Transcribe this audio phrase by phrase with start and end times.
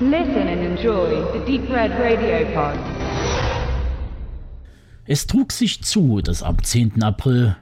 [0.00, 2.76] Listen and enjoy the Deep Red Radio Pod.
[5.06, 7.00] Es trug sich zu, dass am 10.
[7.04, 7.54] April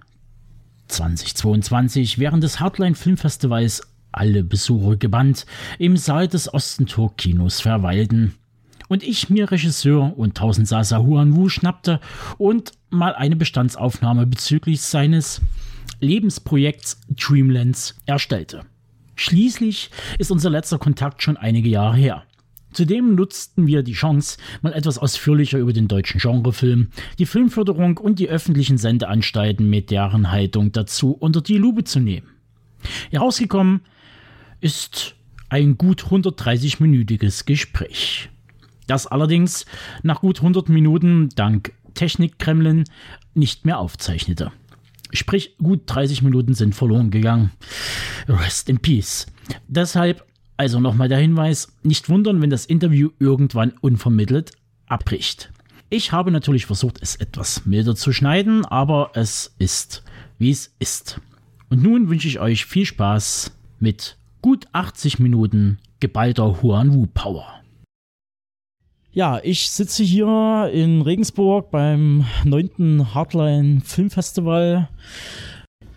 [0.88, 3.82] 2022 während des Hardline Filmfestivals
[4.12, 5.44] alle Besucher gebannt
[5.78, 8.34] im Saal des Ostentor Kinos verweilten
[8.88, 12.00] und ich mir Regisseur und Tausendsasa Huan Wu schnappte
[12.38, 15.42] und mal eine Bestandsaufnahme bezüglich seines
[16.00, 18.64] Lebensprojekts Dreamlands erstellte.
[19.22, 22.24] Schließlich ist unser letzter Kontakt schon einige Jahre her.
[22.72, 26.88] Zudem nutzten wir die Chance, mal etwas ausführlicher über den deutschen Genrefilm,
[27.20, 32.26] die Filmförderung und die öffentlichen Sendeanstalten mit deren Haltung dazu unter die Lupe zu nehmen.
[33.12, 33.82] Herausgekommen
[34.60, 35.14] ist
[35.50, 38.28] ein gut 130-minütiges Gespräch.
[38.88, 39.66] Das allerdings
[40.02, 42.86] nach gut 100 Minuten dank Technik-Kremlin
[43.34, 44.50] nicht mehr aufzeichnete.
[45.12, 47.50] Sprich, gut 30 Minuten sind verloren gegangen.
[48.28, 49.26] Rest in Peace.
[49.68, 50.24] Deshalb
[50.62, 54.52] also nochmal der Hinweis, nicht wundern, wenn das Interview irgendwann unvermittelt
[54.86, 55.50] abbricht.
[55.90, 60.04] Ich habe natürlich versucht, es etwas milder zu schneiden, aber es ist,
[60.38, 61.20] wie es ist.
[61.68, 67.61] Und nun wünsche ich euch viel Spaß mit gut 80 Minuten geballter Huan Wu Power.
[69.14, 73.14] Ja, ich sitze hier in Regensburg beim 9.
[73.14, 74.88] Hardline Filmfestival.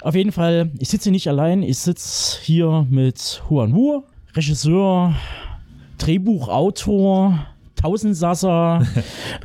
[0.01, 4.03] Auf jeden Fall, ich sitze nicht allein, ich sitze hier mit Huan Wu,
[4.35, 5.15] Regisseur,
[5.97, 7.39] Drehbuchautor,
[7.81, 8.81] Tausendsasser,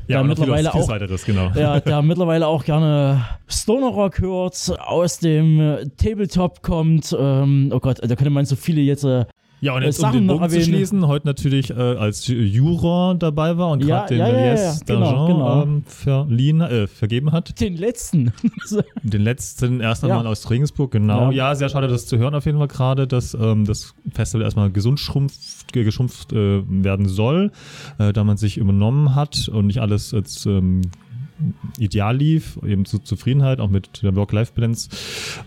[0.09, 1.53] ja, der mittlerweile auch, weiteres, genau.
[1.55, 7.17] ja, der mittlerweile auch gerne Stoner Rock hört, aus dem Tabletop kommt.
[7.17, 9.27] Ähm, oh Gott, da könnte man so viele jetzt äh,
[9.63, 13.15] Ja, und jetzt um Sachen den noch Bogen zu schließen, heute natürlich äh, als Juror
[13.15, 15.63] dabei war und Ja, gerade den ja, ja, ja, genau, d'Argent genau.
[15.63, 17.61] ähm, verliehen, äh, vergeben hat.
[17.61, 18.33] den letzten.
[19.03, 21.31] Den letzten erst einmal aus Regensburg, genau.
[21.31, 21.55] Ja.
[21.55, 25.01] Sehr schade, das zu hören auf jeden Fall gerade, dass ähm, das Festival erstmal gesund
[25.01, 27.51] schrumpft, ge- geschrumpft äh, werden soll,
[27.99, 30.83] äh, da man sich übernommen hat und nicht alles jetzt ähm,
[31.79, 34.91] ideal lief, eben zu Zufriedenheit, auch mit der Work-Life-Balance.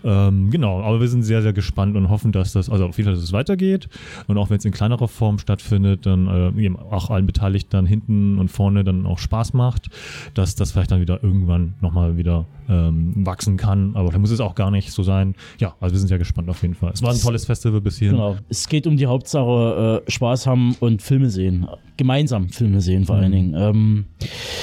[0.04, 3.06] Ähm, genau, aber wir sind sehr, sehr gespannt und hoffen, dass das, also auf jeden
[3.06, 3.88] Fall, dass es weitergeht
[4.26, 7.86] und auch wenn es in kleinerer Form stattfindet, dann äh, eben auch allen Beteiligten dann
[7.86, 9.88] hinten und vorne dann auch Spaß macht,
[10.34, 14.40] dass das vielleicht dann wieder irgendwann nochmal wieder ähm, wachsen kann, aber da muss es
[14.40, 15.34] auch gar nicht so sein.
[15.58, 16.92] Ja, also wir sind sehr gespannt auf jeden Fall.
[16.92, 18.16] Es war ein tolles Festival bis hierhin.
[18.16, 18.36] Genau.
[18.48, 21.66] Es geht um die Hauptsache äh, Spaß haben und Filme sehen.
[21.96, 23.54] Gemeinsam Filme sehen vor allen Dingen.
[23.56, 24.04] Ähm,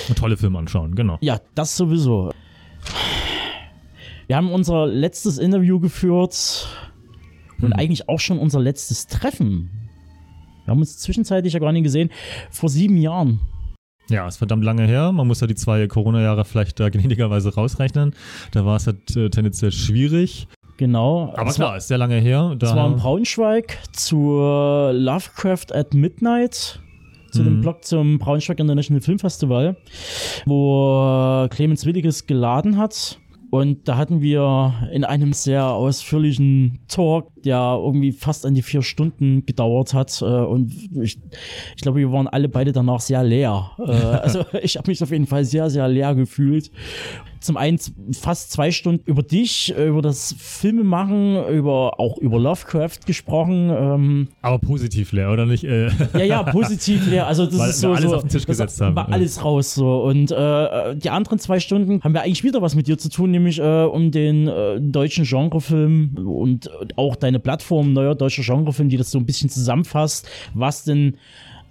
[0.09, 1.18] Und tolle Filme anschauen, genau.
[1.22, 2.32] Ja, das sowieso.
[4.28, 6.68] Wir haben unser letztes Interview geführt
[7.62, 9.70] und eigentlich auch schon unser letztes Treffen.
[10.66, 12.10] Wir haben uns zwischenzeitlich ja gar nicht gesehen.
[12.50, 13.40] Vor sieben Jahren.
[14.10, 15.12] Ja, ist verdammt lange her.
[15.12, 18.16] Man muss ja die zwei Corona-Jahre vielleicht da gnädigerweise rausrechnen.
[18.52, 20.48] Da war es halt äh, tendenziell schwierig.
[20.78, 21.34] Genau.
[21.36, 22.56] Aber klar, war, ist sehr lange her.
[22.58, 26.80] das war in Braunschweig zur Lovecraft at Midnight.
[27.31, 27.62] Zu dem Mhm.
[27.62, 29.78] Blog zum Braunschweig International Film Festival,
[30.46, 33.18] wo Clemens Williges geladen hat.
[33.50, 38.81] Und da hatten wir in einem sehr ausführlichen Talk, der irgendwie fast an die vier
[38.81, 40.22] Stunden gedauert hat.
[40.22, 40.72] äh, Und
[41.02, 41.19] ich,
[41.75, 43.72] ich glaube, wir waren alle beide danach sehr leer.
[43.78, 46.72] Äh, Also ich habe mich auf jeden Fall sehr, sehr leer gefühlt.
[47.41, 47.79] Zum einen
[48.13, 53.69] fast zwei Stunden über dich, äh, über das Filmemachen, über auch über Lovecraft gesprochen.
[53.69, 55.63] Ähm, aber positiv leer, oder nicht?
[55.63, 57.28] Äh, ja, ja, positiv leer.
[57.28, 59.13] Also das Weil ist so, alles so auf den Tisch gesetzt haben, War ja.
[59.13, 60.03] alles raus so.
[60.03, 63.31] Und äh, die anderen zwei Stunden haben wir eigentlich wieder was mit dir zu tun,
[63.31, 68.97] nämlich äh, um den äh, deutschen Genrefilm und auch deine Plattform neuer deutscher Genrefilm, die
[68.97, 71.18] das so ein bisschen zusammenfasst, was denn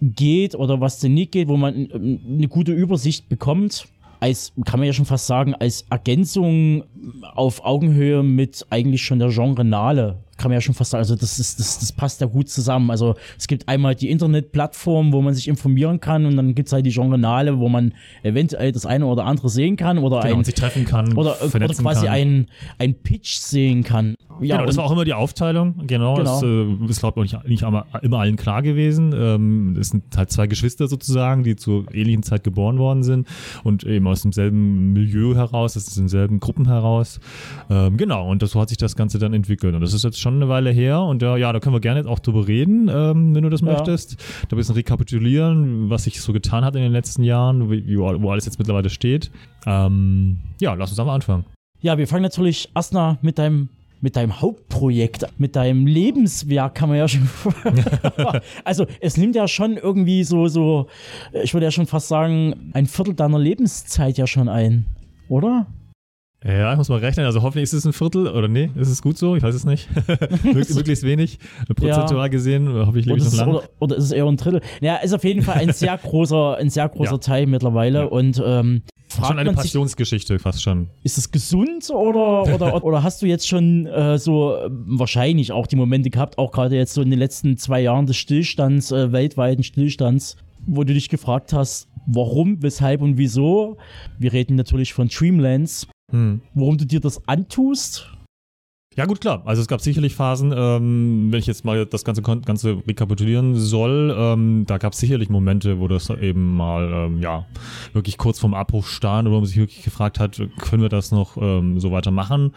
[0.00, 3.86] geht oder was denn nicht geht, wo man eine gute Übersicht bekommt.
[4.20, 6.84] Als, kann man ja schon fast sagen, als Ergänzung
[7.34, 10.18] auf Augenhöhe mit eigentlich schon der Genre-Nale.
[10.36, 12.90] Kann man ja schon fast sagen, also das, ist, das, das passt ja gut zusammen.
[12.90, 16.72] Also es gibt einmal die Internetplattform, wo man sich informieren kann und dann gibt es
[16.72, 20.44] halt die Genre-Nale, wo man eventuell das eine oder andere sehen kann oder genau, ein
[20.44, 22.14] sich treffen kann, oder, oder quasi kann.
[22.14, 22.46] ein,
[22.78, 24.14] ein Pitch sehen kann.
[24.42, 25.86] Ja, genau, das war auch immer die Aufteilung.
[25.86, 26.40] Genau, Genau.
[26.40, 29.12] das äh, ist, glaube ich, nicht, immer, immer allen klar gewesen.
[29.16, 33.26] Ähm, das sind halt zwei Geschwister sozusagen, die zur ähnlichen Zeit geboren worden sind
[33.64, 37.20] und eben aus demselben Milieu heraus, aus denselben Gruppen heraus.
[37.68, 39.74] Ähm, genau, und das, so hat sich das Ganze dann entwickelt.
[39.74, 42.08] Und das ist jetzt schon eine Weile her und ja, ja da können wir gerne
[42.08, 43.72] auch drüber reden, ähm, wenn du das Ja.
[43.72, 44.16] möchtest.
[44.48, 48.30] Da ein bisschen rekapitulieren, was sich so getan hat in den letzten Jahren, wie, wo
[48.30, 49.30] alles jetzt mittlerweile steht.
[49.66, 51.44] Ähm, ja, lass uns am Anfang.
[51.82, 53.68] Ja, wir fangen natürlich erstmal mit deinem
[54.00, 57.28] mit deinem Hauptprojekt, mit deinem Lebenswerk kann man ja schon.
[58.64, 60.86] also es nimmt ja schon irgendwie so, so,
[61.42, 64.86] ich würde ja schon fast sagen, ein Viertel deiner Lebenszeit ja schon ein,
[65.28, 65.66] oder?
[66.42, 67.26] Ja, ich muss mal rechnen.
[67.26, 69.36] Also hoffentlich ist es ein Viertel oder nee, ist es gut so?
[69.36, 69.90] Ich weiß es nicht.
[70.42, 71.38] Möglichst, wenig.
[71.76, 72.28] Prozentual Ja.
[72.28, 73.48] gesehen, hoffentlich lebe ich noch es, lang.
[73.50, 74.62] oder, oder ist es eher ein Drittel?
[74.80, 77.18] Ja, ist auf jeden Fall ein sehr großer, ein sehr großer Ja.
[77.18, 77.98] Teil mittlerweile.
[77.98, 78.04] Ja.
[78.06, 78.80] Und ähm,
[79.10, 80.88] fragt Schon eine Passionsgeschichte, fast schon.
[81.02, 85.66] ist es gesund oder, oder, oder hast du jetzt schon äh, so äh, wahrscheinlich auch
[85.66, 89.12] die Momente gehabt, auch gerade jetzt so in den letzten zwei Jahren des Stillstands, äh,
[89.12, 90.36] weltweiten Stillstands,
[90.66, 93.76] wo du dich gefragt hast, warum, weshalb und wieso?
[94.18, 96.40] Wir reden natürlich von Dreamlands, Hm.
[96.54, 98.10] warum du dir das antust.
[98.96, 99.42] Ja, gut, klar.
[99.44, 104.12] Also es gab sicherlich Phasen, ähm, wenn ich jetzt mal das Ganze, Ganze rekapitulieren soll,
[104.18, 107.46] ähm, da gab es sicherlich Momente, wo das eben mal, ähm, ja,
[107.92, 111.12] wirklich kurz vorm Abbruch stand oder wo man sich wirklich gefragt hat, können wir das
[111.12, 112.50] noch ähm, so weitermachen,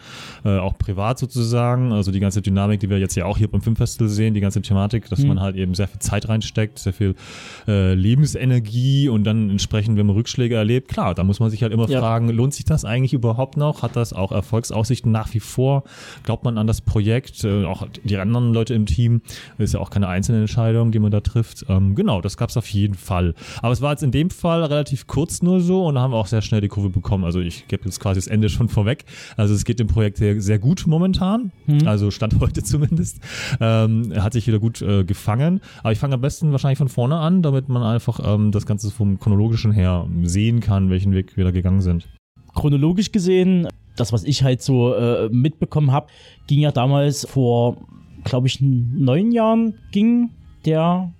[0.44, 1.92] äh, auch privat sozusagen.
[1.92, 4.60] Also die ganze Dynamik, die wir jetzt ja auch hier beim Filmfestival sehen, die ganze
[4.60, 5.28] Thematik, dass Mhm.
[5.28, 7.14] man halt eben sehr viel Zeit reinsteckt, sehr viel
[7.68, 11.72] äh, Lebensenergie und dann entsprechend, wenn man Rückschläge erlebt, klar, da muss man sich halt
[11.72, 12.00] immer Ja.
[12.00, 13.82] fragen, lohnt sich das eigentlich überhaupt noch?
[13.82, 15.84] Hat das auch Erfolgsaussichten nach wie vor?
[16.24, 17.44] Glaubt man an das Projekt?
[17.44, 19.20] Äh, auch die anderen Leute im Team,
[19.58, 21.66] ist ja auch keine einzelne Entscheidung, die man da trifft.
[21.68, 23.34] Ähm, genau, das gab es auf jeden Fall.
[23.62, 26.16] Aber es war jetzt in dem Fall relativ kurz nur so und da haben wir
[26.16, 27.24] auch sehr schnell die Kurve bekommen.
[27.24, 29.04] Also ich gebe jetzt quasi das Ende schon vorweg.
[29.36, 31.52] Also es geht dem Projekt sehr, sehr gut momentan.
[31.84, 33.20] Also Stand heute zumindest.
[33.60, 35.60] Ähm, er hat sich wieder gut äh, gefangen.
[35.80, 38.90] Aber ich fange am besten wahrscheinlich von vorne an, damit man einfach ähm, das Ganze
[38.90, 42.08] vom chronologischen her sehen kann, welchen Weg wir da gegangen sind.
[42.54, 46.08] chronologisch gesehen, das, was ich halt so äh, mitbekommen habe,
[46.46, 47.76] ging ja damals vor,
[48.24, 50.30] glaube ich, neun Jahren, ging
[50.64, 51.12] der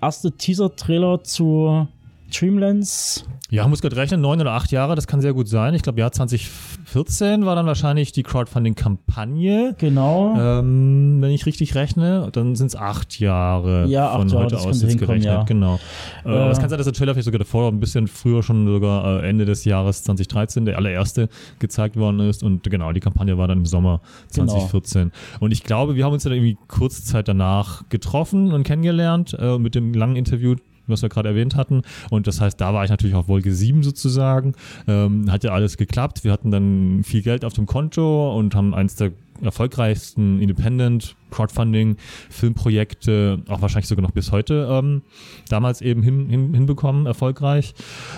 [0.00, 1.88] erste Teaser-Trailer zu
[2.32, 3.26] Dreamlands.
[3.50, 5.72] Ja, ich muss gerade rechnen, neun oder acht Jahre, das kann sehr gut sein.
[5.74, 9.74] Ich glaube, Jahr 2014 war dann wahrscheinlich die Crowdfunding-Kampagne.
[9.78, 10.34] Genau.
[10.36, 14.58] Ähm, wenn ich richtig rechne, dann sind es acht Jahre Ja, acht von Jahre, heute
[14.58, 15.24] aus jetzt gerechnet.
[15.24, 15.42] ja.
[15.44, 15.78] Genau.
[16.24, 16.50] Äh, aber Äh.
[16.50, 19.28] es kann sein, dass der Trailer vielleicht sogar davor, ein bisschen früher schon sogar äh,
[19.28, 21.28] Ende des Jahres 2013, der allererste,
[21.58, 22.42] gezeigt worden ist.
[22.42, 24.00] Und genau, die Kampagne war dann im Sommer
[24.34, 24.46] Genau.
[24.46, 25.12] 2014.
[25.40, 29.58] Und ich glaube, wir haben uns dann irgendwie kurze Zeit danach getroffen und kennengelernt äh,
[29.58, 31.82] mit dem langen Interview was wir gerade erwähnt hatten.
[32.10, 34.54] Und das heißt, da war ich natürlich auf Wolke 7 sozusagen.
[34.86, 36.24] Ähm, hat ja alles geklappt.
[36.24, 39.12] Wir hatten dann viel Geld auf dem Konto und haben eins der
[39.42, 41.96] erfolgreichsten Independent Crowdfunding
[42.30, 45.02] Filmprojekte, auch wahrscheinlich sogar noch bis heute, ähm,
[45.48, 47.74] damals eben hin, hin, hinbekommen, erfolgreich.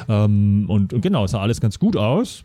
[0.09, 2.44] Ähm, und, und genau, es sah alles ganz gut aus.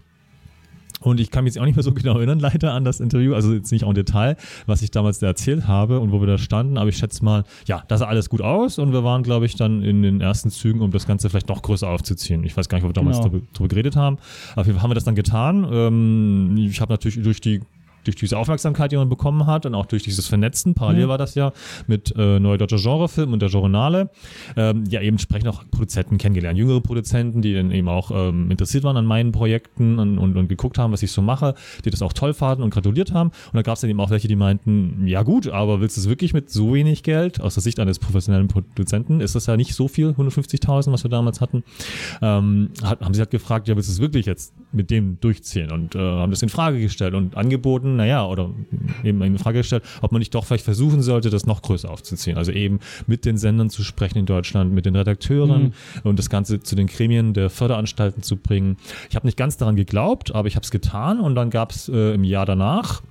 [1.04, 3.34] Und ich kann mich jetzt auch nicht mehr so genau erinnern, leider an das Interview,
[3.36, 4.36] also jetzt nicht auch im Detail,
[4.66, 7.44] was ich damals da erzählt habe und wo wir da standen, aber ich schätze mal,
[7.68, 10.50] ja, da sah alles gut aus und wir waren, glaube ich, dann in den ersten
[10.50, 12.44] Zügen, um das Ganze vielleicht noch größer aufzuziehen.
[12.44, 13.30] Ich weiß gar nicht, ob wir damals Genau.
[13.30, 14.18] drüber, drüber geredet haben.
[14.56, 15.68] Auf jeden Fall haben wir das dann getan.
[15.72, 17.62] Ähm, ich habe natürlich durch die
[18.04, 21.10] durch diese Aufmerksamkeit, die man bekommen hat und auch durch dieses Vernetzen, parallel Mhm.
[21.10, 21.52] war das ja
[21.88, 24.10] mit äh, Neue Deutscher Genrefilm und der Journale,
[24.56, 28.84] ähm, ja eben entsprechend auch Produzenten kennengelernt, jüngere Produzenten, die dann eben auch ähm, interessiert
[28.84, 31.56] waren an meinen Projekten und, und, und geguckt haben, was ich so mache,
[31.86, 33.30] die das auch toll fanden und gratuliert haben.
[33.30, 36.02] Und da gab es dann eben auch welche, die meinten, ja gut, aber willst du
[36.02, 39.58] es wirklich mit so wenig Geld, aus der Sicht eines professionellen Produzenten, ist das ja
[39.58, 41.64] nicht so viel, 150.000, was wir damals hatten,
[42.22, 45.96] ähm, haben sie halt gefragt, ja willst du es wirklich jetzt mit dem durchziehen und
[45.96, 48.50] äh, haben das in Frage gestellt und angeboten, naja, oder
[49.04, 52.38] eben in Frage gestellt, ob man nicht doch vielleicht versuchen sollte, das noch größer aufzuziehen.
[52.38, 55.74] Also eben mit den Sendern zu sprechen in Deutschland, mit den Redakteuren
[56.04, 58.78] und das Ganze zu den Gremien der Förderanstalten zu bringen.
[59.10, 61.90] Ich habe nicht ganz daran geglaubt, aber ich habe es getan und dann gab es
[61.90, 63.02] äh, im Jahr danach,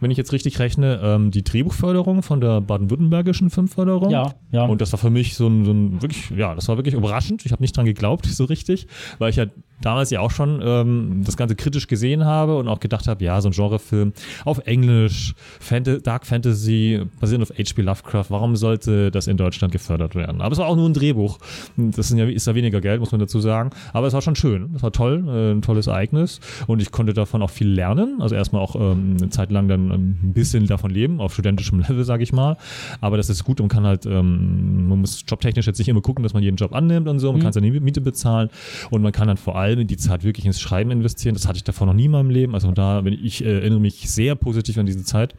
[0.00, 4.10] wenn ich jetzt richtig rechne, ähm, die Drehbuchförderung von der baden-württembergischen Filmförderung.
[4.10, 4.64] Ja, ja.
[4.64, 7.44] Und das war für mich so ein, so ein wirklich, ja, das war wirklich überraschend.
[7.46, 8.86] Ich habe nicht dran geglaubt, so richtig,
[9.18, 9.46] weil ich ja
[9.80, 13.40] damals ja auch schon ähm, das Ganze kritisch gesehen habe und auch gedacht habe, ja,
[13.40, 14.12] so ein Genrefilm
[14.44, 17.82] auf Englisch, Fanta Dark Fantasy, basierend auf H.P.
[17.82, 20.40] Lovecraft, warum sollte das in Deutschland gefördert werden?
[20.40, 21.38] Aber es war auch nur ein Drehbuch.
[21.76, 23.70] Das sind ja, ist ja weniger Geld, muss man dazu sagen.
[23.92, 24.70] Aber es war schon schön.
[24.74, 26.40] Es war toll, äh, ein tolles Ereignis.
[26.66, 28.20] Und ich konnte davon auch viel lernen.
[28.20, 32.04] Also erstmal auch ähm, eine Zeit lang dann ein bisschen davon leben, auf studentischem Level,
[32.04, 32.56] sage ich mal.
[33.00, 36.22] Aber das ist gut und kann halt, ähm, man muss jobtechnisch jetzt nicht immer gucken,
[36.22, 37.32] dass man jeden Job annimmt und so.
[37.32, 38.50] Man kann seine Miete bezahlen
[38.90, 41.34] und man kann dann vor allem in die Zeit wirklich ins Schreiben investieren.
[41.34, 42.54] Das hatte ich davor noch nie in meinem Leben.
[42.54, 45.34] Also da, wenn ich äh, erinnere mich sehr positiv an diese Zeit.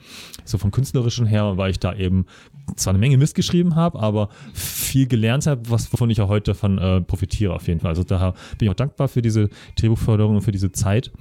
[0.45, 2.25] So vom künstlerischen her, weil ich da eben
[2.75, 6.51] zwar eine Menge Mist geschrieben habe, aber viel gelernt habe, was wovon ich auch heute
[6.51, 7.89] davon äh, profitiere auf jeden Fall.
[7.89, 9.49] Also daher bin ich auch dankbar für diese
[9.79, 11.11] Drehbuchförderung und für diese Zeit.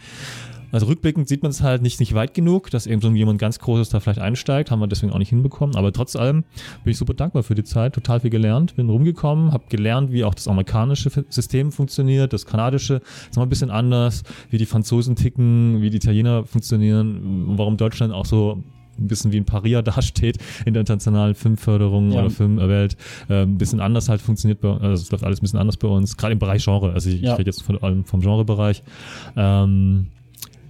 [0.71, 3.59] also rückblickend sieht man es halt nicht, nicht weit genug, dass irgend so jemand ganz
[3.59, 5.75] Großes da vielleicht einsteigt, haben wir deswegen auch nicht hinbekommen.
[5.75, 6.43] Aber trotz allem
[6.83, 10.23] bin ich super dankbar für die Zeit, total viel gelernt, bin rumgekommen, habe gelernt, wie
[10.23, 15.15] auch das amerikanische System funktioniert, das kanadische ist noch ein bisschen anders, wie die Franzosen
[15.15, 18.63] ticken, wie die Italiener funktionieren, warum Deutschland auch so
[18.99, 22.19] ein bisschen wie ein Paria dasteht in der internationalen Filmförderung Ja.
[22.21, 22.97] oder Filmwelt.
[23.29, 25.87] Äh, ein bisschen anders halt funktioniert bei also es läuft alles ein bisschen anders bei
[25.87, 26.93] uns, gerade im Bereich Genre.
[26.93, 27.33] Also ich, Ja.
[27.33, 28.83] ich rede jetzt von allem vom Genrebereich.
[29.35, 30.07] Ähm,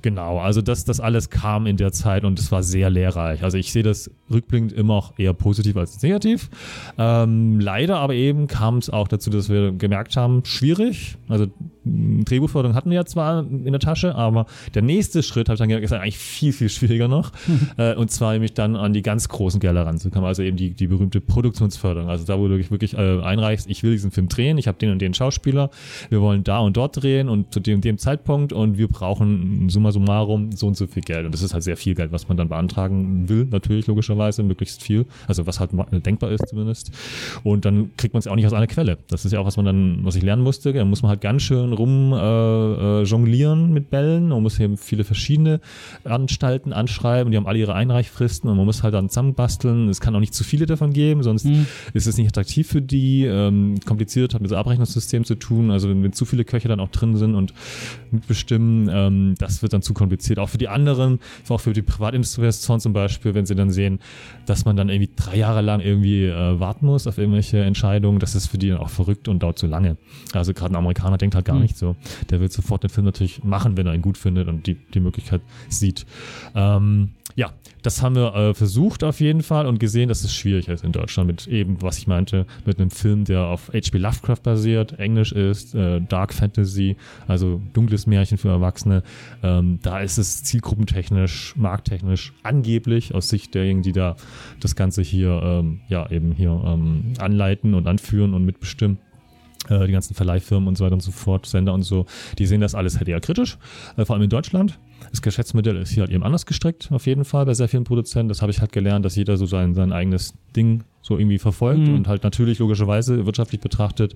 [0.02, 3.44] Genau, also das, das alles kam in der Zeit und es war sehr lehrreich.
[3.44, 6.50] Also ich sehe das rückblickend immer auch eher positiv als negativ.
[6.98, 11.18] Ähm, leider aber eben kam es auch dazu, dass wir gemerkt haben, schwierig.
[11.28, 11.48] Also
[11.86, 15.70] Drehbuchförderung hatten wir ja zwar in der Tasche, aber der nächste Schritt, habe ich dann
[15.70, 17.32] gemerkt, ist eigentlich viel, viel schwieriger noch.
[17.78, 20.28] äh, und zwar nämlich dann an die ganz großen Gelder ranzukommen.
[20.28, 22.10] Also eben die, die berühmte Produktionsförderung.
[22.10, 24.78] Also da, wo du dich wirklich äh, einreichst, ich will diesen Film drehen, ich habe
[24.78, 25.70] den und den Schauspieler,
[26.10, 29.70] wir wollen da und dort drehen und zu dem, und dem Zeitpunkt und wir brauchen
[29.92, 31.26] summa summarum so und so viel Geld.
[31.26, 34.82] Und das ist halt sehr viel Geld, was man dann beantragen will, natürlich logischerweise, möglichst
[34.82, 35.06] viel.
[35.28, 35.72] Also was halt
[36.06, 36.92] denkbar ist zumindest.
[37.44, 38.98] Und dann kriegt man es auch nicht aus einer Quelle.
[39.08, 40.74] Das ist ja auch, was man dann, was ich lernen musste.
[40.74, 44.30] Da muss man halt ganz schön rum äh, äh, jonglieren mit Bällen.
[44.30, 45.60] Man muss eben viele verschiedene
[46.04, 47.32] Anstalten anschreiben.
[47.32, 49.90] Die haben alle ihre Einreichfristen und man muss halt dann zusammenbasteln.
[49.90, 51.48] Es kann auch nicht zu viele davon geben, sonst
[51.94, 53.26] ist es nicht attraktiv für die.
[53.26, 55.72] Ähm, kompliziert, hat mit so Abrechnungssystem zu tun.
[55.72, 57.54] Also wenn, wenn zu viele Köche dann auch drin sind und
[58.12, 60.40] mitbestimmen, ähm, das wird dann zu kompliziert.
[60.40, 64.00] Auch für die anderen, auch für die Privatinvestoren zum Beispiel, wenn sie dann sehen,
[64.46, 68.36] dass man dann irgendwie drei Jahre lang irgendwie äh, warten muss auf irgendwelche Entscheidungen, das
[68.36, 69.98] ist für die dann auch verrückt und dauert zu lange.
[70.34, 71.96] Also gerade ein Amerikaner denkt halt gar nicht so.
[72.30, 75.00] Der will sofort den Film natürlich machen, wenn er ihn gut findet und die, die
[75.00, 76.06] Möglichkeit sieht.
[76.56, 80.68] Ähm, ja, das haben wir äh, versucht auf jeden Fall und gesehen, dass es schwierig
[80.68, 83.98] ist in Deutschland mit eben, was ich meinte, mit einem Film, der auf H.P.
[83.98, 89.04] Lovecraft basiert, Englisch ist, äh, Dark Fantasy, also dunkles Märchen für Erwachsene.
[89.44, 94.16] Ähm, da ist es zielgruppentechnisch, markttechnisch angeblich aus Sicht derjenigen, die da
[94.60, 98.98] das Ganze hier, ähm, ja, eben hier ähm, anleiten und anführen und mitbestimmen
[99.70, 102.06] äh, die ganzen Verleihfirmen und so weiter und so fort, Sender und so,
[102.38, 103.58] die sehen das alles halt eher kritisch,
[103.98, 104.80] äh, vor allem in Deutschland.
[105.12, 108.30] Das Geschäftsmodell ist hier halt eben anders gestrickt, auf jeden Fall, bei sehr vielen Produzenten.
[108.30, 111.88] Das habe ich halt gelernt, dass jeder so sein, sein eigenes Ding so irgendwie verfolgt
[111.88, 111.96] Mhm.
[111.96, 114.14] und halt natürlich logischerweise wirtschaftlich betrachtet,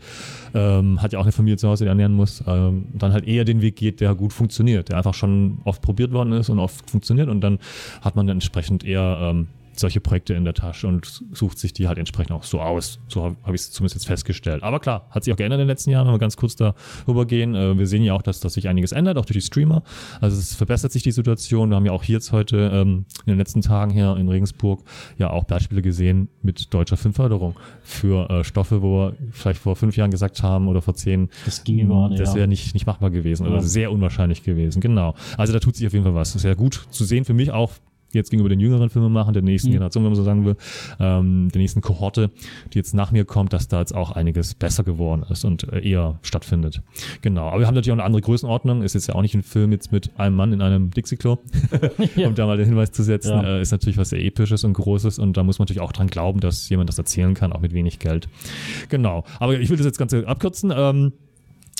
[0.54, 3.46] ähm, hat ja auch eine Familie zu Hause, die ernähren muss, ähm, dann halt eher
[3.46, 6.90] den Weg geht, der gut funktioniert, der einfach schon oft probiert worden ist und oft
[6.92, 7.58] funktioniert und dann
[8.02, 9.48] hat man dann entsprechend eher ähm,
[9.80, 13.00] solche Projekte in der Tasche und sucht sich die halt entsprechend auch so aus.
[13.08, 14.64] So habe hab ich es zumindest jetzt festgestellt.
[14.64, 17.26] Aber klar, hat sich auch geändert in den letzten Jahren, wenn wir ganz kurz darüber
[17.26, 17.56] gehen.
[17.56, 19.84] Äh, wir sehen ja auch, dass, dass sich einiges ändert, auch durch die Streamer.
[20.22, 21.70] Also es verbessert sich die Situation.
[21.70, 24.84] Wir haben ja auch hier jetzt heute ähm, in den letzten Tagen hier in Regensburg
[25.18, 29.98] ja auch Beispiele gesehen mit deutscher Filmförderung für äh, Stoffe, wo wir vielleicht vor fünf
[29.98, 33.10] Jahren gesagt haben oder vor zehn, Das ging gar nicht, das wäre nicht, nicht machbar
[33.10, 33.62] gewesen oder Ja.
[33.62, 34.82] sehr unwahrscheinlich gewesen.
[34.82, 35.16] Genau.
[35.38, 36.36] Also da tut sich auf jeden Fall was.
[36.36, 37.72] Ist ja gut zu sehen für mich auch
[38.20, 39.74] jetzt gegenüber den jüngeren Filmemachern der nächsten Mhm.
[39.74, 40.56] Generation, wenn man so sagen will,
[41.00, 42.32] ähm, der nächsten Kohorte,
[42.74, 45.80] die jetzt nach mir kommt, dass da jetzt auch einiges besser geworden ist und äh,
[45.88, 46.82] eher stattfindet.
[47.22, 47.48] Genau.
[47.50, 48.82] Aber wir haben natürlich auch eine andere Größenordnung.
[48.84, 51.38] Ist jetzt ja auch nicht ein Film jetzt mit einem Mann in einem Dixie-Klo,
[52.16, 52.28] Ja.
[52.28, 53.32] um da mal den Hinweis zu setzen.
[53.32, 53.44] Ja.
[53.58, 56.08] Äh, ist natürlich was sehr Episches und Großes und da muss man natürlich auch dran
[56.08, 58.28] glauben, dass jemand das erzählen kann, auch mit wenig Geld.
[58.90, 59.24] Genau.
[59.40, 60.74] Aber ich will das jetzt Ganze abkürzen.
[60.76, 61.14] Ähm,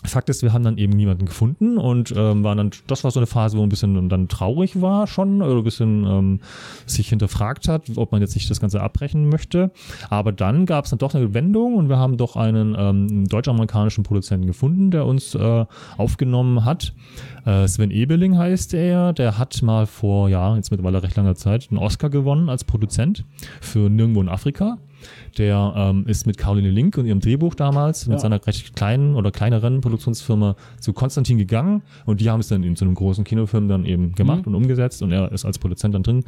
[0.06, 3.20] Fakt ist, wir haben dann eben niemanden gefunden und ähm, waren dann, das war so
[3.20, 6.40] eine Phase, wo ein bisschen dann traurig war schon, oder ein bisschen ähm,
[6.86, 9.72] sich hinterfragt hat, ob man jetzt nicht das Ganze abbrechen möchte.
[10.10, 14.04] Aber dann gab es dann doch eine Wendung und wir haben doch einen ähm, deutsch-amerikanischen
[14.04, 15.66] Produzenten gefunden, der uns äh,
[15.98, 16.94] aufgenommen hat.
[17.46, 21.68] Äh, Sven Ebeling heißt er, der hat mal vor, ja, jetzt mittlerweile recht langer Zeit,
[21.70, 23.26] einen Oscar gewonnen als Produzent
[23.62, 24.78] für Nirgendwo in Afrika.
[25.38, 28.20] Der ähm, ist mit Caroline Link und ihrem Drehbuch damals mit Ja.
[28.20, 32.76] seiner recht kleinen oder kleineren Produktionsfirma zu Konstantin gegangen und die haben es dann in
[32.76, 36.04] so einem großen Kinofilm dann eben gemacht und umgesetzt und er ist als Produzent dann
[36.04, 36.24] drin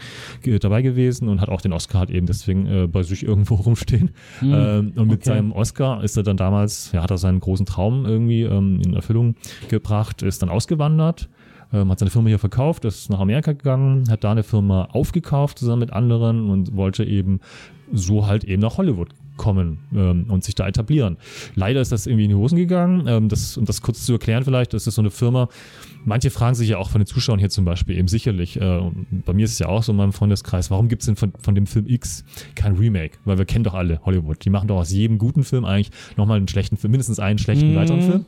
[0.62, 4.12] dabei gewesen und hat auch den Oscar halt eben deswegen äh, bei sich irgendwo rumstehen.
[4.41, 5.29] Ähm, und mit okay.
[5.29, 8.94] seinem Oscar ist er dann damals, ja, hat er seinen großen Traum irgendwie ähm, in
[8.94, 9.36] Erfüllung
[9.70, 11.29] gebracht, ist dann ausgewandert
[11.74, 15.60] ähm, hat seine Firma hier verkauft, ist nach Amerika gegangen, hat da eine Firma aufgekauft
[15.60, 17.39] zusammen mit anderen und wollte eben
[17.94, 21.18] so halt eben nach Hollywood kommen ähm, und sich da etablieren.
[21.56, 23.04] Leider ist das irgendwie in die Hosen gegangen.
[23.06, 25.50] Ähm, das, um das kurz zu erklären vielleicht, das ist so eine Firma,
[26.06, 28.82] manche fragen sich ja auch von den Zuschauern hier zum Beispiel eben sicherlich, äh,
[29.25, 31.34] bei mir ist es ja auch so in meinem Freundeskreis, warum gibt es denn von,
[31.42, 32.24] von dem Film X
[32.56, 33.18] kein Remake?
[33.25, 34.46] Weil wir kennen doch alle Hollywood.
[34.46, 37.72] Die machen doch aus jedem guten Film eigentlich nochmal einen schlechten Film, mindestens einen schlechten
[37.74, 37.75] Mhm.
[37.75, 38.25] weiteren Film.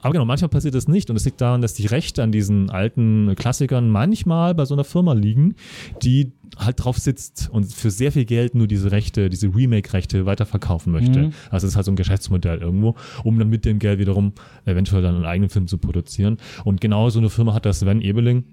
[0.00, 2.70] Aber genau, manchmal passiert das nicht und es liegt daran, dass die Rechte an diesen
[2.70, 5.54] alten Klassikern manchmal bei so einer Firma liegen,
[6.02, 10.92] die halt drauf sitzt und für sehr viel Geld nur diese Rechte, diese Remake-Rechte weiterverkaufen
[10.92, 11.20] möchte.
[11.20, 11.32] Mhm.
[11.50, 14.32] Also es ist halt so ein Geschäftsmodell irgendwo, um dann mit dem Geld wiederum
[14.64, 16.38] eventuell dann einen eigenen Film zu produzieren.
[16.64, 18.44] Und genau so eine Firma hat das Sven Ebeling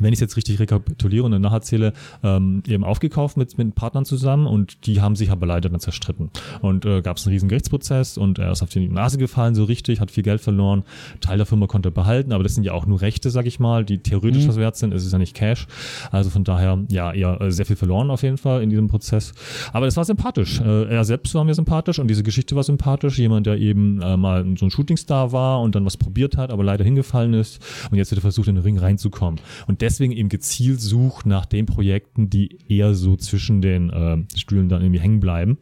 [0.00, 4.04] wenn ich es jetzt richtig rekapituliere und dann nacherzähle, ähm, eben aufgekauft mit, mit Partnern
[4.04, 6.30] zusammen und die haben sich aber leider dann zerstritten.
[6.60, 9.64] Und äh, gab es einen riesen Gerichtsprozess und er ist auf die Nase gefallen, so
[9.64, 10.84] richtig, hat viel Geld verloren.
[11.20, 13.60] Teil der Firma konnte er behalten, aber das sind ja auch nur Rechte, sag ich
[13.60, 14.92] mal, die theoretisch was wert sind.
[14.92, 15.66] Es ist ja nicht Cash.
[16.10, 19.32] Also von daher, ja, eher äh, sehr viel verloren auf jeden Fall in diesem Prozess.
[19.72, 20.60] Aber das war sympathisch.
[20.60, 23.18] Äh, er selbst war mir sympathisch und diese Geschichte war sympathisch.
[23.18, 26.64] Jemand, der eben äh, mal so ein Shootingstar war und dann was probiert hat, aber
[26.64, 29.40] leider hingefallen ist und jetzt wieder versucht, in den Ring reinzukommen.
[29.66, 34.68] Und deswegen eben gezielt sucht nach den Projekten, die eher so zwischen den äh, Stühlen
[34.68, 35.56] dann irgendwie hängen bleiben.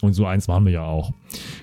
[0.00, 1.12] Und so eins waren wir ja auch.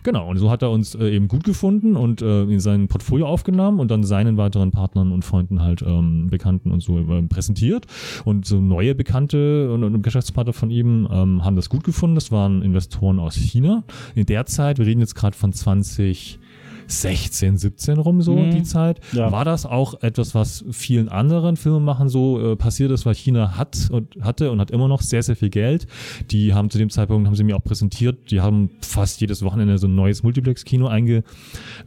[0.03, 3.25] Genau, und so hat er uns äh, eben gut gefunden und äh, in sein Portfolio
[3.27, 7.87] aufgenommen und dann seinen weiteren Partnern und Freunden halt ähm, Bekannten und so äh, präsentiert.
[8.25, 12.15] Und so neue Bekannte und, und Geschäftspartner von ihm ähm, haben das gut gefunden.
[12.15, 13.83] Das waren Investoren aus China.
[14.13, 16.39] In der Zeit, wir reden jetzt gerade von 20
[17.01, 18.51] 16, 17 rum so Mhm.
[18.51, 18.99] die Zeit.
[19.13, 19.31] Ja.
[19.31, 23.89] War das auch etwas, was vielen anderen Filmemachern so äh, passiert ist, weil China hat
[23.91, 25.87] und hatte und hat immer noch sehr, sehr viel Geld.
[26.31, 29.77] Die haben zu dem Zeitpunkt, haben sie mir auch präsentiert, die haben fast jedes Wochenende
[29.77, 30.87] so ein neues Multiplex-Kino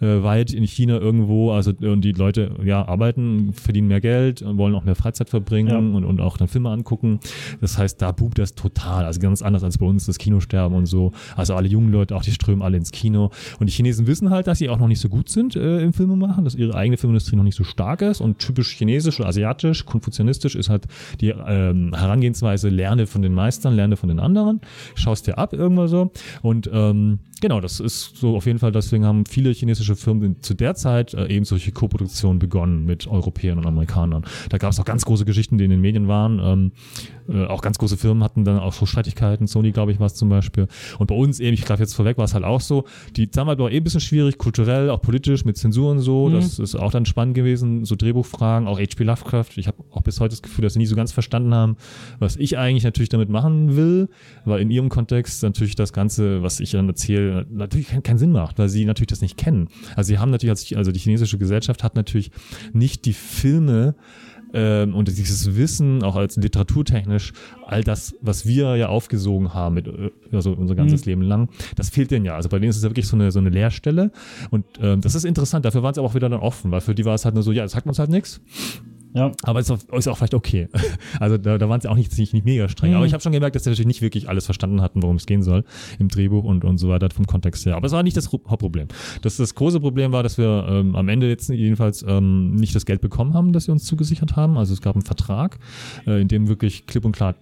[0.01, 1.53] eingeweiht in China irgendwo.
[1.53, 5.69] Also und die Leute ja arbeiten, verdienen mehr Geld und wollen auch mehr Freizeit verbringen
[5.69, 5.79] Ja.
[5.79, 7.21] und, und auch dann Filme angucken.
[7.61, 9.05] Das heißt, da boomt das total.
[9.05, 11.13] Also ganz anders als bei uns das Kinosterben und so.
[11.37, 13.31] Also alle jungen Leute, auch die strömen alle ins Kino.
[13.59, 15.93] Und die Chinesen wissen halt, dass sie auch noch nicht so gut sind äh, im
[15.93, 18.21] Filmemachen, dass ihre eigene Filmindustrie noch nicht so stark ist.
[18.21, 20.87] Und typisch chinesisch oder asiatisch, konfuzianistisch ist halt
[21.21, 24.61] die ähm, Herangehensweise, lerne von den Meistern, lerne von den anderen,
[24.95, 26.11] schaust dir ab irgendwo so.
[26.43, 30.55] Und ähm, genau, das ist so auf jeden Fall, deswegen haben viele chinesische Firmen zu
[30.55, 34.25] der Zeit äh, eben solche Koproduktionen begonnen mit Europäern und Amerikanern.
[34.49, 36.41] Da gab es auch ganz große Geschichten, die in den Medien waren.
[36.43, 36.73] Ähm,
[37.29, 39.47] äh, auch ganz große Firmen hatten dann auch so Streitigkeiten.
[39.47, 40.69] Sony, glaube ich, war es zum Beispiel.
[40.99, 42.85] Und bei uns eben, ich greife jetzt vorweg, war es halt auch so.
[43.17, 46.29] Die damals war eh ein bisschen schwierig, kulturell, auch politisch, mit Zensur und so.
[46.31, 49.05] Das ist auch dann spannend gewesen, so Drehbuchfragen, auch H.P.
[49.05, 49.47] Lovecraft.
[49.57, 51.77] Ich habe auch bis heute das Gefühl, dass sie nie so ganz verstanden haben,
[52.19, 54.09] was ich eigentlich natürlich damit machen will,
[54.45, 58.33] weil in ihrem Kontext natürlich das Ganze, was ich dann erzähle, natürlich keinen, keinen Sinn
[58.33, 59.69] macht, weil sie natürlich das nicht kennen.
[59.97, 62.31] Also sie haben natürlich, als- also die chinesische Gesellschaft hat natürlich
[62.73, 63.95] nicht die Filme
[64.53, 67.33] ähm, und dieses Wissen, auch als literaturtechnisch,
[67.67, 71.91] all das, was wir ja aufgesogen haben, mit, äh, also unser ganzes Leben lang, das
[71.91, 72.37] fehlt denen ja.
[72.37, 74.13] Also bei denen ist es ja wirklich so eine, so eine Leerstelle.
[74.51, 76.95] Und ähm, das ist interessant, dafür waren sie aber auch wieder dann offen, weil für
[76.95, 78.41] die war es halt nur so, ja, das sagt uns halt nichts.
[79.17, 79.33] Ja.
[79.45, 80.69] Aber ist auch, ist auch vielleicht okay.
[81.19, 82.91] Also da, da waren sie auch nicht, nicht, nicht mega streng.
[82.91, 82.97] Mhm.
[82.97, 85.25] Aber ich habe schon gemerkt, dass sie natürlich nicht wirklich alles verstanden hatten, worum es
[85.25, 85.65] gehen soll
[85.99, 87.77] im Drehbuch und, und so weiter vom Kontext her.
[87.77, 88.89] Aber es war nicht das Hauptproblem.
[89.23, 92.85] Das, das große Problem war, dass wir ähm, am Ende jetzt jedenfalls ähm, nicht das
[92.85, 94.59] Geld bekommen haben, das sie uns zugesichert haben.
[94.59, 95.59] Also es gab einen Vertrag,
[96.07, 97.35] äh, in dem wirklich klipp und klar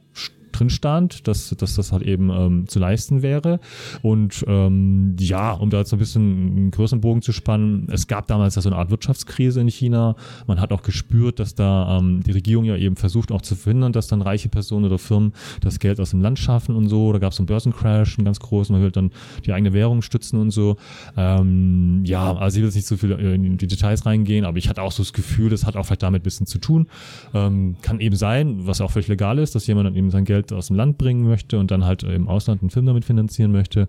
[0.59, 3.61] drin stand, dass, dass das halt eben ähm, zu leisten wäre.
[4.03, 8.27] Und ähm, ja, um da jetzt ein bisschen einen größeren Bogen zu spannen, es gab
[8.27, 10.17] damals ja so eine Art Wirtschaftskrise in China.
[10.47, 13.93] Man hat auch gespürt, dass da ähm, die Regierung ja eben versucht auch zu verhindern,
[13.93, 17.13] dass dann reiche Personen oder Firmen das Geld aus dem Land schaffen und so.
[17.13, 19.11] Da gab es einen Börsencrash, einen ganz großen, man will dann
[19.45, 20.77] die eigene Währung stützen und so.
[21.17, 24.69] Ähm, ja, also ich will jetzt nicht so viel in die Details reingehen, aber ich
[24.69, 26.87] hatte auch so das Gefühl, das hat auch vielleicht damit ein bisschen zu tun.
[27.33, 30.44] Ähm, kann eben sein, was auch völlig legal ist, dass jemand dann eben sein Geld
[30.53, 33.83] aus dem Land bringen möchte und dann halt im Ausland einen Film damit finanzieren möchte,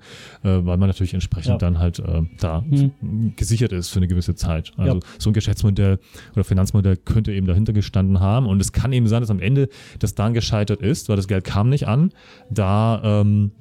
[0.43, 1.57] äh, weil man natürlich entsprechend Ja.
[1.57, 3.33] dann halt äh, da Hm.
[3.35, 4.71] gesichert ist für eine gewisse Zeit.
[4.77, 4.99] Also Ja.
[5.17, 5.99] so ein Geschäftsmodell
[6.33, 9.69] oder Finanzmodell könnte eben dahinter gestanden haben und es kann eben sein, dass am Ende
[9.99, 12.11] das dann gescheitert ist, weil das Geld kam nicht an,
[12.49, 13.51] da ähm,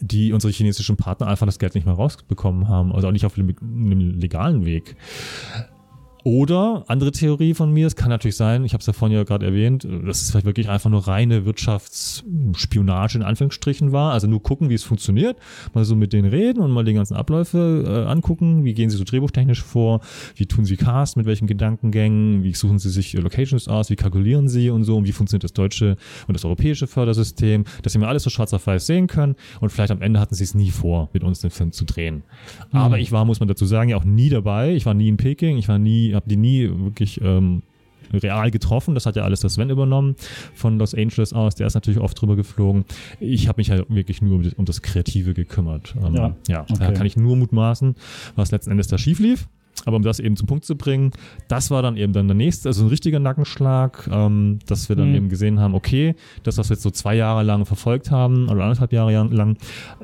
[0.00, 3.34] die unsere chinesischen Partner einfach das Geld nicht mehr rausbekommen haben, also auch nicht auf
[3.34, 4.96] dem einem legalen Weg.
[6.28, 9.24] Oder, andere Theorie von mir, es kann natürlich sein, ich habe es ja vorhin ja
[9.24, 14.12] gerade erwähnt, dass es vielleicht wirklich einfach nur reine Wirtschaftsspionage in Anführungsstrichen war.
[14.12, 15.38] Also nur gucken, wie es funktioniert,
[15.72, 18.62] mal so mit denen reden und mal die ganzen Abläufe äh, angucken.
[18.62, 20.02] Wie gehen sie so drehbuchtechnisch vor?
[20.34, 21.16] Wie tun sie Cast?
[21.16, 22.42] Mit welchen Gedankengängen?
[22.42, 23.88] Wie suchen sie sich äh, Locations aus?
[23.88, 24.98] Wie kalkulieren sie und so?
[24.98, 27.64] Und wie funktioniert das deutsche und das europäische Fördersystem?
[27.82, 29.34] Dass sie mal alles so schwarz auf weiß sehen können.
[29.60, 32.22] Und vielleicht am Ende hatten sie es nie vor, mit uns den Film zu drehen.
[32.70, 34.74] Aber ich war, muss man dazu sagen, ja auch nie dabei.
[34.74, 35.56] Ich war nie in Peking.
[35.56, 37.62] Ich war nie, habe die nie wirklich ähm,
[38.12, 38.94] real getroffen.
[38.94, 40.16] Das hat ja alles das Sven übernommen
[40.54, 41.54] von Los Angeles aus.
[41.54, 42.84] Der ist natürlich oft drüber geflogen.
[43.20, 45.94] Ich habe mich halt wirklich nur um das, um das Kreative gekümmert.
[46.04, 46.36] Ähm, Ja.
[46.48, 46.94] ja da Okay.
[46.94, 47.94] kann ich nur mutmaßen,
[48.36, 49.48] was letzten Endes da schief lief.
[49.86, 51.12] Aber um das eben zum Punkt zu bringen,
[51.48, 55.10] das war dann eben dann der nächste, also ein richtiger Nackenschlag, ähm, dass wir dann
[55.10, 55.14] Mhm.
[55.16, 58.62] eben gesehen haben, okay, das, was wir jetzt so zwei Jahre lang verfolgt haben, oder
[58.62, 59.56] anderthalb Jahre lang,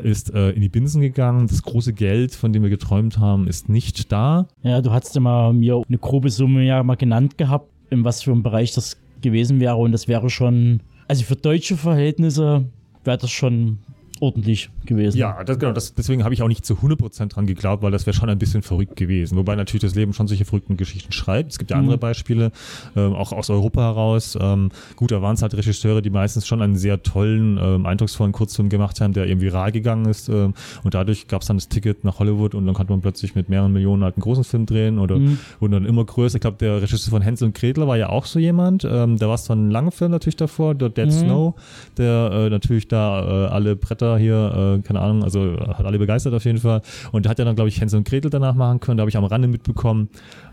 [0.02, 1.46] ist äh, in die Binsen gegangen.
[1.46, 4.46] Das große Geld, von dem wir geträumt haben, ist nicht da.
[4.62, 8.32] Ja, du hattest mal mir eine grobe Summe ja mal genannt gehabt, in was für
[8.32, 9.76] einem Bereich das gewesen wäre.
[9.76, 12.64] Und das wäre schon, also für deutsche Verhältnisse
[13.04, 13.78] wäre das schon
[14.20, 15.18] ordentlich gewesen.
[15.18, 18.06] Ja, das, genau, das, deswegen habe ich auch nicht zu 100% dran geglaubt, weil das
[18.06, 19.36] wäre schon ein bisschen verrückt gewesen.
[19.36, 21.52] Wobei natürlich das Leben schon solche verrückten Geschichten schreibt.
[21.52, 22.52] Es gibt ja andere Beispiele,
[22.96, 24.38] ähm, auch aus Europa heraus.
[24.40, 28.32] Ähm, gut, da waren es halt Regisseure, die meistens schon einen sehr tollen, ähm, eindrucksvollen
[28.32, 30.28] Kurzfilm gemacht haben, der eben viral gegangen ist.
[30.28, 33.34] Ähm, und dadurch gab es dann das Ticket nach Hollywood und dann konnte man plötzlich
[33.34, 35.18] mit mehreren Millionen halt einen großen Film drehen oder
[35.60, 36.36] wurden dann immer größer.
[36.36, 38.84] Ich glaube, der Regisseur von Hänsel und Gretel war ja auch so jemand.
[38.84, 41.54] Ähm, da war es dann ein langer Film natürlich davor, der Dead Snow,
[41.96, 46.34] der äh, natürlich da äh, alle Bretter hier, äh, keine Ahnung, also hat alle begeistert
[46.34, 46.82] auf jeden Fall.
[47.12, 48.96] Und der hat ja dann, glaube ich, Hänsel und Gretel danach machen können.
[48.98, 50.08] Da habe ich am Rande mitbekommen.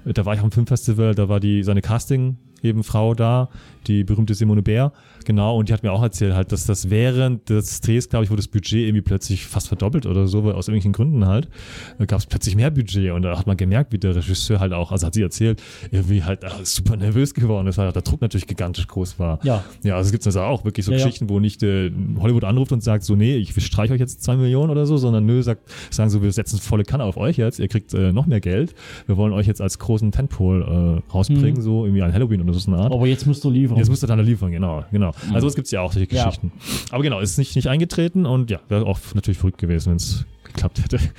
[0.05, 3.49] Äh, Da war ich am Filmfestival, da war die seine Casting eben Frau da,
[3.87, 4.91] die berühmte Simone Bär,
[5.25, 8.29] genau, und die hat mir auch erzählt, halt, dass das während des Drehs, glaube ich,
[8.29, 11.49] wurde das Budget irgendwie plötzlich fast verdoppelt oder so, weil aus irgendwelchen Gründen halt,
[11.97, 14.73] da gab es plötzlich mehr Budget und da hat man gemerkt, wie der Regisseur halt
[14.73, 18.21] auch, also hat sie erzählt, irgendwie halt äh, super nervös geworden ist, weil der Druck
[18.21, 19.39] natürlich gigantisch groß war.
[19.43, 19.63] Ja.
[19.83, 20.97] Ja, also es gibt also auch wirklich so ja.
[20.99, 24.35] Geschichten, wo nicht äh, Hollywood anruft und sagt so, nee, ich streiche euch jetzt zwei
[24.37, 27.59] Millionen oder so, sondern nö, sagt, sagen so, wir setzen volle Kanne auf euch jetzt,
[27.59, 28.75] ihr kriegt äh, noch mehr Geld,
[29.07, 31.61] wir wollen euch jetzt als großen Tentpole äh, rausbringen, Mhm.
[31.61, 32.91] so irgendwie an Halloween oder so eine Art.
[32.93, 33.77] Aber jetzt musst du liefern.
[33.77, 35.11] Jetzt musst du dann da liefern, genau, genau.
[35.33, 36.25] Also es gibt ja auch solche Ja.
[36.25, 36.51] Geschichten.
[36.91, 40.25] Aber genau, ist nicht, nicht eingetreten und ja, wäre auch natürlich verrückt gewesen, wenn es
[40.43, 40.99] geklappt hätte.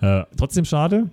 [0.00, 1.10] Äh, trotzdem schade.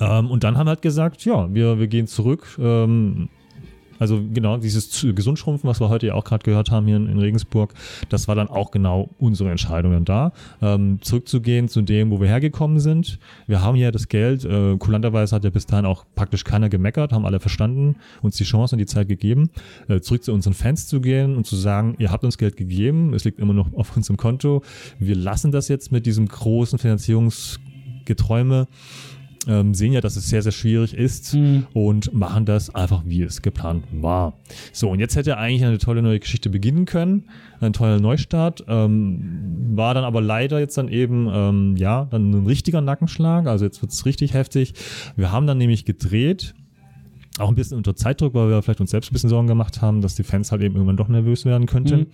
[0.00, 2.56] Ähm, und dann haben wir halt gesagt, ja, wir, wir gehen zurück.
[2.58, 3.28] Ähm,
[3.98, 7.18] also genau, dieses Gesundschrumpfen, was wir heute ja auch gerade gehört haben hier in, in
[7.18, 7.74] Regensburg,
[8.08, 12.28] das war dann auch genau unsere Entscheidung dann da, ähm, zurückzugehen zu dem, wo wir
[12.28, 13.18] hergekommen sind.
[13.46, 17.12] Wir haben ja das Geld, äh, kulanterweise hat ja bis dahin auch praktisch keiner gemeckert,
[17.12, 19.50] haben alle verstanden, uns die Chance und die Zeit gegeben,
[19.88, 23.14] äh, zurück zu unseren Fans zu gehen und zu sagen, ihr habt uns Geld gegeben,
[23.14, 24.62] es liegt immer noch auf unserem Konto,
[24.98, 28.68] wir lassen das jetzt mit diesem großen Finanzierungsgeträume
[29.46, 31.36] ähm, sehen ja, dass es sehr, sehr schwierig ist
[31.72, 34.34] und machen das einfach, wie es geplant war.
[34.72, 37.24] So, und jetzt hätte eigentlich eine tolle neue Geschichte beginnen können,
[37.60, 42.46] ein toller Neustart, ähm, war dann aber leider jetzt dann eben, ähm, ja, dann ein
[42.46, 44.74] richtiger Nackenschlag, also jetzt wird's richtig heftig.
[45.16, 46.54] Wir haben dann nämlich gedreht,
[47.38, 50.00] auch ein bisschen unter Zeitdruck, weil wir vielleicht uns selbst ein bisschen Sorgen gemacht haben,
[50.00, 52.06] dass die Fans halt eben irgendwann doch nervös werden könnten.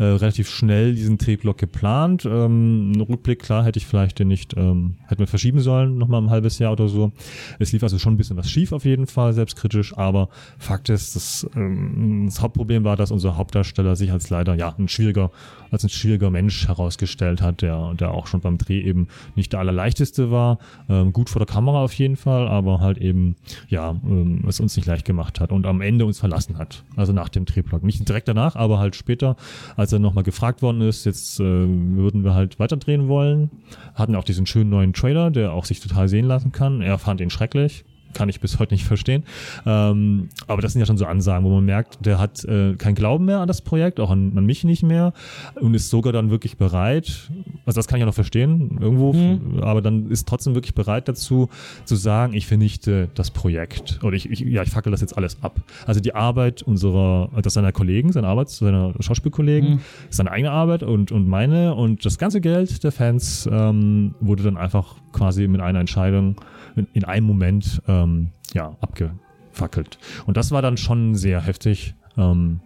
[0.00, 2.24] Äh, relativ schnell diesen Drehblock geplant.
[2.24, 6.30] Ähm, Rückblick, klar, hätte ich vielleicht den nicht, ähm, hätten wir verschieben sollen, nochmal ein
[6.30, 7.12] halbes Jahr oder so.
[7.58, 11.16] Es lief also schon ein bisschen was schief auf jeden Fall, selbstkritisch, aber Fakt ist,
[11.16, 15.32] das, ähm, das Hauptproblem war, dass unser Hauptdarsteller sich als leider, ja, ein schwieriger,
[15.70, 19.60] als ein schwieriger Mensch herausgestellt hat, der, der auch schon beim Dreh eben nicht der
[19.60, 20.58] allerleichteste war.
[20.88, 23.36] Ähm, gut vor der Kamera auf jeden Fall, aber halt eben,
[23.68, 26.84] ja, ähm, es uns nicht leicht gemacht hat und am Ende uns verlassen hat.
[26.96, 27.82] Also nach dem Drehblock.
[27.82, 29.36] Nicht direkt danach, aber halt später,
[29.76, 33.50] als er nochmal gefragt worden ist, jetzt äh, würden wir halt weiterdrehen wollen.
[33.94, 36.80] Hatten auch diesen schönen neuen Trailer, der auch sich total sehen lassen kann.
[36.82, 37.84] Er fand ihn schrecklich.
[38.14, 39.24] Kann ich bis heute nicht verstehen.
[39.66, 42.94] Ähm, aber das sind ja schon so Ansagen, wo man merkt, der hat äh, keinen
[42.94, 45.12] Glauben mehr an das Projekt, auch an, an mich nicht mehr
[45.60, 47.30] und ist sogar dann wirklich bereit,
[47.66, 49.14] also das kann ich ja noch verstehen, irgendwo,
[49.60, 51.48] aber dann ist trotzdem wirklich bereit dazu,
[51.84, 55.42] zu sagen, ich vernichte das Projekt oder ich, ich ja, ich fackel das jetzt alles
[55.42, 55.60] ab.
[55.86, 61.12] Also die Arbeit unserer, das seiner Kollegen, seine Arbeit, seiner Schauspielkollegen, seine eigene Arbeit und,
[61.12, 65.80] und meine und das ganze Geld der Fans ähm, wurde dann einfach quasi mit einer
[65.80, 66.36] Entscheidung
[66.76, 69.98] in, in einem Moment ähm, ja, abgefackelt.
[70.26, 72.60] Und das war dann schon sehr heftig, ähm,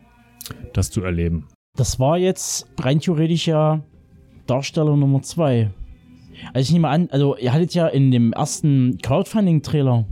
[0.73, 1.47] das zu erleben.
[1.77, 3.83] Das war jetzt rein theoretisch ja
[4.47, 5.71] Darsteller Nummer zwei.
[6.53, 10.05] Also ich nehme an, also ihr hattet ja in dem ersten Crowdfunding-Trailer,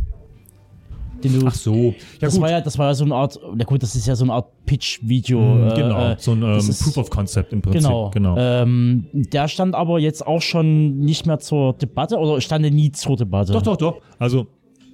[1.23, 1.47] den du.
[1.47, 2.43] Ach so, ja das gut.
[2.43, 4.33] war ja, das war ja so eine Art, na gut, das ist ja so eine
[4.33, 5.41] Art Pitch-Video.
[5.41, 7.83] Mm, äh, genau, äh, so ein ähm, ist- Proof of Concept im Prinzip.
[7.83, 8.11] Genau.
[8.11, 8.37] genau.
[8.39, 13.17] Ähm, der stand aber jetzt auch schon nicht mehr zur Debatte oder stand nie zur
[13.17, 13.53] Debatte?
[13.53, 14.01] Doch, doch, doch.
[14.19, 14.47] Also,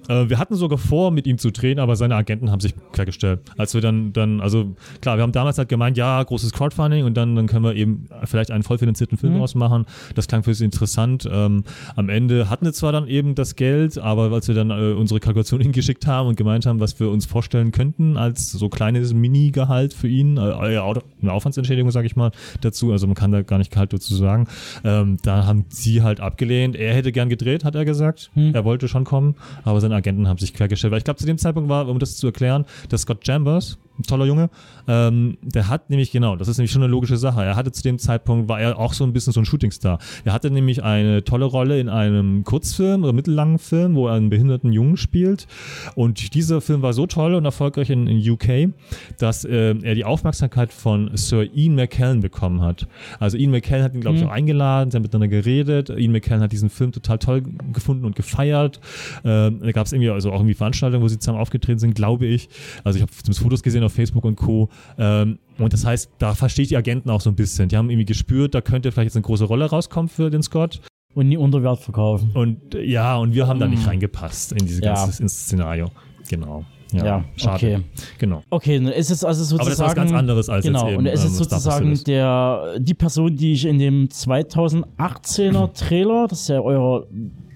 [0.09, 3.41] äh, wir hatten sogar vor, mit ihm zu drehen, aber seine Agenten haben sich quergestellt.
[3.57, 7.15] Als wir dann, dann, also klar, wir haben damals halt gemeint, ja, großes Crowdfunding und
[7.15, 9.85] dann, dann können wir eben vielleicht einen vollfinanzierten Film draus machen.
[10.15, 11.29] Das klang für sie interessant.
[11.31, 11.63] Ähm,
[11.95, 15.19] am Ende hatten wir zwar dann eben das Geld, aber als wir dann äh, unsere
[15.19, 19.93] Kalkulation hingeschickt haben und gemeint haben, was wir uns vorstellen könnten als so kleines Mini-Gehalt
[19.93, 23.59] für ihn, äh, oder eine Aufwandsentschädigung, sage ich mal, dazu, also man kann da gar
[23.59, 24.47] nicht Gehalt dazu sagen,
[24.83, 26.75] ähm, da haben sie halt abgelehnt.
[26.75, 28.31] Er hätte gern gedreht, hat er gesagt.
[28.35, 30.91] Er wollte schon kommen, aber seine Agenten haben sich quergestellt.
[30.91, 34.03] Weil ich glaube, zu dem Zeitpunkt war, um das zu erklären, der Scott Chambers, ein
[34.03, 34.49] toller Junge,
[34.87, 37.43] ähm, der hat nämlich, genau, das ist nämlich schon eine logische Sache.
[37.43, 39.99] Er hatte zu dem Zeitpunkt, war er auch so ein bisschen so ein Shootingstar.
[40.23, 44.29] Er hatte nämlich eine tolle Rolle in einem Kurzfilm oder mittellangen Film, wo er einen
[44.29, 45.47] behinderten Jungen spielt.
[45.95, 48.73] Und dieser Film war so toll und erfolgreich in, in UK,
[49.17, 52.87] dass äh, er die Aufmerksamkeit von Sir Ian McKellen bekommen hat.
[53.19, 55.89] Also Ian McKellen hat ihn, glaube ich, auch eingeladen, sie haben miteinander geredet.
[55.89, 58.79] Ian McKellen hat diesen Film total toll gefunden und gefeiert.
[59.23, 62.25] Ähm, da gab es irgendwie also auch irgendwie Veranstaltungen, wo sie zusammen aufgetreten sind, glaube
[62.25, 62.49] ich.
[62.83, 64.69] Also ich habe zumindest Fotos gesehen auf Facebook und Co.
[64.97, 67.67] Ähm, und das heißt, da verstehe ich die Agenten auch so ein bisschen.
[67.69, 70.79] Die haben irgendwie gespürt, da könnte vielleicht jetzt eine große Rolle rauskommen für den Scott.
[71.15, 72.31] Und nie unter Wert verkaufen.
[72.35, 74.93] Und ja, und wir haben da nicht reingepasst in dieses Ja.
[74.93, 75.87] ganze Szenario.
[76.29, 76.63] Genau.
[76.91, 77.55] Ja, Ja, schade.
[77.55, 77.79] okay.
[78.19, 78.41] Genau.
[78.49, 79.61] Okay, dann ist es also sozusagen.
[79.61, 81.91] Aber das ist was ganz anderes als genau, jetzt eben, und er ist ähm, sozusagen
[81.91, 82.07] ist.
[82.07, 87.05] der die Person, die ich in dem 2018er Trailer, das ist ja euer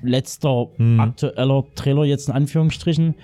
[0.03, 0.99] letzter Hm.
[0.99, 3.15] aktueller Trailer jetzt in Anführungsstrichen,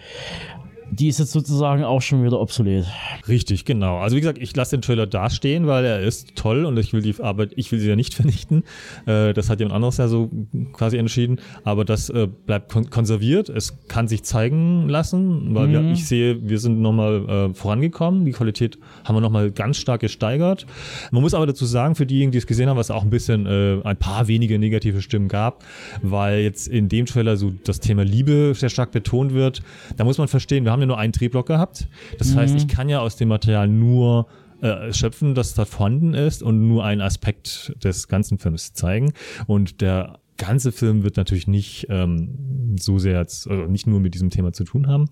[0.91, 2.85] die ist jetzt sozusagen auch schon wieder obsolet.
[3.27, 3.99] Richtig, genau.
[3.99, 6.93] Also wie gesagt, ich lasse den Trailer da stehen, weil er ist toll und ich
[6.93, 8.63] will die Arbeit, ich will sie ja nicht vernichten.
[9.05, 10.29] Äh, das hat jemand anderes ja so
[10.73, 11.39] quasi entschieden.
[11.63, 13.49] Aber das äh, bleibt kon konserviert.
[13.49, 18.25] Es kann sich zeigen lassen, weil wir, ich sehe, wir sind nochmal äh, vorangekommen.
[18.25, 20.65] Die Qualität haben wir nochmal ganz stark gesteigert.
[21.11, 23.45] Man muss aber dazu sagen, für diejenigen, die es gesehen haben, was auch ein bisschen
[23.45, 25.63] äh, ein paar wenige negative Stimmen gab,
[26.01, 29.61] weil jetzt in dem Trailer so das Thema Liebe sehr stark betont wird.
[29.97, 31.87] Da muss man verstehen, wir haben ja nur einen Drehblock gehabt.
[32.17, 34.27] Das heißt, ich kann ja aus dem Material nur
[34.61, 39.13] äh, schöpfen, das da vorhanden ist und nur einen Aspekt des ganzen Films zeigen.
[39.47, 44.15] Und der ganze Film wird natürlich nicht ähm, so sehr, jetzt, also nicht nur mit
[44.15, 45.09] diesem Thema zu tun haben.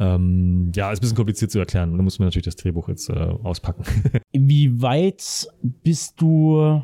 [0.00, 1.96] Ähm, ja, ist ein bisschen kompliziert zu erklären.
[1.96, 3.84] Da muss man natürlich das Drehbuch jetzt äh, auspacken.
[4.32, 6.82] Wie weit bist du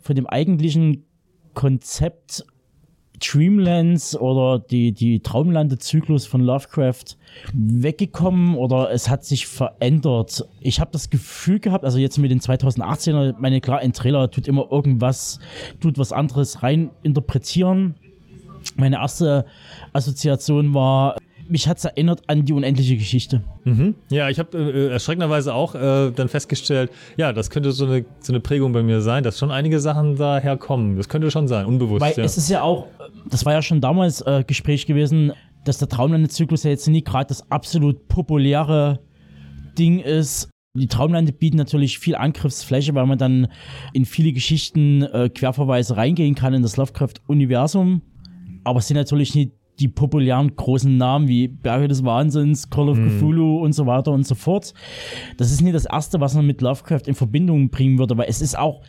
[0.00, 1.04] von dem eigentlichen
[1.54, 2.44] Konzept
[3.24, 7.16] Dreamlands oder die, die Traumlandezyklus von Lovecraft
[7.52, 10.46] weggekommen oder es hat sich verändert?
[10.60, 14.46] Ich habe das Gefühl gehabt, also jetzt mit den 2018er, meine klar, ein Trailer tut
[14.48, 15.38] immer irgendwas,
[15.80, 17.94] tut was anderes rein interpretieren.
[18.76, 19.44] Meine erste
[19.92, 21.16] Assoziation war,
[21.48, 23.42] mich hat es erinnert an die unendliche Geschichte.
[24.08, 28.32] Ja, ich habe äh, erschreckenderweise auch äh, dann festgestellt, ja, das könnte so eine, so
[28.32, 30.96] eine Prägung bei mir sein, dass schon einige Sachen daher kommen.
[30.96, 32.00] Das könnte schon sein, unbewusst.
[32.00, 32.24] Weil ja.
[32.24, 32.86] es ist ja auch,
[33.30, 35.32] das war ja schon damals äh, Gespräch gewesen,
[35.64, 39.00] dass der Traumlandezyklus ja jetzt nie gerade das absolut populäre
[39.78, 40.48] Ding ist.
[40.76, 43.48] Die Traumlande bieten natürlich viel Angriffsfläche, weil man dann
[43.92, 48.02] in viele Geschichten äh, Querverweise reingehen kann in das Lovecraft-Universum.
[48.64, 52.98] Aber es sind natürlich nicht die populären großen Namen wie Berge des Wahnsinns, Call of
[52.98, 54.72] Cthulhu und so weiter und so fort.
[55.36, 58.40] Das ist nicht das Erste, was man mit Lovecraft in Verbindung bringen würde, weil es
[58.40, 58.82] ist auch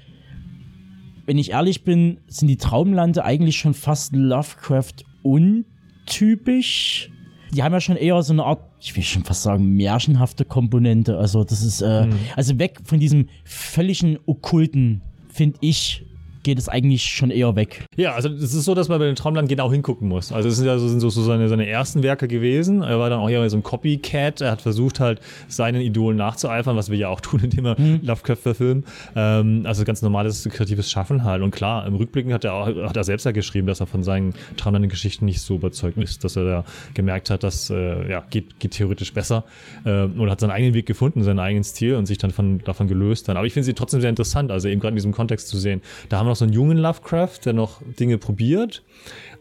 [1.25, 7.09] wenn ich ehrlich bin, sind die Traumlande eigentlich schon fast Lovecraft untypisch.
[7.53, 11.17] Die haben ja schon eher so eine Art, ich will schon fast sagen, märchenhafte Komponente.
[11.17, 16.05] Also das ist, äh, also weg von diesem völligen Okkulten, finde ich,
[16.45, 17.85] geht es eigentlich schon eher weg.
[17.97, 20.31] Ja, also es ist so, dass man bei den Traumland genau hingucken muss.
[20.31, 22.83] Also es sind ja so, sind so, so seine, seine ersten Werke gewesen.
[22.83, 24.41] Er war dann auch eher so ein Copycat.
[24.41, 28.35] Er hat versucht halt seinen Idolen nachzueifern, was wir ja auch tun, indem wir Lovecraft
[28.35, 28.85] verfilmen.
[29.15, 31.41] Ähm, also ganz normales kreatives Schaffen halt.
[31.41, 34.03] Und klar, im Rückblicken hat er auch, hat er selbst ja geschrieben, dass er von
[34.03, 38.59] seinen Traumland-Geschichten nicht so überzeugt ist, dass er da gemerkt hat, dass äh, ja geht,
[38.59, 39.45] geht theoretisch besser
[39.83, 42.87] ähm, und hat seinen eigenen Weg gefunden, seinen eigenen Stil und sich dann von, davon
[42.87, 43.35] gelöst dann.
[43.35, 45.81] Aber ich finde sie trotzdem sehr interessant, also eben gerade in diesem Kontext zu sehen.
[46.09, 48.83] Da haben wir noch so einen jungen Lovecraft, der noch Dinge probiert.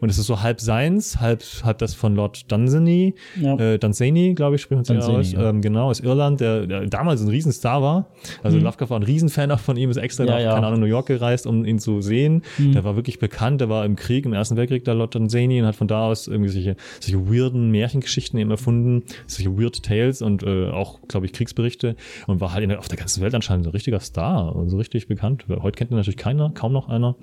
[0.01, 3.15] Und es ist so halb seins, halb, halb das von Lord Dunsany.
[3.39, 3.55] Ja.
[3.57, 5.31] Äh, Dunsany, glaube ich, spricht man aus.
[5.31, 5.49] ja.
[5.49, 8.07] Ähm, genau, aus Irland, der, der damals ein Riesenstar war.
[8.43, 10.29] Also Lovecraft war ein Riesenfan auch von ihm, ist extra Mhm.
[10.29, 10.43] Ja, nach.
[10.45, 10.53] Mhm.
[10.55, 12.41] keine Ahnung, New York gereist, um ihn zu sehen.
[12.57, 15.67] Der war wirklich bekannt, der war im Krieg, im Ersten Weltkrieg, der Lord Dunsany, und
[15.67, 20.43] hat von da aus irgendwie solche, solche weirden Märchengeschichten eben erfunden, solche Weird Tales und
[20.43, 21.95] äh, auch, glaube ich, Kriegsberichte
[22.27, 24.77] und war halt in auf der ganzen Welt anscheinend so ein richtiger Star und so
[24.77, 25.45] richtig bekannt.
[25.49, 27.15] Heute kennt ihn natürlich keiner, kaum noch einer.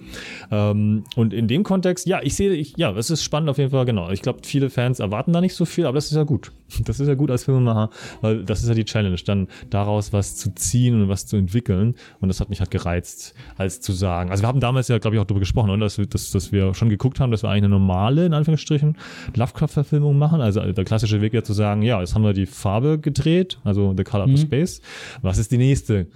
[0.51, 3.71] Ähm, und in dem Kontext, ja, ich sehe, ich, ja, es ist spannend auf jeden
[3.71, 4.11] Fall, genau.
[4.11, 6.51] Ich glaube, viele Fans erwarten da nicht so viel, aber das ist ja gut.
[6.87, 7.91] Das ist ja gut als Filmemacher,
[8.23, 11.95] weil das ist ja die Challenge, dann daraus was zu ziehen und was zu entwickeln.
[12.21, 14.31] Und das hat mich halt gereizt, als zu sagen.
[14.31, 15.81] Also wir haben damals ja, glaube ich, auch darüber gesprochen, oder?
[15.81, 18.97] Dass, wir- dass, dass wir schon geguckt haben, dass wir eigentlich eine normale, in Anführungsstrichen,
[19.37, 20.41] Lovecraft-Verfilmung machen.
[20.41, 23.95] Also der klassische Weg ja zu sagen, ja, jetzt haben wir die Farbe gedreht, also
[23.97, 24.81] The Color of Space.
[25.21, 26.07] Was ist die nächste?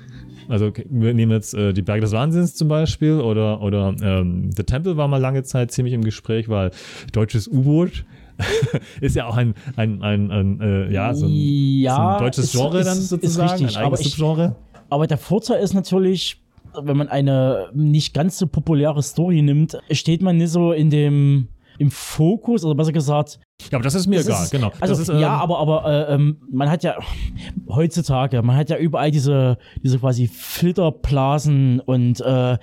[0.48, 4.50] Also okay, wir nehmen jetzt äh, die Berge des Wahnsinns zum Beispiel oder, oder ähm,
[4.56, 6.70] The Temple war mal lange Zeit ziemlich im Gespräch, weil
[7.12, 8.04] deutsches U-Boot
[9.00, 12.44] ist ja auch ein, ein, ein, ein äh, ja, so ein, Ja, so ein deutsches
[12.46, 14.56] ist- Genre ist- dann sozusagen, richtig, ein aber eigenes ich- Subgenre.
[14.90, 16.40] Aber der Vorteil ist natürlich,
[16.80, 21.48] wenn man eine nicht ganz so populäre Story nimmt, steht man nicht so in dem
[21.78, 23.38] im Fokus, oder besser gesagt,
[23.70, 24.72] Ja, aber das ist mir das egal, ist, genau.
[24.80, 26.96] Also ist, ähm, ja, aber aber äh, ähm, man hat ja
[27.68, 32.58] heutzutage, man hat ja überall diese diese quasi Filterblasen und äh,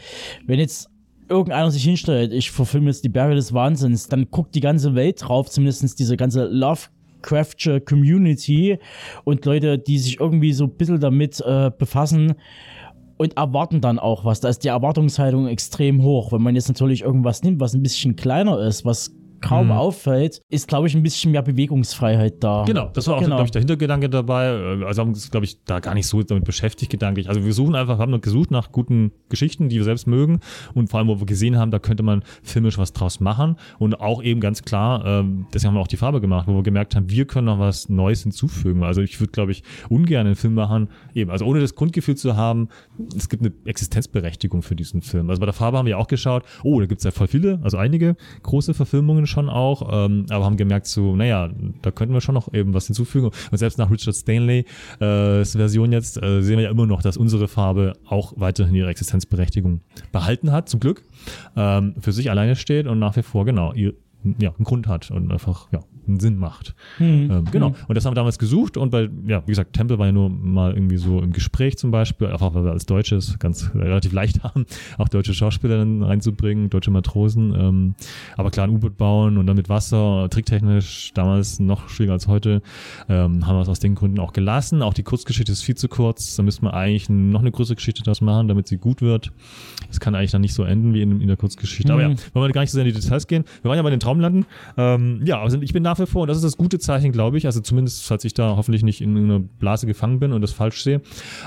[0.46, 0.90] wenn jetzt
[1.30, 5.22] irgendeiner sich hinstellt, ich verfilme jetzt die Barrier des Wahnsinns, dann guckt die ganze Welt
[5.22, 8.78] drauf, zumindest diese ganze Lovecraftsche Community
[9.24, 12.36] und Leute, die sich irgendwie so ein bisschen damit äh, befassen
[13.18, 14.40] und erwarten dann auch was.
[14.40, 16.32] Da ist die Erwartungshaltung extrem hoch.
[16.32, 19.12] Wenn man jetzt natürlich irgendwas nimmt, was ein bisschen kleiner ist, was
[19.44, 19.72] kaum Mhm.
[19.74, 22.64] auffällt, ist, glaube ich, ein bisschen mehr Bewegungsfreiheit da.
[22.66, 23.36] Genau, das war auch, Genau.
[23.36, 24.46] glaube ich, der Hintergedanke dabei.
[24.48, 27.30] Äh, Also haben uns, glaube ich, da gar nicht so damit beschäftigt, gedanklich.
[27.30, 30.40] Also wir suchen einfach, haben gesucht nach guten Geschichten, die wir selbst mögen
[30.74, 34.00] und vor allem, wo wir gesehen haben, da könnte man filmisch was draus machen und
[34.00, 36.96] auch eben ganz klar, ähm, deswegen haben wir auch die Farbe gemacht, wo wir gemerkt
[36.96, 38.84] haben, wir können noch was Neues hinzufügen.
[38.84, 42.36] Also ich würde, glaube ich, ungern einen Film machen, eben, also ohne das Grundgefühl zu
[42.38, 42.70] haben,
[43.18, 45.30] es gibt eine Existenzberechtigung für diesen Film.
[45.30, 47.60] Also bei der Farbe haben wir auch geschaut, oh, da gibt es ja voll viele,
[47.64, 51.50] also einige große Verfilmungen schon auch, ähm, aber haben gemerkt so, naja,
[51.82, 53.32] da könnten wir schon noch eben was hinzufügen.
[53.52, 54.66] Und selbst nach Richard Stanley
[55.00, 58.90] äh, Version jetzt äh, sehen wir ja immer noch, dass unsere Farbe auch weiterhin ihre
[58.90, 61.04] Existenzberechtigung behalten hat, zum Glück,
[61.56, 63.94] ähm, für sich alleine steht und nach wie vor genau ihr,
[64.40, 66.76] ja, einen Grund hat und einfach ja, einen Sinn macht.
[67.00, 67.74] Ähm, genau.
[67.88, 70.30] Und das haben wir damals gesucht und bei, ja, wie gesagt, Tempel war ja nur
[70.30, 74.12] mal irgendwie so im Gespräch zum Beispiel, einfach weil wir als Deutsches ganz äh, relativ
[74.14, 74.66] leicht haben,
[74.98, 77.54] auch deutsche Schauspieler dann reinzubringen, deutsche Matrosen.
[77.58, 77.96] Ähm,
[78.38, 82.62] aber klar, ein U-Boot bauen und dann mit Wasser, tricktechnisch, damals noch schwieriger als heute,
[83.10, 84.82] ähm, haben wir es aus den Gründen auch gelassen.
[84.82, 86.36] Auch die Kurzgeschichte ist viel zu kurz.
[86.36, 89.32] Da müsste man eigentlich noch eine größere Geschichte daraus machen, damit sie gut wird.
[89.88, 91.92] Das kann eigentlich dann nicht so enden wie in, in der Kurzgeschichte.
[91.92, 92.16] Aber ja, Mhm.
[92.34, 93.44] wollen wir gar nicht so sehr in die Details gehen.
[93.62, 94.46] Wir waren ja bei den Traumlanden.
[94.78, 97.38] Ähm, ja, also ich bin nach wie vor, und das ist das gute Zeichen, glaube
[97.38, 100.52] ich, also zumindest, falls ich da hoffentlich nicht in einer Blase gefangen bin und das
[100.52, 101.02] falsch sehe,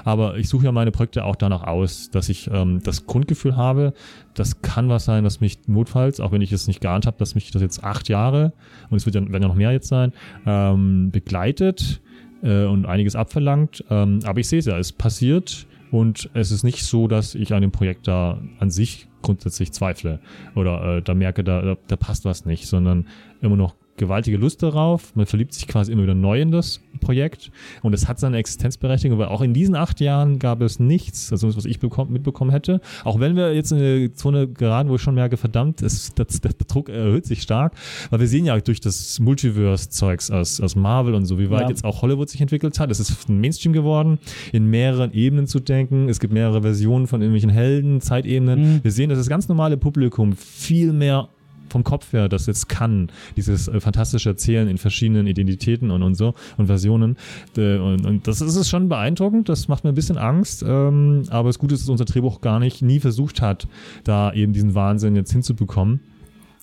[0.04, 3.92] aber ich suche ja meine Projekte auch danach aus, dass ich ähm, das Grundgefühl habe,
[4.34, 7.34] das kann was sein, was mich notfalls, auch wenn ich es nicht geahnt habe, dass
[7.34, 8.52] mich das jetzt acht Jahre,
[8.90, 10.12] und es wird ja, werden ja noch mehr jetzt sein,
[10.46, 12.00] ähm, begleitet
[12.42, 13.84] äh, und einiges abverlangt.
[13.90, 17.54] Ähm, aber ich sehe es ja, es passiert und es ist nicht so, dass ich
[17.54, 20.20] an dem Projekt da an sich grundsätzlich zweifle
[20.54, 23.06] oder äh, da merke, da, da, passt was nicht, sondern
[23.42, 25.14] immer noch gewaltige Lust darauf.
[25.16, 27.50] Man verliebt sich quasi immer wieder neu in das Projekt
[27.82, 31.54] und es hat seine Existenzberechtigung, weil auch in diesen acht Jahren gab es nichts, also
[31.56, 32.80] was ich bekomm, mitbekommen hätte.
[33.04, 36.40] Auch wenn wir jetzt in eine Zone geraten, wo ich schon merke, verdammt, es, das,
[36.40, 37.74] der Druck erhöht sich stark,
[38.10, 41.68] weil wir sehen ja durch das Multiverse-Zeugs aus, aus Marvel und so, wie weit Ja.
[41.68, 42.90] jetzt auch Hollywood sich entwickelt hat.
[42.90, 44.18] Es ist ein Mainstream geworden,
[44.52, 46.08] in mehreren Ebenen zu denken.
[46.08, 48.74] Es gibt mehrere Versionen von irgendwelchen Helden, Zeitebenen.
[48.76, 48.84] Mhm.
[48.84, 51.28] Wir sehen, dass das ganz normale Publikum viel mehr
[51.68, 56.14] vom Kopf her das jetzt kann, dieses äh, fantastische Erzählen in verschiedenen Identitäten und, und
[56.14, 57.16] so und Versionen.
[57.56, 61.24] Äh, und, und das ist es schon beeindruckend, das macht mir ein bisschen Angst, ähm,
[61.30, 63.68] aber das Gute ist, dass unser Drehbuch gar nicht, nie versucht hat,
[64.04, 66.00] da eben diesen Wahnsinn jetzt hinzubekommen.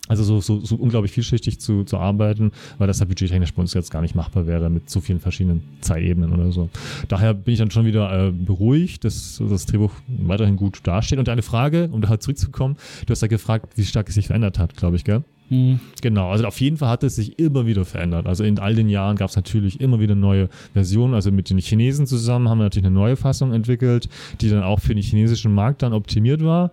[0.06, 3.72] Also so, so, so unglaublich vielschichtig zu, zu arbeiten, weil das ja budgettechnisch bei uns
[3.72, 6.68] jetzt gar nicht machbar wäre mit so vielen verschiedenen Zeitebenen oder so.
[7.08, 11.18] Daher bin ich dann schon wieder äh, beruhigt, dass das Drehbuch weiterhin gut dasteht.
[11.18, 14.58] Und eine Frage, um da zurückzukommen, du hast ja gefragt, wie stark es sich verändert
[14.58, 15.24] hat, glaube ich, gell?
[15.50, 15.80] Mhm.
[16.00, 18.26] Genau, also auf jeden Fall hat es sich immer wieder verändert.
[18.26, 21.14] Also in all den Jahren gab es natürlich immer wieder neue Versionen.
[21.14, 24.08] Also mit den Chinesen zusammen haben wir natürlich eine neue Fassung entwickelt,
[24.40, 26.72] die dann auch für den chinesischen Markt dann optimiert war.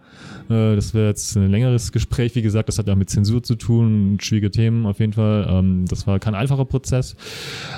[0.50, 3.56] Äh, das wäre jetzt ein längeres Gespräch, wie gesagt, das hat ja mit Zensur zu
[3.56, 5.48] tun, schwierige Themen auf jeden Fall.
[5.50, 7.16] Ähm, das war kein einfacher Prozess.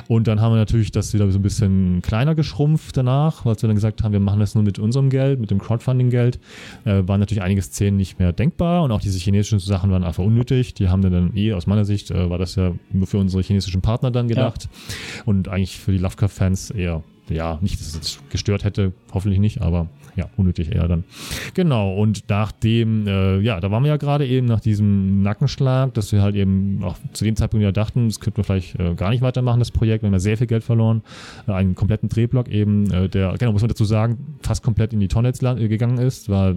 [0.08, 3.68] Und dann haben wir natürlich das wieder so ein bisschen kleiner geschrumpft danach, weil wir
[3.68, 6.40] dann gesagt haben, wir machen das nur mit unserem Geld, mit dem Crowdfunding-Geld.
[6.86, 10.24] Äh, waren natürlich einige Szenen nicht mehr denkbar und auch diese chinesischen Sachen waren einfach
[10.24, 10.74] unnötig.
[10.74, 13.82] Die haben dann eh, aus meiner Sicht, äh, war das ja nur für unsere chinesischen
[13.82, 14.70] Partner dann gedacht.
[15.26, 19.88] Und eigentlich für die Lovecraft-Fans eher, ja, nicht, dass es gestört hätte, hoffentlich nicht, aber
[20.16, 21.04] ja, unnötig eher dann.
[21.54, 26.12] Genau, und nachdem, äh, ja, da waren wir ja gerade eben nach diesem Nackenschlag, dass
[26.12, 29.10] wir halt eben auch zu dem Zeitpunkt ja dachten, das könnten wir vielleicht äh, gar
[29.10, 31.02] nicht weitermachen, das Projekt, wir haben ja sehr viel Geld verloren,
[31.48, 35.00] äh, einen kompletten Drehblock eben, äh, der, genau, muss man dazu sagen, fast komplett in
[35.00, 36.56] die Tonne äh, gegangen ist, war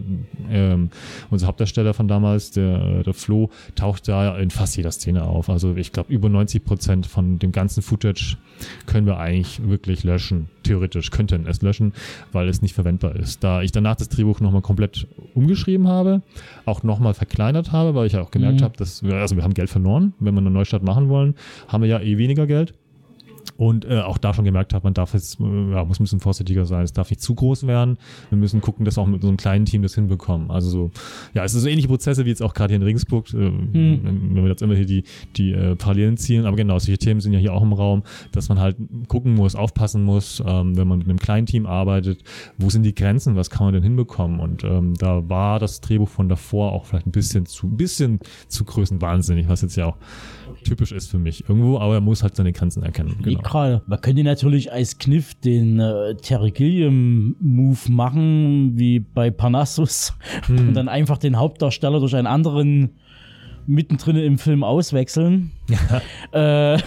[0.51, 0.91] ähm,
[1.31, 5.49] unser Hauptdarsteller von damals, der, der Flo, taucht da in fast jeder Szene auf.
[5.49, 8.37] Also ich glaube, über 90 Prozent von dem ganzen Footage
[8.87, 10.49] können wir eigentlich wirklich löschen.
[10.63, 11.93] Theoretisch könnten es löschen,
[12.33, 13.45] weil es nicht verwendbar ist.
[13.47, 16.21] Da ich danach das Drehbuch nochmal komplett umgeschrieben habe,
[16.65, 18.65] auch nochmal verkleinert habe, weil ich ja auch gemerkt Mhm.
[18.65, 20.15] habe, dass wir, also wir haben Geld verloren.
[20.19, 21.37] Wenn wir eine Neustart machen wollen,
[21.69, 22.75] haben wir ja eh weniger Geld.
[23.57, 26.21] Und äh, auch da schon gemerkt hat, man darf jetzt, äh, ja, muss ein bisschen
[26.21, 26.85] vorsichtiger sein.
[26.85, 27.99] Es darf nicht zu groß werden.
[28.31, 30.51] Wir müssen gucken, dass wir auch mit so einem kleinen Team das hinbekommen.
[30.51, 30.91] Also so,
[31.35, 34.01] ja, es sind so ähnliche Prozesse wie jetzt auch gerade hier in Regensburg, äh, hm.
[34.03, 35.05] wenn wir jetzt immer hier die,
[35.37, 36.47] die äh, Parallelen ziehen.
[36.47, 38.77] Aber genau, solche Themen sind ja hier auch im Raum, dass man halt
[39.09, 42.23] gucken muss, aufpassen muss, ähm, wenn man mit einem kleinen Team arbeitet,
[42.59, 44.41] wo sind die Grenzen, was kann man denn hinbekommen?
[44.41, 48.21] Und ähm, da war das Drehbuch von davor auch vielleicht ein bisschen zu, ein bisschen
[48.49, 49.97] zu größenwahnsinnig, was jetzt ja auch
[50.67, 53.17] typisch ist für mich irgendwo, aber er muss halt seine Grenzen erkennen.
[53.23, 53.41] Genau.
[53.41, 53.83] gerade.
[53.87, 60.13] Man könnte natürlich als Kniff den äh, Terry Gilliam Move machen, wie bei Parnassus,
[60.47, 60.69] hm.
[60.69, 62.91] und dann einfach den Hauptdarsteller durch einen anderen
[63.69, 65.53] mittendrin im Film auswechseln.
[65.69, 66.03] Ja.
[66.33, 66.79] Äh,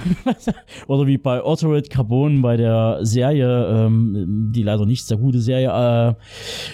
[0.87, 5.67] oder wie bei Altered Carbon bei der Serie, ähm, die leider nicht sehr gute Serie.
[5.67, 6.15] Äh, ja,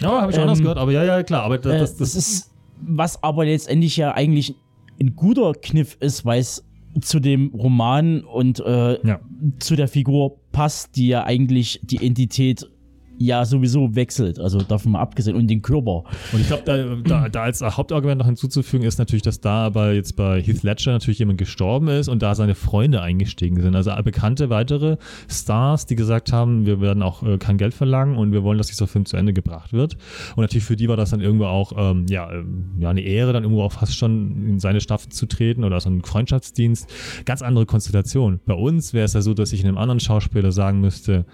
[0.04, 1.44] habe ich ähm, anders gehört, aber ja, ja, klar.
[1.44, 2.52] Aber das, das, das, das ist,
[2.82, 4.56] was aber letztendlich ja eigentlich
[5.00, 6.66] ein guter Kniff ist, weil es
[7.02, 9.20] zu dem Roman und äh, ja.
[9.60, 12.70] zu der Figur passt, die ja eigentlich die Entität
[13.18, 16.04] ja sowieso wechselt, also davon mal abgesehen und den Körper.
[16.32, 19.94] Und ich glaube, da, da, da, als Hauptargument noch hinzuzufügen ist natürlich, dass da aber
[19.94, 23.76] jetzt bei Heath Ledger natürlich jemand gestorben ist und da seine Freunde eingestiegen sind.
[23.76, 24.98] Also bekannte weitere
[25.30, 28.68] Stars, die gesagt haben, wir werden auch äh, kein Geld verlangen und wir wollen, dass
[28.68, 29.98] dieser Film zu Ende gebracht wird.
[30.36, 33.34] Und natürlich für die war das dann irgendwo auch ähm, ja, ähm, ja eine Ehre,
[33.34, 36.90] dann irgendwo auch fast schon in seine Staffel zu treten oder so ein Freundschaftsdienst.
[37.26, 38.40] Ganz andere Konstellation.
[38.46, 41.26] Bei uns wäre es ja so, dass ich einem anderen Schauspieler sagen müsste,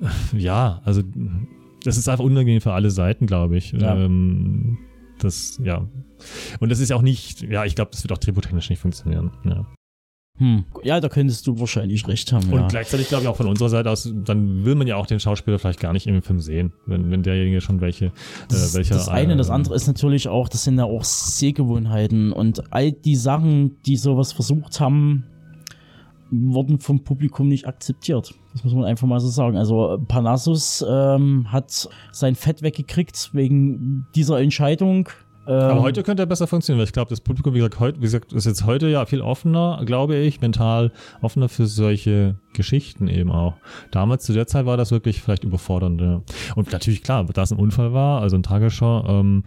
[0.36, 1.02] ja, also
[1.84, 3.72] das ist einfach unangenehm für alle Seiten, glaube ich.
[3.72, 3.96] Ja.
[3.96, 4.78] Ähm,
[5.18, 5.86] das, ja.
[6.60, 9.30] Und das ist auch nicht, ja, ich glaube, das wird auch drehbuchtechnisch nicht funktionieren.
[9.44, 9.66] Ja.
[10.38, 10.64] Hm.
[10.82, 12.50] Ja, da könntest du wahrscheinlich recht haben.
[12.50, 12.66] Und ja.
[12.68, 15.58] gleichzeitig glaube ich auch von unserer Seite aus, dann will man ja auch den Schauspieler
[15.58, 18.10] vielleicht gar nicht im Film sehen, wenn, wenn derjenige schon welche, äh,
[18.48, 18.94] das, welcher.
[18.94, 22.90] Das eine, äh, das andere ist natürlich auch, das sind ja auch Sehgewohnheiten und all
[22.90, 25.26] die Sachen, die sowas versucht haben,
[26.30, 28.34] wurden vom Publikum nicht akzeptiert.
[28.52, 29.56] Das muss man einfach mal so sagen.
[29.56, 35.08] Also Panassus ähm, hat sein Fett weggekriegt wegen dieser Entscheidung.
[35.46, 37.98] Ähm, Aber heute könnte er besser funktionieren, weil ich glaube, das Publikum, wie gesagt, heute,
[37.98, 43.08] wie gesagt, ist jetzt heute ja viel offener, glaube ich, mental offener für solche Geschichten
[43.08, 43.54] eben auch.
[43.90, 46.00] Damals zu der Zeit war das wirklich vielleicht überfordernd.
[46.00, 46.22] Ja.
[46.56, 49.44] Und natürlich, klar, da es ein Unfall war, also ein tragischer, ähm,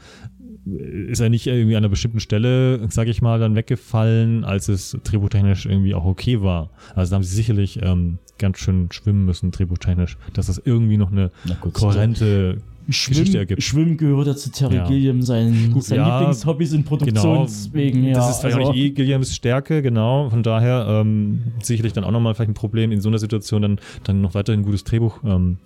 [0.66, 4.98] ist er nicht irgendwie an einer bestimmten Stelle, sage ich mal, dann weggefallen, als es
[5.04, 6.70] drehbuchtechnisch irgendwie auch okay war.
[6.96, 11.12] Also da haben sie sicherlich ähm, ganz schön schwimmen müssen, drehbuchtechnisch, dass das irgendwie noch
[11.12, 13.64] eine gut, kohärente Schwimm, ergibt.
[13.64, 14.88] Schwimmen gehört ja zu Terry ja.
[14.88, 18.02] Gilliam, sein, Gut, sein ja, Lieblingshobbys in Produktionswegen.
[18.02, 18.14] Genau.
[18.14, 20.30] Ja, das ist vielleicht also, auch nicht eh Gilliams Stärke, genau.
[20.30, 23.80] Von daher ähm, sicherlich dann auch nochmal vielleicht ein Problem, in so einer Situation dann,
[24.04, 25.58] dann noch weiterhin ein gutes Drehbuch ähm,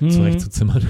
[0.00, 0.10] mhm.
[0.10, 0.82] zurechtzuzimmern.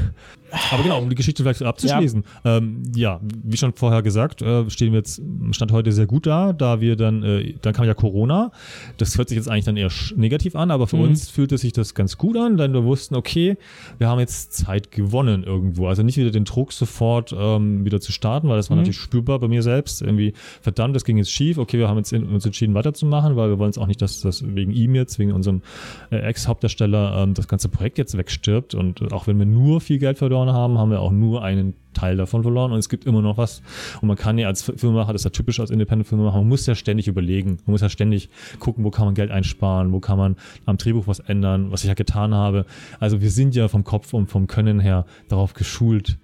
[0.71, 2.25] Aber genau, um die Geschichte vielleicht abzuschließen.
[2.45, 6.27] Ja, ähm, ja wie schon vorher gesagt, äh, stehen wir jetzt Stand heute sehr gut
[6.27, 8.53] da, da wir dann, äh, dann kam ja Corona.
[8.97, 11.05] Das hört sich jetzt eigentlich dann eher negativ an, aber für mhm.
[11.05, 13.57] uns fühlte sich das ganz gut an, denn wir wussten, okay,
[13.99, 15.89] wir haben jetzt Zeit gewonnen irgendwo.
[15.89, 18.83] Also nicht wieder den Druck sofort ähm, wieder zu starten, weil das war mhm.
[18.83, 20.03] natürlich spürbar bei mir selbst.
[20.03, 21.59] Irgendwie, verdammt, das ging jetzt schief.
[21.59, 24.21] Okay, wir haben jetzt in, uns entschieden weiterzumachen, weil wir wollen es auch nicht, dass
[24.21, 25.63] das wegen ihm jetzt, wegen unserem
[26.11, 28.75] äh, Ex-Hauptdarsteller, ähm, das ganze Projekt jetzt wegstirbt.
[28.75, 31.75] Und auch wenn wir nur viel Geld verloren verloren haben, haben wir auch nur einen
[31.93, 33.63] Teil davon verloren und es gibt immer noch was.
[34.01, 36.75] Und man kann ja als Filmemacher, das ist ja typisch als Independent-Filmemacher, man muss ja
[36.75, 38.29] ständig überlegen, man muss ja ständig
[38.59, 40.37] gucken, wo kann man Geld einsparen, wo kann man
[40.67, 42.67] am Drehbuch was ändern, was ich ja getan habe.
[43.01, 46.19] Also wir sind ja vom Kopf und vom Können her darauf geschult,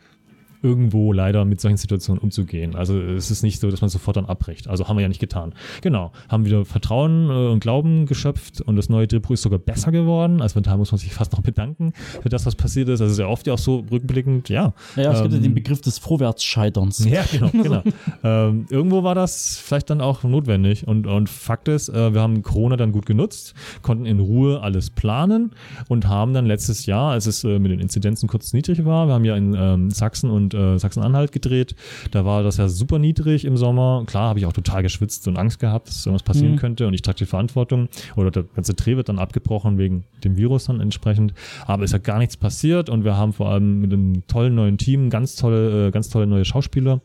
[0.62, 2.76] irgendwo leider mit solchen Situationen umzugehen.
[2.76, 4.68] Also es ist nicht so, dass man sofort dann abbricht.
[4.68, 5.54] Also haben wir ja nicht getan.
[5.80, 9.90] Genau, haben wieder Vertrauen äh, und Glauben geschöpft und das neue Drehbuch ist sogar besser
[9.92, 10.42] geworden.
[10.42, 11.92] Also daher muss man sich fast noch bedanken
[12.22, 13.00] für das, was passiert ist.
[13.00, 14.74] Also sehr oft ja auch so rückblickend, ja.
[14.96, 17.00] Ja, es ähm, gibt ja den Begriff des Vorwärtsscheiterns.
[17.10, 17.82] Ja, genau, genau.
[18.22, 22.42] ähm, irgendwo war das vielleicht dann auch notwendig und, und Fakt ist, äh, wir haben
[22.42, 25.52] Corona dann gut genutzt, konnten in Ruhe alles planen
[25.88, 29.14] und haben dann letztes Jahr, als es äh, mit den Inzidenzen kurz niedrig war, wir
[29.14, 31.74] haben ja in ähm, Sachsen und und äh, Sachsen-Anhalt gedreht.
[32.10, 34.04] Da war das ja super niedrig im Sommer.
[34.06, 36.58] Klar habe ich auch total geschwitzt und Angst gehabt, dass irgendwas passieren mhm.
[36.58, 37.88] könnte und ich trage die Verantwortung.
[38.16, 41.34] Oder der ganze Dreh wird dann abgebrochen wegen dem Virus dann entsprechend.
[41.66, 44.54] Aber es ist ja gar nichts passiert und wir haben vor allem mit einem tollen
[44.54, 47.00] neuen Team ganz tolle, äh, ganz tolle neue Schauspieler.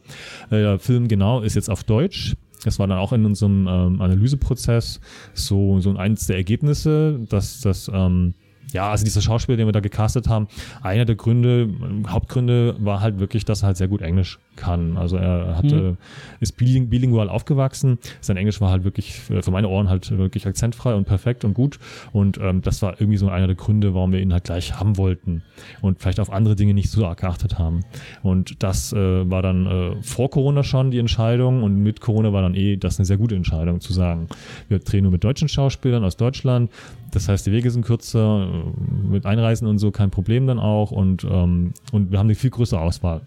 [0.50, 2.36] Äh, der Film genau ist jetzt auf Deutsch.
[2.64, 5.00] Das war dann auch in unserem ähm, Analyseprozess
[5.34, 8.34] so, so eins der Ergebnisse, dass das ähm,
[8.72, 10.47] ja, also dieser Schauspieler, den wir da gecastet haben,
[10.82, 11.70] einer der Gründe,
[12.07, 14.97] Hauptgründe war halt wirklich, dass er halt sehr gut Englisch kann.
[14.97, 15.97] Also er hatte, Mhm.
[16.39, 17.97] ist biling, bilingual aufgewachsen.
[18.22, 21.53] Sein Englisch war halt wirklich äh, für meine Ohren halt wirklich akzentfrei und perfekt und
[21.53, 21.80] gut.
[22.14, 24.97] Und ähm, das war irgendwie so einer der Gründe, warum wir ihn halt gleich haben
[24.97, 25.43] wollten
[25.82, 27.82] und vielleicht auf andere Dinge nicht so arg geachtet haben.
[28.24, 32.41] Und das äh, war dann äh, vor Corona schon die Entscheidung und mit Corona war
[32.41, 34.28] dann eh das eine sehr gute Entscheidung zu sagen,
[34.70, 36.72] wir drehen nur mit deutschen Schauspielern aus Deutschland.
[37.12, 40.91] Das heißt, die Wege sind kürzer, äh, mit Einreisen und so kein Problem dann auch
[40.91, 43.22] und, ähm, und wir haben eine viel größere Auswahl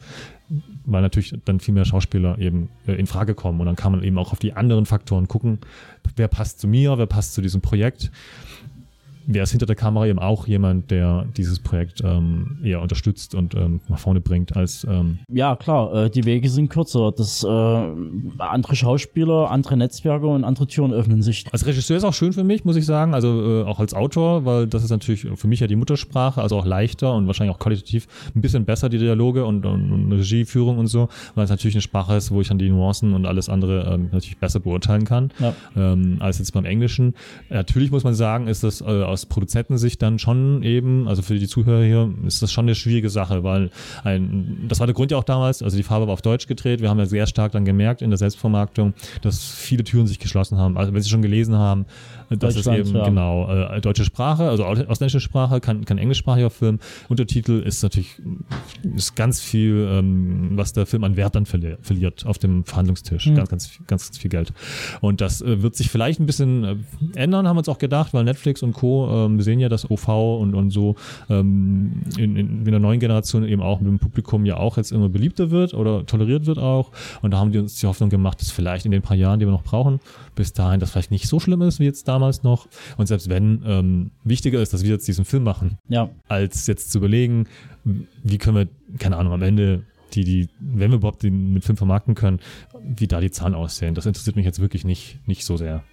[0.84, 4.02] weil natürlich dann viel mehr Schauspieler eben äh, in Frage kommen und dann kann man
[4.02, 5.58] eben auch auf die anderen Faktoren gucken,
[6.16, 8.10] wer passt zu mir, wer passt zu diesem Projekt.
[9.30, 13.54] Wer ist hinter der Kamera eben auch jemand, der dieses Projekt ähm, eher unterstützt und
[13.54, 17.12] ähm, nach vorne bringt, als ähm, Ja, klar, äh, die Wege sind kürzer.
[17.12, 17.46] Das, äh,
[18.38, 21.44] andere Schauspieler, andere Netzwerke und andere Türen öffnen sich.
[21.52, 24.46] Als Regisseur ist auch schön für mich, muss ich sagen, also äh, auch als Autor,
[24.46, 27.58] weil das ist natürlich für mich ja die Muttersprache, also auch leichter und wahrscheinlich auch
[27.60, 31.74] qualitativ ein bisschen besser, die Dialoge und, und, und Regieführung und so, weil es natürlich
[31.74, 35.04] eine Sprache ist, wo ich dann die Nuancen und alles andere ähm, natürlich besser beurteilen
[35.04, 35.52] kann, Ja.
[35.76, 37.14] ähm, als jetzt beim Englischen.
[37.50, 38.84] Natürlich muss man sagen, ist das äh,
[39.18, 43.10] aus Produzentensicht dann schon eben, also für die Zuhörer hier, ist das schon eine schwierige
[43.10, 43.70] Sache, weil
[44.04, 46.80] ein, das war der Grund ja auch damals, also die Farbe war auf Deutsch gedreht,
[46.80, 50.58] wir haben ja sehr stark dann gemerkt in der Selbstvermarktung, dass viele Türen sich geschlossen
[50.58, 51.86] haben, also wenn sie schon gelesen haben,
[52.30, 53.04] das ist eben ja.
[53.04, 56.78] genau äh, deutsche Sprache, also au- ausländische Sprache, kein, kein englischsprachiger Film.
[57.08, 58.20] Untertitel ist natürlich
[58.96, 63.26] ist ganz viel, ähm, was der Film an Wert dann verli verliert auf dem Verhandlungstisch.
[63.26, 63.34] Mhm.
[63.36, 64.52] Ganz, ganz, ganz, ganz viel Geld.
[65.00, 66.76] Und das äh, wird sich vielleicht ein bisschen äh,
[67.14, 69.26] ändern, haben wir uns auch gedacht, weil Netflix und Co.
[69.26, 70.08] Ähm, sehen ja, dass OV
[70.40, 70.96] und, und so
[71.30, 74.92] ähm, in, in, in der neuen Generation eben auch mit dem Publikum ja auch jetzt
[74.92, 76.90] immer beliebter wird oder toleriert wird auch.
[77.22, 79.46] Und da haben die uns die Hoffnung gemacht, dass vielleicht in den paar Jahren, die
[79.46, 80.00] wir noch brauchen,
[80.34, 82.66] bis dahin das vielleicht nicht so schlimm ist wie jetzt damals noch.
[82.96, 86.90] Und selbst wenn, ähm, wichtiger ist, dass wir jetzt diesen Film machen, Ja, als jetzt
[86.92, 87.46] zu überlegen,
[87.84, 89.82] wie können wir, keine Ahnung, am Ende
[90.14, 92.40] die, die, wenn wir überhaupt den mit Film vermarkten können,
[92.82, 93.94] wie da die Zahlen aussehen.
[93.94, 95.84] Das interessiert mich jetzt wirklich nicht, nicht so sehr.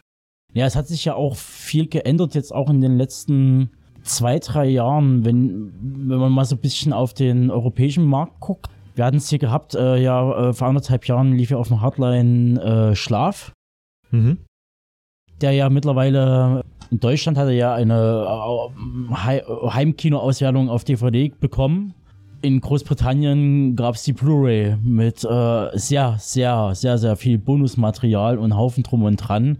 [0.54, 3.72] Ja, es hat sich ja auch viel geändert jetzt auch in den letzten
[4.04, 5.74] zwei, drei Jahren, wenn,
[6.10, 8.70] wenn man mal so ein bisschen auf den europäischen Markt guckt.
[8.96, 11.82] Wir hatten es hier gehabt, äh, ja, äh, vor anderthalb Jahren lief ja auf dem
[11.82, 13.52] Hardline äh, Schlaf,
[14.12, 14.38] Mhm.
[15.42, 21.94] Der ja mittlerweile in Deutschland hat er ja eine äh, Hei- Heimkino-Auswertung auf DVD bekommen.
[22.42, 28.56] In Großbritannien gab es die Blu-ray mit äh, sehr, sehr, sehr, sehr viel Bonusmaterial und
[28.56, 29.58] Haufen drum und dran,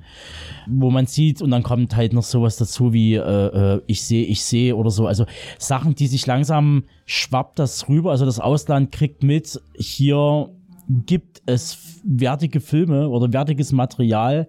[0.68, 4.26] wo man sieht und dann kommt halt noch sowas dazu wie äh, äh, ich sehe,
[4.26, 5.08] ich sehe oder so.
[5.08, 5.26] Also
[5.58, 8.12] Sachen, die sich langsam schwappt das rüber.
[8.12, 10.50] Also das Ausland kriegt mit, hier
[10.88, 14.48] gibt es wertige Filme oder wertiges Material,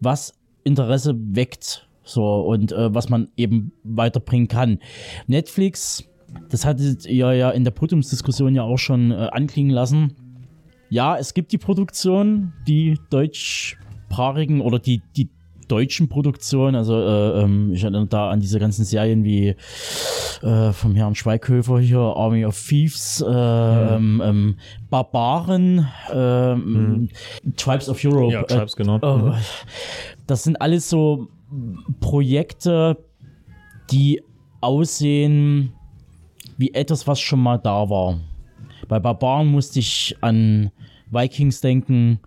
[0.00, 0.34] was
[0.70, 1.86] Interesse weckt.
[2.02, 4.80] So, und äh, was man eben weiterbringen kann.
[5.26, 6.04] Netflix,
[6.48, 10.14] das hattet ihr ja in der Podiumsdiskussion ja auch schon äh, anklingen lassen.
[10.88, 15.28] Ja, es gibt die Produktion, die deutschsprachigen oder die, die
[15.70, 19.54] deutschen Produktionen, also äh, ähm, ich erinnere da an diese ganzen Serien wie
[20.42, 24.56] äh, vom Herrn Schweighöfer hier, Army of Thieves, äh, ähm, ähm,
[24.90, 27.08] Barbaren, ähm,
[27.56, 28.32] Tribes of Europe.
[28.32, 28.98] Ja, äh, Tribes, genau.
[29.02, 29.34] Oh, Mhm.
[30.26, 31.28] das sind alles so
[32.00, 32.96] Projekte,
[33.90, 34.22] die
[34.60, 35.72] aussehen
[36.58, 38.18] wie etwas, was schon mal da war.
[38.88, 40.70] Bei Barbaren musste ich an
[41.10, 42.20] Vikings denken.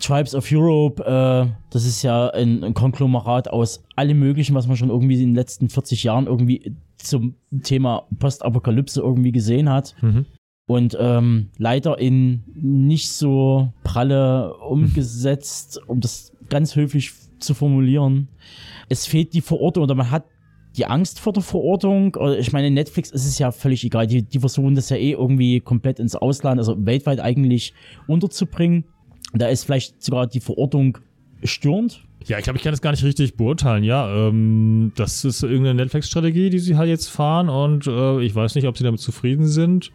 [0.00, 4.76] Tribes of Europe, äh, das ist ja ein, ein Konglomerat aus allem Möglichen, was man
[4.76, 9.94] schon irgendwie in den letzten 40 Jahren irgendwie zum Thema Postapokalypse irgendwie gesehen hat.
[10.02, 10.26] Mhm.
[10.66, 18.28] Und ähm, leider in nicht so pralle umgesetzt, um das ganz höflich zu formulieren.
[18.88, 20.24] Es fehlt die Verortung oder man hat
[20.76, 22.16] die Angst vor der Verortung.
[22.38, 24.06] Ich meine, Netflix ist es ja völlig egal.
[24.06, 27.74] Die, die versuchen das ja eh irgendwie komplett ins Ausland, also weltweit eigentlich
[28.06, 28.84] unterzubringen.
[29.32, 30.98] Da ist vielleicht sogar die Verortung
[31.44, 32.02] störend.
[32.26, 33.82] Ja, ich glaube, ich kann das gar nicht richtig beurteilen.
[33.82, 38.54] Ja, ähm, das ist irgendeine Netflix-Strategie, die sie halt jetzt fahren und äh, ich weiß
[38.56, 39.90] nicht, ob sie damit zufrieden sind.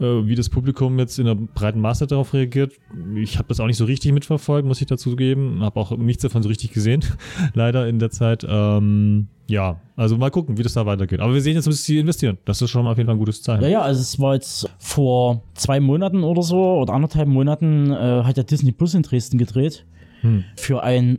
[0.00, 2.72] Äh, wie das Publikum jetzt in der breiten Masse darauf reagiert.
[3.16, 5.60] Ich habe das auch nicht so richtig mitverfolgt, muss ich dazu geben.
[5.60, 7.04] Habe auch nichts davon so richtig gesehen,
[7.54, 8.46] leider in der Zeit.
[8.48, 11.20] Ähm, ja, also mal gucken, wie das da weitergeht.
[11.20, 12.38] Aber wir sehen jetzt, dass sie investieren.
[12.46, 13.62] Das ist schon auf jeden Fall ein gutes Zeichen.
[13.64, 18.22] Ja, ja, also es war jetzt vor zwei Monaten oder so oder anderthalb Monaten äh,
[18.24, 19.84] hat der Disney Plus in Dresden gedreht
[20.22, 20.44] Hm.
[20.56, 21.18] für ein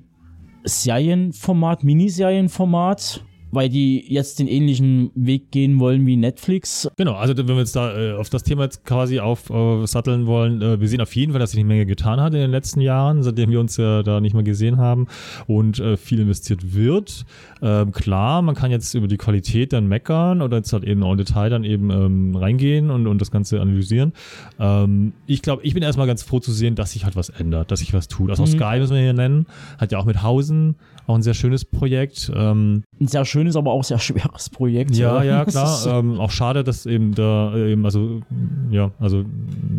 [0.63, 6.89] Serienformat, Miniserienformat weil die jetzt den ähnlichen Weg gehen wollen wie Netflix.
[6.97, 10.61] Genau, also wenn wir jetzt da äh, auf das Thema jetzt quasi aufsatteln äh, wollen,
[10.61, 12.81] äh, wir sehen auf jeden Fall, dass sich eine Menge getan hat in den letzten
[12.81, 15.07] Jahren, seitdem wir uns ja da nicht mehr gesehen haben
[15.47, 17.25] und äh, viel investiert wird.
[17.61, 21.17] Ähm, klar, man kann jetzt über die Qualität dann meckern oder jetzt halt eben en
[21.17, 24.13] Detail dann eben ähm, reingehen und, und das Ganze analysieren.
[24.59, 27.71] Ähm, ich glaube, ich bin erstmal ganz froh zu sehen, dass sich halt was ändert,
[27.71, 28.29] dass sich was tut.
[28.29, 28.47] Also mhm.
[28.47, 29.45] Sky müssen wir hier nennen,
[29.77, 30.75] hat ja auch mit Hausen
[31.07, 32.31] auch ein sehr schönes Projekt.
[32.33, 34.95] Ähm, ein sehr schönes, aber auch sehr schweres Projekt.
[34.95, 35.85] Ja, ja, klar.
[35.87, 38.21] ähm, auch schade, dass eben da eben, also,
[38.69, 39.23] ja, also,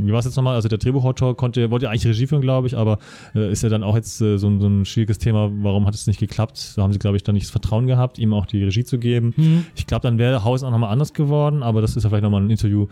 [0.05, 0.55] wie war es jetzt nochmal?
[0.55, 2.99] Also der Drehbuchautor konnte, wollte eigentlich Regie führen, glaube ich, aber
[3.35, 6.07] äh, ist ja dann auch jetzt äh, so, so, ein schwieriges Thema, warum hat es
[6.07, 6.75] nicht geklappt?
[6.77, 8.99] Da haben sie, glaube ich, dann nicht das Vertrauen gehabt, ihm auch die Regie zu
[8.99, 9.35] geben.
[9.37, 9.67] Mhm.
[9.75, 12.43] Ich glaube, dann wäre Haus auch nochmal anders geworden, aber das ist ja vielleicht nochmal
[12.43, 12.87] ein Interview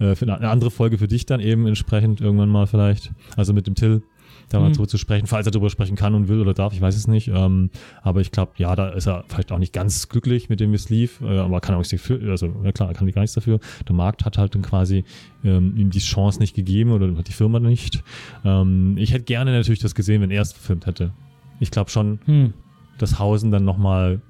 [0.00, 3.12] äh, für eine, eine andere Folge für dich dann eben entsprechend irgendwann mal vielleicht.
[3.36, 4.02] Also mit dem Till
[4.50, 4.88] da mal mhm.
[4.88, 7.28] zu sprechen, falls er darüber sprechen kann und will oder darf, ich weiß es nicht.
[7.28, 7.70] Ähm,
[8.02, 10.76] aber ich glaube, ja, da ist er vielleicht auch nicht ganz glücklich mit dem, wie
[10.76, 13.34] es lief, äh, aber kann auch nichts dafür, also ja klar, er kann gar nichts
[13.34, 13.60] dafür.
[13.88, 15.04] Der Markt hat halt dann quasi
[15.44, 18.02] ähm, ihm die Chance nicht gegeben oder hat die Firma nicht.
[18.44, 21.12] Ähm, ich hätte gerne natürlich das gesehen, wenn er es gefilmt hätte.
[21.60, 22.54] Ich glaube schon, mhm.
[22.98, 24.20] dass Hausen dann nochmal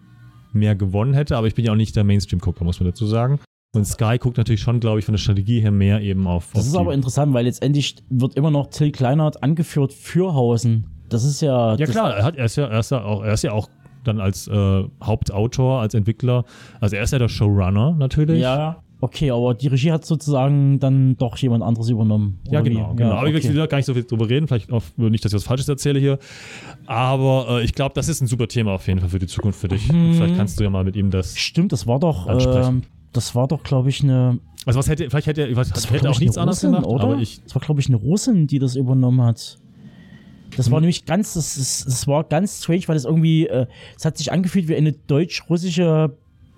[0.53, 3.41] mehr gewonnen hätte, aber ich bin ja auch nicht der Mainstream-Gucker, muss man dazu sagen.
[3.73, 6.49] Und Sky guckt natürlich schon, glaube ich, von der Strategie her mehr eben auf.
[6.53, 10.87] Das auf ist aber interessant, weil letztendlich wird immer noch Till Kleinert angeführt für Hausen.
[11.09, 11.77] Das ist ja.
[11.77, 13.69] Ja klar, er, hat, er, ist ja, er, ist ja auch, er ist ja auch
[14.03, 16.45] dann als äh, Hauptautor, als Entwickler.
[16.81, 18.41] Also er ist ja der Showrunner natürlich.
[18.41, 18.83] Ja.
[19.03, 22.39] Okay, aber die Regie hat sozusagen dann doch jemand anderes übernommen.
[22.51, 23.11] Ja, genau, genau.
[23.11, 23.39] Ja, aber okay.
[23.39, 25.99] ich gar nicht so viel drüber reden, vielleicht auch nicht, dass ich was Falsches erzähle
[25.99, 26.19] hier.
[26.85, 29.59] Aber äh, ich glaube, das ist ein super Thema auf jeden Fall für die Zukunft
[29.59, 29.89] für dich.
[29.89, 30.15] Hm.
[30.15, 31.39] Vielleicht kannst du ja mal mit ihm das.
[31.39, 32.27] Stimmt, das war doch.
[32.29, 32.83] Äh,
[33.13, 34.39] das war doch, glaube ich, eine.
[34.67, 37.05] Also was hätte, vielleicht hätte, was, das hätte auch nichts anderes gemacht, oder?
[37.05, 39.59] Aber ich, das war, glaube ich, eine Russin, die das übernommen hat.
[40.57, 40.73] Das hm.
[40.73, 44.19] war nämlich ganz, das, das, das, war ganz strange, weil das irgendwie, äh, es hat
[44.19, 46.17] sich angefühlt wie eine deutsch-russische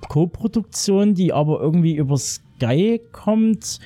[0.09, 3.78] Co-Produktion, die aber irgendwie über Sky kommt.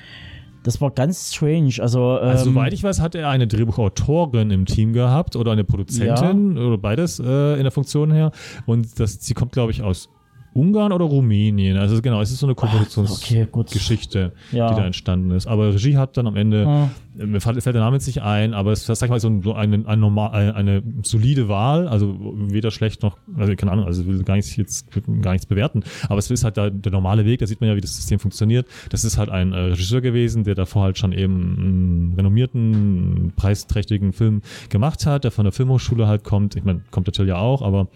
[0.62, 1.74] Das war ganz strange.
[1.78, 5.62] Also, ähm, also soweit ich weiß, hat er eine Drehbuchautorin im Team gehabt oder eine
[5.62, 6.62] Produzentin ja.
[6.62, 8.32] oder beides äh, in der Funktion her.
[8.64, 10.08] Und das, sie kommt, glaube ich, aus
[10.56, 11.76] Ungarn oder Rumänien.
[11.76, 14.68] Also genau, es ist so eine Kompositionsgeschichte, okay, ja.
[14.70, 15.46] die da entstanden ist.
[15.46, 17.26] Aber Regie hat dann am Ende, ja.
[17.26, 19.42] mir fällt, der Name jetzt nicht ein, aber es ist, sag ich mal, so, ein,
[19.42, 24.02] so eine, eine, normal, eine, solide Wahl, also weder schlecht noch, also keine Ahnung, also
[24.02, 24.88] ich will gar nichts jetzt
[25.20, 27.76] gar nichts bewerten, aber es ist halt da, der normale Weg, da sieht man ja,
[27.76, 28.66] wie das System funktioniert.
[28.90, 34.12] Das ist halt ein äh, Regisseur gewesen, der davor halt schon eben einen renommierten, preisträchtigen
[34.12, 36.56] Film gemacht hat, der von der Filmhochschule halt kommt.
[36.56, 37.88] Ich meine, kommt natürlich ja auch, aber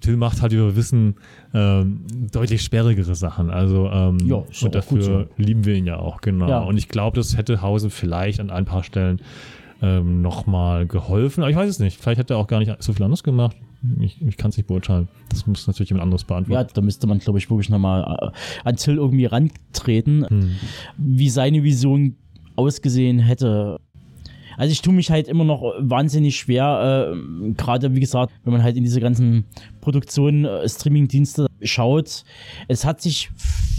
[0.00, 1.16] Till macht halt, wie wir wissen,
[1.54, 3.50] ähm, deutlich sperrigere Sachen.
[3.50, 5.24] Also ähm, ja, und dafür so.
[5.36, 6.48] lieben wir ihn ja auch, genau.
[6.48, 6.58] Ja.
[6.60, 9.20] Und ich glaube, das hätte Hausen vielleicht an ein paar Stellen
[9.82, 11.42] ähm, nochmal geholfen.
[11.42, 12.00] Aber ich weiß es nicht.
[12.00, 13.56] Vielleicht hätte er auch gar nicht so viel anderes gemacht.
[14.00, 15.08] Ich, ich kann es nicht beurteilen.
[15.28, 16.66] Das muss natürlich jemand anderes beantworten.
[16.68, 18.30] Ja, da müsste man, glaube ich, wirklich nochmal äh,
[18.64, 20.56] an Till irgendwie rantreten, hm.
[20.96, 22.16] wie seine Vision
[22.56, 23.80] ausgesehen hätte.
[24.56, 28.62] Also ich tue mich halt immer noch wahnsinnig schwer, äh, gerade wie gesagt, wenn man
[28.62, 29.44] halt in diese ganzen
[29.80, 32.24] Produktionen, äh, Streaming-Dienste schaut.
[32.68, 33.30] Es hat sich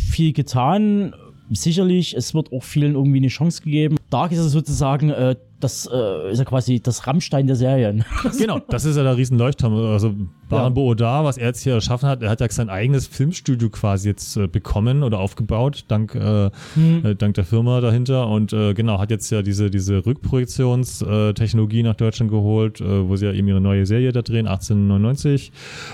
[0.10, 1.14] viel getan.
[1.50, 3.98] Sicherlich, es wird auch vielen irgendwie eine Chance gegeben.
[4.10, 8.06] Dark ist es sozusagen äh, das äh, ist ja quasi das Rammstein der Serien.
[8.38, 9.74] genau, das ist ja der riesen Leuchtturm.
[9.74, 10.14] Also
[10.50, 10.70] Baran ja.
[10.70, 14.38] Boodar, was er jetzt hier erschaffen hat, er hat ja sein eigenes Filmstudio quasi jetzt
[14.38, 18.28] äh, bekommen oder aufgebaut, dank, äh, äh, dank der Firma dahinter.
[18.28, 23.26] Und äh, genau, hat jetzt ja diese, diese Rückprojektionstechnologie nach Deutschland geholt, äh, wo sie
[23.26, 25.52] ja eben ihre neue Serie da drehen, 1899.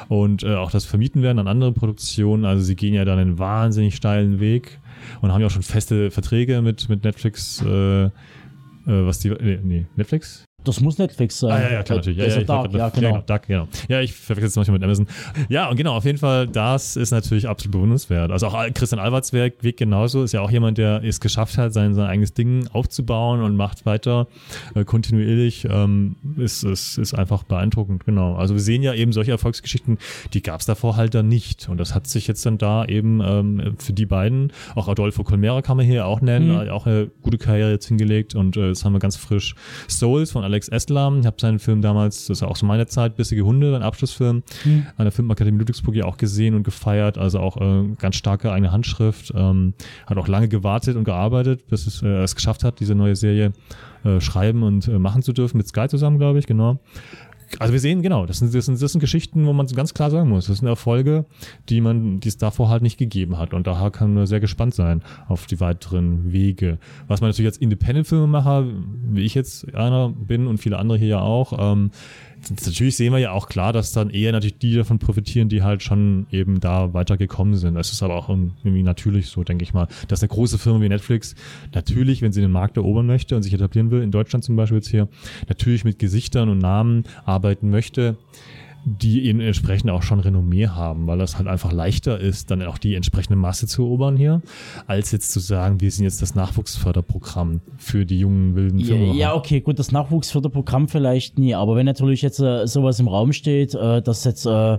[0.10, 2.46] Und auch das vermieten werden an andere Produktionen.
[2.46, 4.80] Also sie gehen ja dann einen wahnsinnig steilen Weg
[5.22, 7.62] und haben ja auch schon feste Verträge mit, mit Netflix.
[7.62, 8.10] Äh, äh,
[8.86, 10.46] was die, nee, nee, Netflix?
[10.64, 11.52] Das muss Netflix sein.
[11.52, 12.18] Ah, ja, ja, klar, natürlich.
[12.18, 13.22] Ja, ja, ja, Dark, ja, genau.
[13.26, 13.68] Dark, genau.
[13.88, 15.08] Ja, ich verwechsel es manchmal mit Amazon.
[15.50, 18.32] Ja, und genau, auf jeden Fall, das ist natürlich absolut bewundernswert.
[18.32, 21.74] Also auch Christian Alwarts Weg, Weg genauso, ist ja auch jemand, der es geschafft hat,
[21.74, 24.28] sein, sein eigenes Ding aufzubauen und macht weiter
[24.76, 25.68] äh, kontinuierlich.
[25.70, 28.36] Ähm, ist, ist, ist einfach beeindruckend, genau.
[28.36, 29.98] Also wir sehen ja eben solche Erfolgsgeschichten,
[30.34, 31.70] die gab es davor halt dann nicht.
[31.70, 35.62] Und das hat sich jetzt dann da eben ähm, für die beiden, auch Adolfo Colmera
[35.62, 36.70] kann man hier auch nennen, mhm.
[36.70, 39.56] auch eine gute Karriere jetzt hingelegt und äh, jetzt haben wir ganz frisch
[39.88, 41.12] Souls von Alex Estler.
[41.20, 44.44] Ich habe seinen Film damals, das ist auch so meine Zeit, Bissige Hunde, ein Abschlussfilm,
[44.64, 44.86] mhm.
[44.98, 47.18] an der Filmakademie Ludwigsburg ja auch gesehen und gefeiert.
[47.18, 49.34] Also auch äh, ganz starke eigene Handschrift.
[49.36, 49.74] Ähm,
[50.06, 53.54] hat auch lange gewartet und gearbeitet, bis es, äh, es geschafft hat, diese neue Serie
[54.04, 55.58] äh, schreiben und äh, machen zu dürfen.
[55.58, 56.80] Mit Sky zusammen, glaube ich, genau
[57.60, 60.10] also wir sehen, genau, das sind, das, sind, das sind Geschichten, wo man ganz klar
[60.10, 61.26] sagen muss, das sind Erfolge,
[61.70, 63.54] die man, die es davor halt nicht gegeben hat.
[63.54, 66.78] Und daher kann man sehr gespannt sein auf die weiteren Wege.
[67.08, 68.66] Was man natürlich als Independent-Filmemacher,
[69.10, 71.92] wie ich jetzt einer bin und viele andere hier ja auch, ähm,
[72.50, 75.84] natürlich sehen wir ja auch klar, dass dann eher natürlich die davon profitieren, die halt
[75.84, 77.78] schon eben da weitergekommen sind.
[77.78, 80.90] Es ist aber auch irgendwie natürlich so, denke ich mal, dass eine große Firma wie
[80.90, 81.36] Netflix
[81.74, 84.78] natürlich, wenn sie den Markt erobern möchte und sich etablieren will, in Deutschland zum Beispiel
[84.78, 85.08] jetzt hier,
[85.48, 88.18] natürlich mit Gesichtern und Namen arbeiten möchte
[88.86, 92.78] die eben entsprechend auch schon Renommee haben, weil das halt einfach leichter ist, dann auch
[92.78, 94.42] die entsprechende Masse zu erobern hier,
[94.88, 99.16] als jetzt zu sagen, wir sind jetzt das Nachwuchsförderprogramm für die jungen wilden Firmen.
[99.16, 103.34] Ja, okay, gut, das Nachwuchsförderprogramm vielleicht nie, aber wenn natürlich jetzt äh, sowas im Raum
[103.34, 104.78] steht, äh, dass jetzt äh,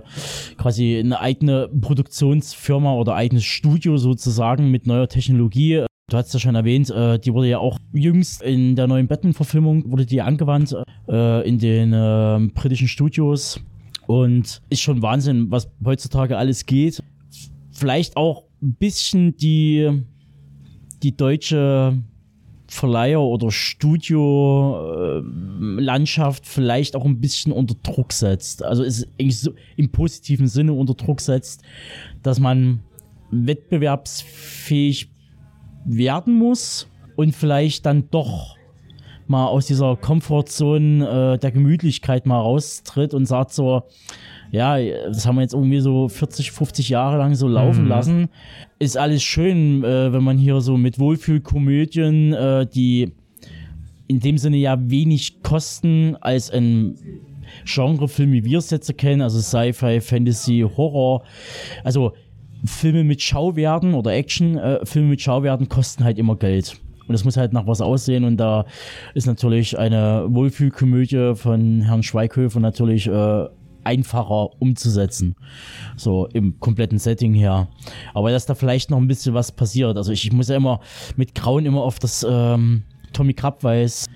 [0.57, 6.39] quasi eine eigene Produktionsfirma oder eigenes Studio sozusagen mit neuer Technologie äh, Du hast ja
[6.39, 10.75] schon erwähnt, äh, die wurde ja auch jüngst in der neuen Batman-Verfilmung wurde die angewandt
[11.09, 13.59] äh, in den äh, britischen Studios.
[14.07, 17.03] Und ist schon Wahnsinn, was heutzutage alles geht.
[17.71, 20.03] Vielleicht auch ein bisschen die,
[21.03, 22.03] die deutsche
[22.67, 28.63] Verleiher- oder Studiolandschaft vielleicht auch ein bisschen unter Druck setzt.
[28.63, 31.61] Also ist eigentlich so im positiven Sinne unter Druck setzt,
[32.23, 32.79] dass man
[33.31, 35.11] wettbewerbsfähig
[35.85, 38.54] werden muss und vielleicht dann doch
[39.27, 43.83] mal aus dieser Komfortzone äh, der Gemütlichkeit mal raustritt und sagt so,
[44.51, 47.89] ja, das haben wir jetzt irgendwie so 40, 50 Jahre lang so laufen mhm.
[47.89, 48.29] lassen.
[48.79, 53.11] Ist alles schön, äh, wenn man hier so mit Wohlfühlkomödien, äh, die
[54.07, 56.95] in dem Sinne ja wenig kosten als ein
[57.65, 61.23] Genrefilm, wie wir es jetzt kennen, also Sci-Fi, Fantasy, Horror.
[61.83, 62.13] Also
[62.65, 66.79] Filme mit Schauwerten oder Action-Filme äh, mit Schauwerten kosten halt immer Geld.
[67.07, 68.23] Und das muss halt nach was aussehen.
[68.23, 68.65] Und da
[69.13, 73.45] ist natürlich eine Wohlfühlkomödie von Herrn Schweighöfer natürlich äh,
[73.83, 75.35] einfacher umzusetzen.
[75.95, 77.67] So im kompletten Setting her.
[78.13, 79.95] Aber dass da vielleicht noch ein bisschen was passiert.
[79.95, 80.81] Also ich, ich muss ja immer
[81.15, 82.83] mit Grauen immer auf das ähm,
[83.13, 84.07] Tommy Krabweis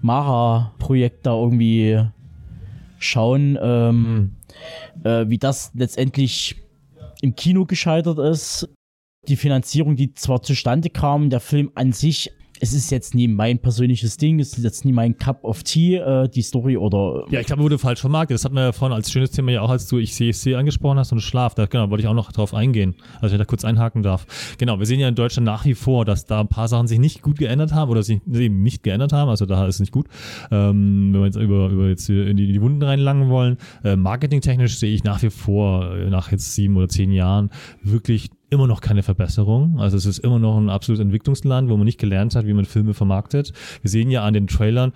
[0.00, 2.00] Mara-Projekt da irgendwie
[2.98, 4.30] schauen, ähm, mhm.
[5.04, 6.56] äh, wie das letztendlich
[7.20, 8.68] im Kino gescheitert ist
[9.28, 13.58] die Finanzierung, die zwar zustande kam, der Film an sich es ist jetzt nie mein
[13.58, 17.24] persönliches Ding, es ist jetzt nie mein Cup of Tea, äh, die Story oder.
[17.30, 18.34] Ja, ich glaube, wurde falsch vermarktet.
[18.34, 20.98] Das hat man ja vorhin als schönes Thema ja auch, als du ich CSC angesprochen
[20.98, 21.54] hast und Schlaf.
[21.54, 24.26] Da genau, wollte ich auch noch drauf eingehen, also ich da kurz einhaken darf.
[24.58, 26.98] Genau, wir sehen ja in Deutschland nach wie vor, dass da ein paar Sachen sich
[26.98, 29.28] nicht gut geändert haben oder sich eben nicht geändert haben.
[29.28, 30.06] Also da ist es nicht gut.
[30.50, 33.58] Ähm, wenn wir jetzt über, über jetzt in die, in die Wunden reinlangen wollen.
[33.84, 37.50] Äh, marketingtechnisch sehe ich nach wie vor, äh, nach jetzt sieben oder zehn Jahren,
[37.82, 39.78] wirklich immer noch keine Verbesserung.
[39.78, 42.64] Also es ist immer noch ein absolutes Entwicklungsland, wo man nicht gelernt hat, wie man
[42.64, 43.52] Filme vermarktet.
[43.82, 44.92] Wir sehen ja an den Trailern,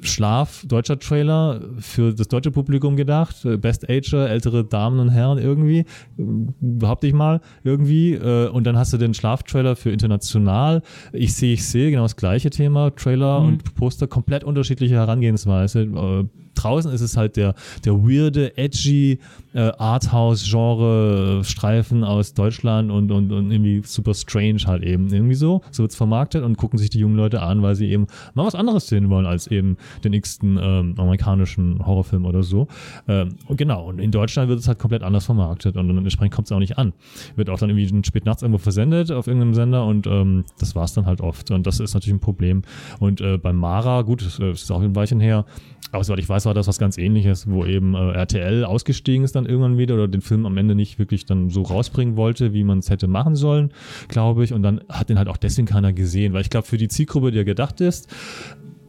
[0.00, 3.36] Schlaf, deutscher Trailer für das deutsche Publikum gedacht.
[3.60, 5.84] Best Ager, ältere Damen und Herren irgendwie,
[6.16, 8.14] behaupte ich mal, irgendwie.
[8.14, 10.82] Äh, und dann hast du den Schlaftrailer für international.
[11.12, 12.94] Ich sehe, ich sehe, genau das gleiche Thema.
[12.94, 13.46] Trailer mhm.
[13.48, 16.28] und Poster, komplett unterschiedliche Herangehensweise.
[16.58, 17.54] Äh, draußen ist es halt der,
[17.84, 19.18] der weirde, edgy
[19.54, 25.10] äh, Arthouse-Genre-Streifen aus Deutschland und, und, und irgendwie super strange halt eben.
[25.12, 25.62] Irgendwie so.
[25.70, 28.44] So wird es vermarktet und gucken sich die jungen Leute an, weil sie eben mal
[28.46, 32.68] was anderes sehen wollen als eben den x-ten ähm, amerikanischen Horrorfilm oder so.
[33.06, 33.88] Ähm, und genau.
[33.88, 36.78] Und in Deutschland wird es halt komplett anders vermarktet und entsprechend kommt es auch nicht
[36.78, 36.92] an.
[37.36, 40.84] Wird auch dann irgendwie spät nachts irgendwo versendet auf irgendeinem Sender und ähm, das war
[40.84, 41.50] es dann halt oft.
[41.50, 42.62] Und das ist natürlich ein Problem.
[42.98, 45.44] Und äh, beim Mara, gut, das, das ist auch ein Weilchen her,
[45.92, 49.36] aber soweit ich weiß, war das was ganz ähnliches, wo eben äh, RTL ausgestiegen ist
[49.36, 52.64] dann irgendwann wieder oder den Film am Ende nicht wirklich dann so rausbringen wollte, wie
[52.64, 53.70] man es hätte machen sollen,
[54.08, 54.52] glaube ich.
[54.52, 57.30] Und dann hat den halt auch deswegen keiner gesehen, weil ich glaube, für die Zielgruppe,
[57.30, 58.08] die er gedacht ist,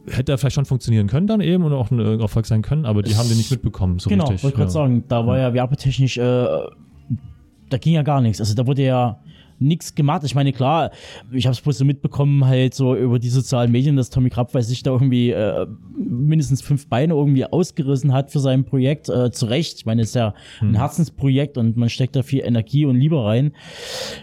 [0.08, 2.86] hätte er vielleicht schon funktionieren können dann eben und auch ein äh, Erfolg sein können,
[2.86, 3.98] aber die haben den nicht mitbekommen.
[3.98, 4.42] So genau, richtig.
[4.42, 4.64] wollte ja.
[4.64, 8.40] gerade sagen, da war ja werbetechnisch, äh, da ging ja gar nichts.
[8.40, 9.20] Also da wurde ja
[9.60, 10.22] nichts gemacht.
[10.24, 10.90] Ich meine, klar,
[11.30, 14.68] ich habe es bloß so mitbekommen, halt so über die sozialen Medien, dass Tommy Krabweis
[14.68, 19.08] sich da irgendwie äh, mindestens fünf Beine irgendwie ausgerissen hat für sein Projekt.
[19.08, 19.78] Äh, zu Recht.
[19.78, 20.74] Ich meine, es ist ja ein hm.
[20.74, 23.52] Herzensprojekt und man steckt da viel Energie und Liebe rein.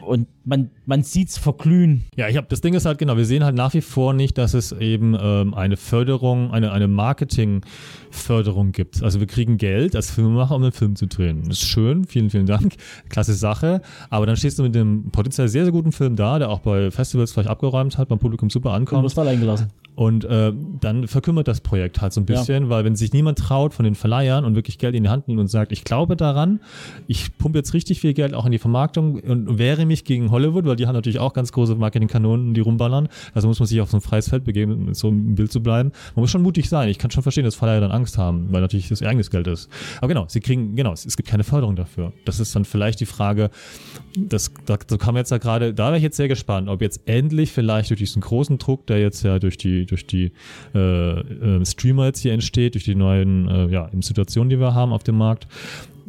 [0.05, 2.05] Und man, man sieht's verglühen.
[2.15, 4.37] Ja, ich habe das Ding ist halt genau, wir sehen halt nach wie vor nicht,
[4.37, 9.03] dass es eben ähm, eine Förderung, eine, eine Marketingförderung gibt.
[9.03, 11.43] Also wir kriegen Geld als Filmemacher, um einen Film zu drehen.
[11.47, 12.75] Das ist schön, vielen, vielen Dank.
[13.09, 13.81] Klasse Sache.
[14.09, 16.59] Aber dann stehst du mit dem Potenzial potenziell sehr, sehr guten Film da, der auch
[16.59, 19.03] bei Festivals vielleicht abgeräumt hat, beim Publikum super ankommt.
[19.03, 19.67] wirst allein gelassen.
[19.97, 23.73] Und äh, dann verkümmert das Projekt halt so ein bisschen, weil wenn sich niemand traut
[23.73, 26.59] von den Verleihern und wirklich Geld in die Hand nimmt und sagt, ich glaube daran,
[27.07, 30.65] ich pumpe jetzt richtig viel Geld auch in die Vermarktung und wehre mich gegen Hollywood,
[30.65, 33.09] weil die haben natürlich auch ganz große Marketingkanonen, die rumballern.
[33.33, 35.63] Also muss man sich auf so ein freies Feld begeben, um so im Bild zu
[35.63, 35.91] bleiben.
[36.15, 36.89] Man muss schon mutig sein.
[36.89, 39.47] Ich kann schon verstehen, dass Verleiher dann Angst haben, weil natürlich das ihr eigenes Geld
[39.47, 39.67] ist.
[39.97, 42.13] Aber genau, sie kriegen, genau, es, es gibt keine Förderung dafür.
[42.23, 43.49] Das ist dann vielleicht die Frage,
[44.15, 47.01] das, da, so kam jetzt ja gerade, da wäre ich jetzt sehr gespannt, ob jetzt
[47.07, 50.31] endlich vielleicht durch diesen großen Druck, der jetzt ja durch die, durch die
[50.75, 54.93] äh, äh, Streamer jetzt hier entsteht, durch die neuen äh, ja, Situationen, die wir haben
[54.93, 55.47] auf dem Markt,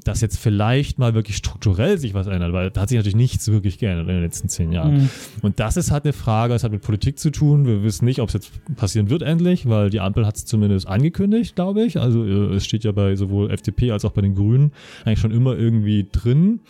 [0.09, 3.47] dass jetzt vielleicht mal wirklich strukturell sich was ändert, weil da hat sich natürlich nichts
[3.49, 5.11] wirklich geändert in den letzten zehn Jahren.
[5.43, 7.67] Und das ist halt eine Frage, es hat mit Politik zu tun.
[7.67, 10.89] Wir wissen nicht, ob es jetzt passieren wird endlich, weil die Ampel hat es zumindest
[10.89, 12.01] angekündigt, glaube ich.
[12.01, 14.73] Also äh, es steht ja bei sowohl FDP als auch bei den Grünen
[15.05, 16.61] eigentlich schon immer irgendwie drin,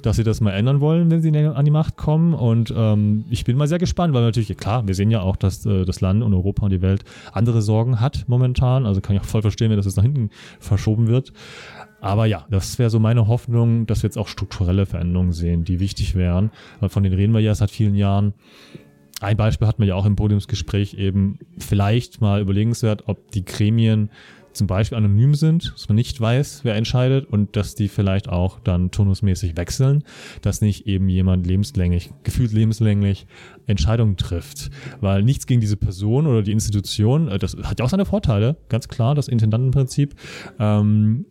[0.00, 2.32] dass sie das mal ändern wollen, wenn sie an die Macht kommen.
[2.32, 5.66] Und ähm, ich bin mal sehr gespannt, weil natürlich, klar, wir sehen ja auch, dass
[5.66, 8.86] äh, das Land und Europa und die Welt andere Sorgen hat momentan.
[8.86, 11.34] Also kann ich auch voll verstehen, wenn das jetzt nach hinten verschoben wird.
[12.00, 15.80] Aber ja, das wäre so meine Hoffnung, dass wir jetzt auch strukturelle Veränderungen sehen, die
[15.80, 16.50] wichtig wären.
[16.80, 18.34] Weil von denen reden wir ja seit vielen Jahren.
[19.20, 24.10] Ein Beispiel hatten wir ja auch im Podiumsgespräch eben vielleicht mal überlegenswert, ob die Gremien
[24.52, 28.58] zum Beispiel anonym sind, dass man nicht weiß, wer entscheidet und dass die vielleicht auch
[28.60, 30.04] dann turnusmäßig wechseln,
[30.42, 33.26] dass nicht eben jemand lebenslänglich, gefühlt lebenslänglich
[33.66, 34.70] Entscheidungen trifft.
[35.00, 38.56] Weil nichts gegen diese Person oder die Institution, äh, das hat ja auch seine Vorteile,
[38.68, 40.14] ganz klar, das Intendantenprinzip.
[40.58, 41.26] Ähm,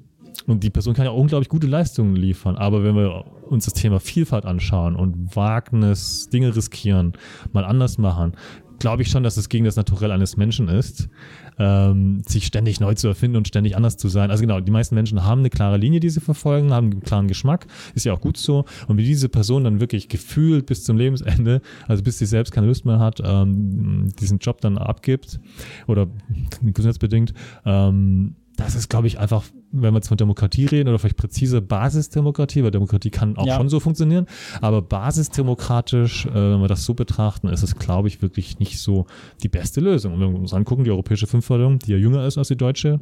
[0.45, 2.55] und die Person kann ja unglaublich gute Leistungen liefern.
[2.55, 7.13] Aber wenn wir uns das Thema Vielfalt anschauen und Wagnis, Dinge riskieren,
[7.53, 8.33] mal anders machen,
[8.79, 11.09] glaube ich schon, dass es gegen das Naturell eines Menschen ist,
[11.57, 14.29] ähm, sich ständig neu zu erfinden und ständig anders zu sein.
[14.29, 17.27] Also genau, die meisten Menschen haben eine klare Linie, die sie verfolgen, haben einen klaren
[17.27, 18.65] Geschmack, ist ja auch gut so.
[18.87, 22.67] Und wie diese Person dann wirklich gefühlt bis zum Lebensende, also bis sie selbst keine
[22.67, 25.39] Lust mehr hat, ähm, diesen Job dann abgibt
[25.87, 26.07] oder
[26.61, 27.33] gesundheitsbedingt,
[27.65, 31.61] ähm, das ist, glaube ich, einfach, wenn wir jetzt von Demokratie reden oder vielleicht präzise
[31.61, 33.57] Basisdemokratie, weil Demokratie kann auch Ja.
[33.57, 34.25] schon so funktionieren,
[34.61, 39.05] aber basisdemokratisch, äh, wenn wir das so betrachten, ist es, glaube ich, wirklich nicht so
[39.43, 40.13] die beste Lösung.
[40.13, 43.01] Und wenn wir uns angucken, die europäische Fünfförderung, die ja jünger ist als die deutsche,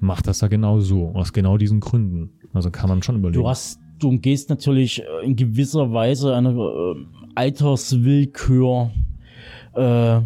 [0.00, 2.30] macht das ja genau so, aus genau diesen Gründen.
[2.52, 3.42] Also kann man schon überlegen.
[3.42, 6.94] Du hast, du umgehst natürlich äh, in gewisser Weise eine äh,
[7.36, 8.90] Alterswillkür,
[9.74, 10.20] äh,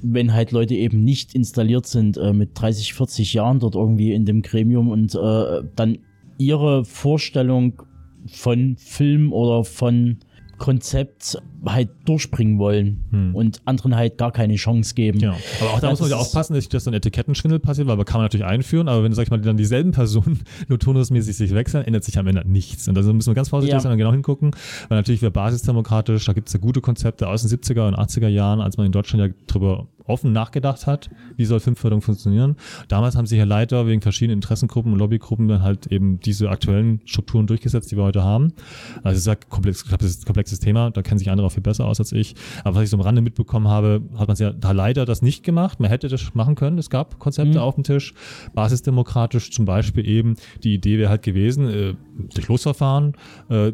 [0.00, 4.24] wenn halt Leute eben nicht installiert sind äh, mit 30, 40 Jahren dort irgendwie in
[4.24, 5.98] dem Gremium und äh, dann
[6.38, 7.82] ihre Vorstellung
[8.26, 10.18] von Film oder von
[10.58, 15.18] Konzept halt durchbringen wollen und anderen halt gar keine Chance geben.
[15.18, 15.36] Genau.
[15.60, 17.96] Aber auch da Ja, muss man ja das aufpassen, dass so ein Etikettenschwindel passiert, weil
[17.96, 21.36] man kann man natürlich einführen, aber wenn, sag ich mal, dann dieselben Personen nur turnusmäßig
[21.36, 22.88] sich wechseln, ändert sich am Ende nichts.
[22.88, 23.80] Und da müssen wir ganz vorsichtig Ja.
[23.80, 24.52] sein und genau hingucken,
[24.88, 28.28] weil natürlich wäre basisdemokratisch, da gibt es ja gute Konzepte aus den 70er und 80er
[28.28, 32.56] Jahren, als man in Deutschland ja drüber offen nachgedacht hat, wie soll Filmförderung funktionieren.
[32.88, 37.02] Damals haben sich ja leider wegen verschiedenen Interessengruppen und Lobbygruppen dann halt eben diese aktuellen
[37.04, 38.54] Strukturen durchgesetzt, die wir heute haben.
[39.02, 41.62] Also es ist ja ein komplex, komplexes, komplexes Thema, da kennen sich andere auch viel
[41.62, 42.34] besser aus als ich.
[42.64, 45.42] Aber was ich so am Rande mitbekommen habe, hat man ja da leider das nicht
[45.42, 45.80] gemacht.
[45.80, 46.78] Man hätte das machen können.
[46.78, 48.14] Es gab Konzepte auf dem Tisch.
[48.54, 50.36] Basisdemokratisch zum Beispiel eben.
[50.62, 51.94] Die Idee wäre halt gewesen, äh,
[52.34, 53.14] durch Losverfahren,
[53.48, 53.72] äh,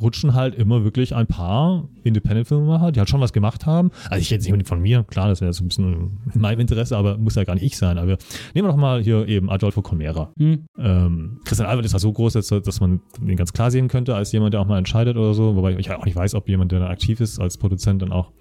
[0.00, 3.90] rutschen halt immer wirklich ein paar Independent-Filmemacher, die halt schon was gemacht haben.
[4.10, 6.96] Also ich jetzt nicht von mir, klar, das wäre jetzt ein bisschen in meinem Interesse,
[6.96, 7.98] aber muss ja gar nicht ich sein.
[7.98, 8.16] Aber
[8.54, 10.30] nehmen wir doch mal hier eben Adolfo Colmera.
[10.78, 14.14] Ähm, Christian Albert ist ja so groß, dass, dass man den ganz klar sehen könnte,
[14.14, 15.56] als jemand, der auch mal entscheidet oder so.
[15.56, 18.32] Wobei ich auch nicht weiß, ob jemand, der da aktiv ist, als Produzent dann auch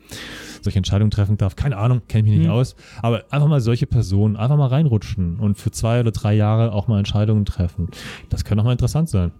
[0.61, 1.55] solche Entscheidungen treffen darf.
[1.55, 2.75] Keine Ahnung, kenne mich nicht aus.
[3.01, 6.87] Aber einfach mal solche Personen einfach mal reinrutschen und für zwei oder drei Jahre auch
[6.87, 7.89] mal Entscheidungen treffen.
[8.29, 9.31] Das könnte auch mal interessant sein.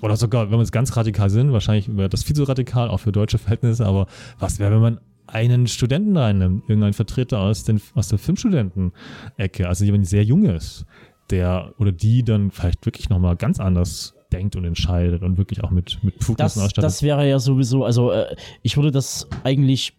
[0.00, 2.98] Oder sogar, wenn wir jetzt ganz radikal sind, wahrscheinlich wäre das viel zu radikal, auch
[2.98, 4.06] für deutsche Verhältnisse, aber
[4.38, 9.84] was wäre, wenn man einen Studenten reinnimmt, irgendeinen Vertreter aus, den, aus der Filmstudenten-Ecke, also
[9.84, 10.84] jemand, der sehr jung ist,
[11.30, 15.70] der oder die dann vielleicht wirklich nochmal ganz anders denkt und entscheidet und wirklich auch
[15.70, 16.84] mit, mit das, Befugnissen ausstattet.
[16.84, 19.94] das wäre ja sowieso, also äh, ich würde das eigentlich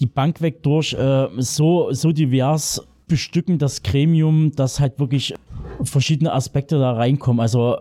[0.00, 5.34] die Bank weg durch äh, so, so divers bestücken, das Gremium, dass halt wirklich
[5.82, 7.40] verschiedene Aspekte da reinkommen.
[7.40, 7.78] Also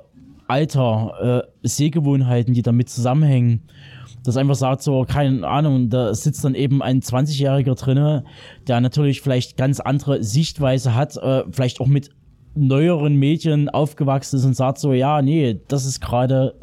[0.47, 3.63] Alter, äh, Sehgewohnheiten, die damit zusammenhängen.
[4.23, 8.23] Das einfach sagt so, keine Ahnung, da sitzt dann eben ein 20-Jähriger drinne,
[8.67, 12.09] der natürlich vielleicht ganz andere Sichtweise hat, äh, vielleicht auch mit
[12.55, 16.55] neueren Medien aufgewachsen ist und sagt so, ja, nee, das ist gerade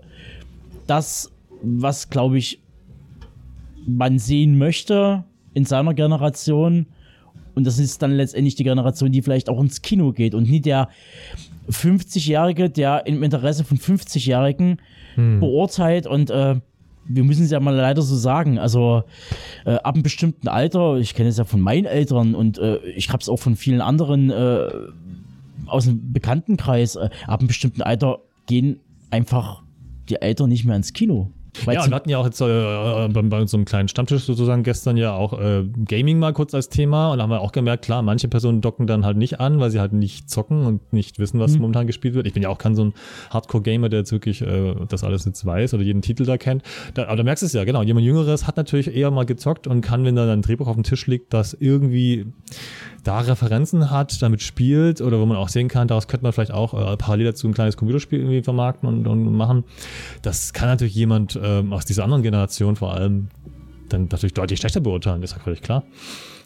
[0.86, 1.30] das,
[1.62, 2.60] was, glaube ich,
[3.86, 5.24] man sehen möchte
[5.54, 6.86] in seiner Generation.
[7.54, 10.60] Und das ist dann letztendlich die Generation, die vielleicht auch ins Kino geht und nie
[10.60, 10.88] der
[11.70, 14.80] 50-Jährige, der im Interesse von 50-Jährigen
[15.40, 16.56] beurteilt und äh,
[17.04, 18.58] wir müssen es ja mal leider so sagen.
[18.58, 19.04] Also
[19.64, 23.08] äh, ab einem bestimmten Alter, ich kenne es ja von meinen Eltern und äh, ich
[23.08, 24.68] habe es auch von vielen anderen äh,
[25.66, 29.62] aus dem Bekanntenkreis, äh, ab einem bestimmten Alter gehen einfach
[30.08, 31.30] die Eltern nicht mehr ins Kino.
[31.64, 32.44] Weil Ja, wir hatten ja auch jetzt äh,
[33.08, 37.12] bei, bei unserem kleinen Stammtisch sozusagen gestern ja auch äh, Gaming mal kurz als Thema
[37.12, 39.70] und da haben wir auch gemerkt, klar, manche Personen docken dann halt nicht an, weil
[39.70, 42.26] sie halt nicht zocken und nicht wissen, was momentan gespielt wird.
[42.26, 42.94] Ich bin ja auch kein so ein
[43.30, 46.62] Hardcore-Gamer, der jetzt wirklich äh, das alles jetzt weiß oder jeden Titel da kennt.
[46.94, 47.82] Da, aber da merkst du es ja, genau.
[47.82, 50.84] Jemand Jüngeres hat natürlich eher mal gezockt und kann, wenn da ein Drehbuch auf dem
[50.84, 52.26] Tisch liegt, das irgendwie
[53.04, 56.52] da Referenzen hat, damit spielt oder wo man auch sehen kann, daraus könnte man vielleicht
[56.52, 59.64] auch äh, parallel dazu ein kleines Computerspiel irgendwie vermarkten und, und machen.
[60.22, 63.28] Das kann natürlich jemand ähm, aus dieser anderen Generation vor allem
[63.88, 65.84] dann natürlich deutlich schlechter beurteilen, ist ja völlig klar.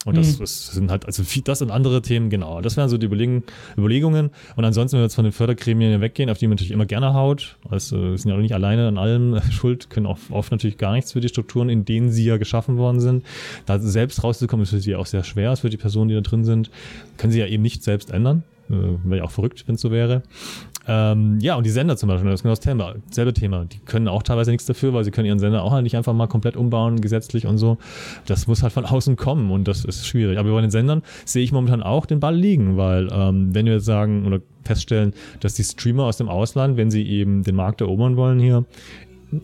[0.07, 2.61] Und das, das sind halt, also viel, das und andere Themen, genau.
[2.61, 3.43] Das wären so die Überlegen,
[3.77, 4.31] Überlegungen.
[4.55, 7.13] Und ansonsten, wenn wir jetzt von den Fördergremien weggehen, auf die man natürlich immer gerne
[7.13, 10.79] haut, also wir sind ja auch nicht alleine an allem schuld, können auch oft natürlich
[10.79, 13.25] gar nichts für die Strukturen, in denen sie ja geschaffen worden sind.
[13.67, 16.21] Da selbst rauszukommen, ist für sie auch sehr schwer, ist für die Personen, die da
[16.21, 16.71] drin sind,
[17.17, 18.45] können sie ja eben nicht selbst ändern.
[18.71, 20.23] Äh, Wäre ja auch verrückt, wenn es so wäre.
[20.89, 23.65] Ähm, ja, und die Sender zum Beispiel, das ist genau das Thema, selbe Thema.
[23.65, 26.13] Die können auch teilweise nichts dafür, weil sie können ihren Sender auch halt nicht einfach
[26.13, 27.79] mal komplett umbauen, gesetzlich und so.
[28.27, 30.39] Das muss halt von außen kommen und das ist schwierig.
[30.39, 33.75] Aber bei den Sendern sehe ich momentan auch den Ball liegen, weil ähm, wenn wir
[33.75, 37.81] jetzt sagen oder feststellen, dass die Streamer aus dem Ausland, wenn sie eben den Markt
[37.81, 38.65] erobern wollen hier,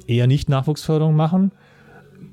[0.07, 1.51] eher nicht Nachwuchsförderung machen,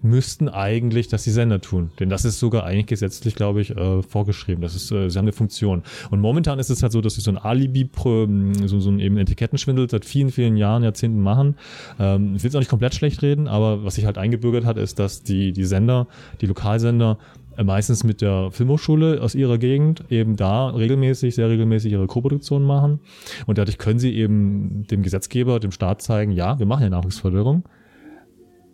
[0.02, 1.92] müssten eigentlich das die Sender tun.
[2.00, 4.62] Denn das ist sogar eigentlich gesetzlich, glaube ich, äh, vorgeschrieben.
[4.62, 5.84] Das ist, äh, sie haben eine Funktion.
[6.10, 8.28] Und momentan ist es halt so, dass sie so ein Alibi, pro-
[8.66, 11.56] so, so ein eben Etikettenschwindel seit vielen, vielen Jahren, Jahrzehnten machen.
[12.00, 14.78] Ähm, ich will es auch nicht komplett schlecht reden, aber was sich halt eingebürgert hat,
[14.78, 16.08] ist, dass die, die Sender,
[16.42, 17.18] die Lokalsender,
[17.58, 22.64] äh, meistens mit der Filmhochschule aus ihrer Gegend eben da regelmäßig, sehr regelmäßig ihre Co-Produktion
[22.64, 23.00] machen.
[23.48, 27.64] Und dadurch können sie eben dem Gesetzgeber, dem Staat zeigen, ja, wir machen ja Nachwuchsförderung.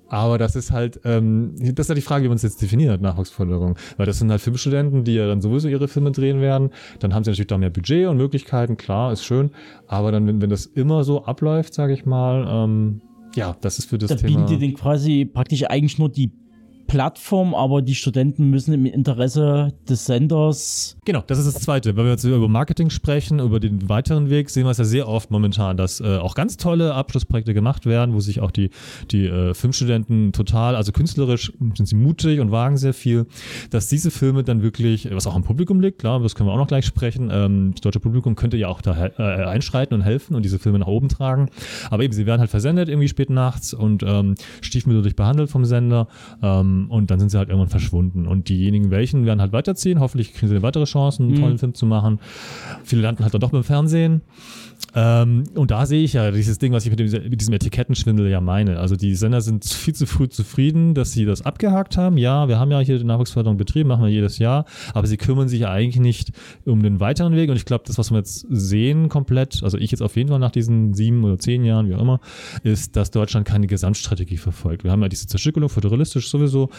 [0.08, 3.01] Aber das ist halt, ähm, das ist ja die Frage, wie man es jetzt definiert,
[3.01, 3.76] Nachwuchsförderung.
[3.97, 6.70] Weil das sind halt Filmstudenten, die ja dann sowieso ihre Filme drehen werden.
[6.99, 9.51] Dann haben sie natürlich da mehr Budget und Möglichkeiten, klar, ist schön.
[9.88, 13.01] Aber dann, wenn, wenn das immer so abläuft, sage ich mal, ähm,
[13.36, 14.45] ja, das ist für das da Thema.
[14.45, 16.32] bieten die den quasi praktisch eigentlich nur die
[16.88, 21.95] Plattform, aber die Studenten müssen im Interesse des Senders Genau, das ist das Zweite.
[21.95, 25.07] Wenn wir jetzt über Marketing sprechen, über den weiteren Weg, sehen wir es ja sehr
[25.07, 28.69] oft momentan, dass äh, auch ganz tolle Abschlussprojekte gemacht werden, wo sich auch die,
[29.11, 33.27] die äh, Filmstudenten total, also künstlerisch sind sie mutig und wagen sehr viel,
[33.69, 36.57] dass diese Filme dann wirklich, was auch am Publikum liegt, klar, das können wir auch
[36.57, 40.36] noch gleich sprechen, ähm, das deutsche Publikum könnte ja auch da äh, einschreiten und helfen
[40.36, 41.49] und diese Filme nach oben tragen.
[41.89, 46.07] Aber eben, sie werden halt versendet irgendwie spät nachts und ähm, stiefmütterlich behandelt vom Sender
[46.41, 48.28] ähm, und dann sind sie halt irgendwann verschwunden.
[48.28, 49.99] Und diejenigen, welchen, werden halt weiterziehen.
[49.99, 52.19] Hoffentlich kriegen sie eine weitere Chance, einen tollen Film zu machen.
[52.84, 54.21] Viele landen halt dann doch beim Fernsehen.
[54.93, 58.30] Ähm, und da sehe ich ja dieses Ding, was ich mit, dem, mit diesem Etikettenschwindel
[58.30, 58.80] ja meine.
[58.80, 62.17] Also die Sender sind viel zu früh zufrieden, dass sie das abgehakt haben.
[62.17, 65.49] Ja, wir haben ja hier die Nachwuchsförderung betrieben, machen wir jedes Jahr, aber sie kümmern
[65.49, 66.32] sich eigentlich nicht
[66.65, 67.49] um den weiteren Weg.
[67.49, 70.39] Und ich glaube, das, was wir jetzt sehen komplett, also ich jetzt auf jeden Fall
[70.39, 72.21] nach diesen sieben oder zehn Jahren, wie auch immer,
[72.63, 74.84] ist, dass Deutschland keine Gesamtstrategie verfolgt.
[74.84, 76.69] Wir haben ja diese Zerstückelung, föderalistisch sowieso,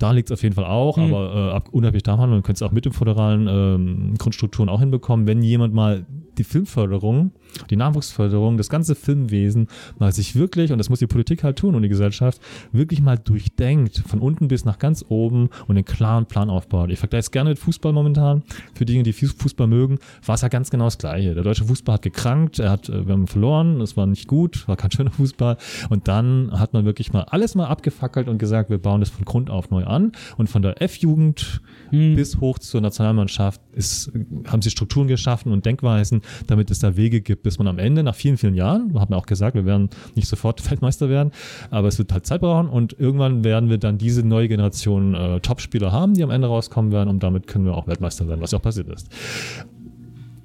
[0.00, 1.04] da liegt es auf jeden Fall auch, Hm.
[1.04, 4.80] aber äh, ab, unabhängig davon, man könnte es auch mit den föderalen ähm, Grundstrukturen auch
[4.80, 6.06] hinbekommen, wenn jemand mal
[6.38, 7.32] die Filmförderung,
[7.70, 11.74] die Nachwuchsförderung, das ganze Filmwesen mal sich wirklich, und das muss die Politik halt tun
[11.74, 12.40] und die Gesellschaft,
[12.72, 16.90] wirklich mal durchdenkt, von unten bis nach ganz oben und einen klaren Plan aufbaut.
[16.90, 18.42] Ich vergleiche es gerne mit Fußball momentan.
[18.74, 21.34] Für diejenigen, die Fußball mögen, war es ja ganz genau das Gleiche.
[21.34, 24.66] Der deutsche Fußball hat gekrankt, er hat, äh, wir haben verloren, es war nicht gut,
[24.68, 25.56] war kein schöner Fußball.
[25.88, 29.24] Und dann hat man wirklich mal alles mal abgefackelt und gesagt, wir bauen das von
[29.24, 30.12] Grund auf neu an.
[30.36, 34.12] Und von der F-Jugend bis hoch zur Nationalmannschaft ist,
[34.46, 38.02] haben sie Strukturen geschaffen und Denkweisen, damit es da Wege gibt, bis man am Ende,
[38.02, 41.32] nach vielen, vielen Jahren, haben wir auch gesagt, wir werden nicht sofort Weltmeister werden,
[41.70, 45.40] aber es wird halt Zeit brauchen und irgendwann werden wir dann diese neue Generation äh,
[45.40, 48.52] Topspieler haben, die am Ende rauskommen werden und damit können wir auch Weltmeister werden, was
[48.52, 49.08] ja auch passiert ist.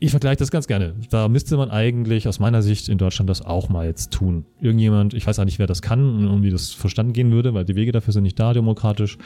[0.06, 0.94] Ich vergleiche das ganz gerne.
[1.10, 4.46] Da müsste man eigentlich aus meiner Sicht in Deutschland das auch mal jetzt tun.
[4.60, 7.64] Irgendjemand, ich weiß auch nicht, wer das kann und wie das verstanden gehen würde, weil
[7.64, 9.18] die Wege dafür sind nicht da demokratisch.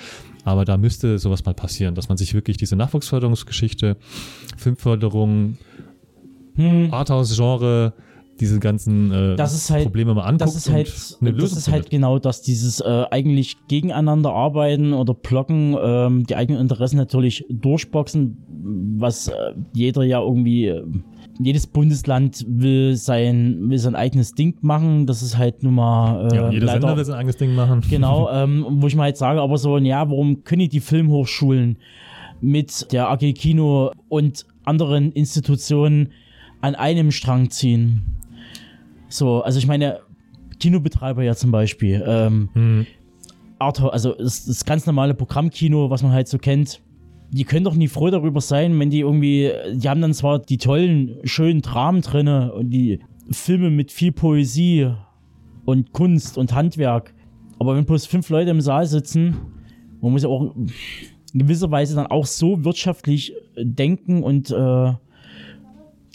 [0.46, 3.98] Aber da müsste sowas mal passieren, dass man sich wirklich diese Nachwuchsförderungsgeschichte,
[4.58, 5.58] Filmförderung,
[6.92, 7.94] Arthouse-Genre,
[8.40, 11.58] diese ganzen äh, Das ist halt- Probleme mal anguckt das ist halt, eine das Lösung
[11.58, 16.98] ist halt genau das, dieses äh, eigentlich gegeneinander arbeiten oder blocken, ähm, die eigenen Interessen
[16.98, 18.38] natürlich durchboxen,
[18.98, 19.34] was äh,
[19.74, 20.86] jeder ja irgendwie, äh,
[21.42, 26.36] jedes Bundesland will sein, will sein eigenes Ding machen, das ist halt nun mal äh,
[26.36, 27.82] ja, jeder leider, Sender will sein eigenes Ding machen.
[27.90, 31.78] Genau, ähm, wo ich mal jetzt sage, aber so, ja, warum können die Filmhochschulen
[32.42, 36.10] mit der AG Kino und anderen Institutionen
[36.62, 38.04] an einem Strang ziehen?
[39.08, 40.00] So, also ich meine,
[40.60, 42.04] Kinobetreiber ja zum Beispiel.
[42.06, 42.86] Ähm, Hm.
[43.60, 46.82] Arthur, also das, das ganz normale Programmkino, was man halt so kennt.
[47.32, 50.58] Die können doch nie froh darüber sein, wenn die irgendwie, die haben dann zwar die
[50.58, 53.00] tollen, schönen Dramen drinne und die
[53.30, 54.92] Filme mit viel Poesie
[55.66, 57.14] und Kunst und Handwerk,
[57.60, 59.36] aber wenn bloß fünf Leute im Saal sitzen,
[60.02, 60.72] man muss ja auch in
[61.34, 64.94] gewisser Weise dann auch so wirtschaftlich denken und äh,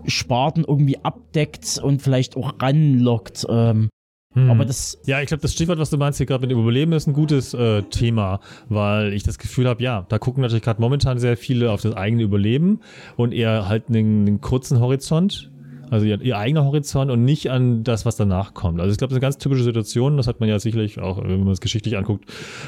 [0.06, 3.46] Sparten irgendwie abdeckt und vielleicht auch ranlockt.
[3.50, 3.90] Ähm,
[4.36, 6.94] Aber das, Ja, ich glaube, das Stichwort, was du meinst hier gerade mit dem Überleben,
[6.94, 8.40] ist ein gutes äh, Thema,
[8.70, 11.96] weil ich das Gefühl habe, ja, da gucken natürlich gerade momentan sehr viele auf das
[11.96, 12.80] eigene Überleben
[13.18, 15.52] und eher halt einen, einen kurzen Horizont.
[15.90, 18.80] Also ihr, ihr eigener Horizont und nicht an das, was danach kommt.
[18.80, 20.18] Also ich glaube, das ist eine ganz typische Situation.
[20.18, 22.26] Das hat man ja sicherlich auch, wenn man es geschichtlich anguckt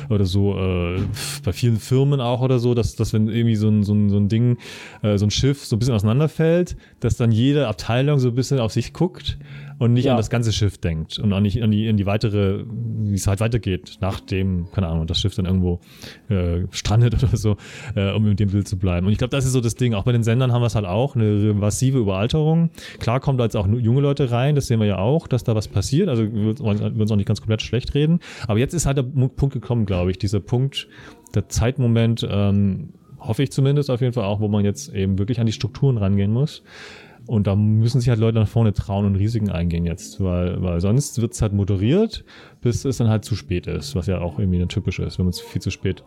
[0.09, 1.01] oder so, äh,
[1.43, 4.17] bei vielen Firmen auch oder so, dass, dass wenn irgendwie so ein, so ein, so
[4.17, 4.57] ein Ding,
[5.01, 8.59] äh, so ein Schiff so ein bisschen auseinanderfällt, dass dann jede Abteilung so ein bisschen
[8.59, 9.37] auf sich guckt
[9.81, 10.11] und nicht Ja.
[10.11, 13.25] an das ganze Schiff denkt und auch nicht an die, an die weitere, wie es
[13.25, 15.79] halt weitergeht, nachdem, keine Ahnung, das Schiff dann irgendwo
[16.29, 17.57] äh, strandet oder so,
[17.95, 19.07] äh, um in dem Bild zu bleiben.
[19.07, 19.95] Und ich glaube, das ist so das Ding.
[19.95, 22.69] Auch bei den Sendern haben wir es halt auch, eine massive Überalterung.
[22.99, 25.55] Klar kommen da jetzt auch junge Leute rein, das sehen wir ja auch, dass da
[25.55, 26.09] was passiert.
[26.09, 28.19] Also wir würden es auch nicht ganz komplett schlecht reden.
[28.47, 30.87] Aber jetzt ist halt der Punkt gekommen, glaube ich, dieser Punkt,
[31.33, 35.39] der Zeitmoment, ähm, hoffe ich zumindest auf jeden Fall auch, wo man jetzt eben wirklich
[35.39, 36.63] an die Strukturen rangehen muss.
[37.27, 40.81] Und da müssen sich halt Leute nach vorne trauen und Risiken eingehen jetzt, weil, weil
[40.81, 42.25] sonst wird's halt moderiert,
[42.61, 45.33] bis es dann halt zu spät ist, was ja auch irgendwie typisch ist, wenn man
[45.33, 46.03] viel zu spät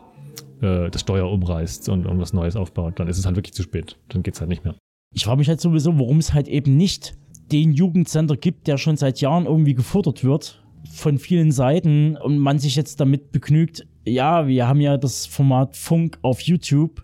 [0.61, 3.97] äh, das Steuer umreißt und irgendwas Neues aufbaut, dann ist es halt wirklich zu spät.
[4.09, 4.75] Dann geht's halt nicht mehr.
[5.15, 7.17] ich frage mich halt sowieso, warum es halt eben nicht
[7.53, 12.59] den Jugendsender gibt, der schon seit Jahren irgendwie gefordert wird von vielen Seiten und man
[12.59, 17.03] sich jetzt damit begnügt, ja, wir haben ja das Format Funk auf YouTube,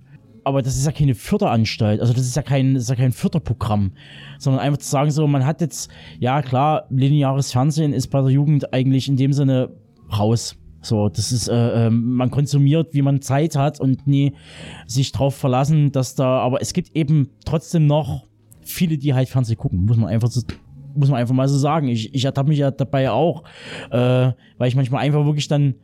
[0.50, 3.12] aber das ist ja keine Förderanstalt, also das ist ja kein, das ist ja kein
[3.12, 3.92] Förderprogramm,
[4.38, 8.30] sondern einfach zu sagen so, man hat jetzt, ja klar, lineares Fernsehen ist bei der
[8.30, 9.70] Jugend eigentlich in dem Sinne
[10.16, 10.56] raus.
[10.82, 14.32] So, das ist, äh, ähm, man konsumiert, wie man Zeit hat und nie
[14.86, 18.24] sich drauf verlassen, dass da, aber es gibt eben trotzdem noch
[18.62, 20.40] viele, die halt Fernsehen gucken, muss man einfach so,
[20.94, 21.88] muss man einfach mal so sagen.
[21.88, 23.44] Ich, ich ertappe mich ja dabei auch,
[23.90, 25.74] äh, weil ich manchmal einfach wirklich dann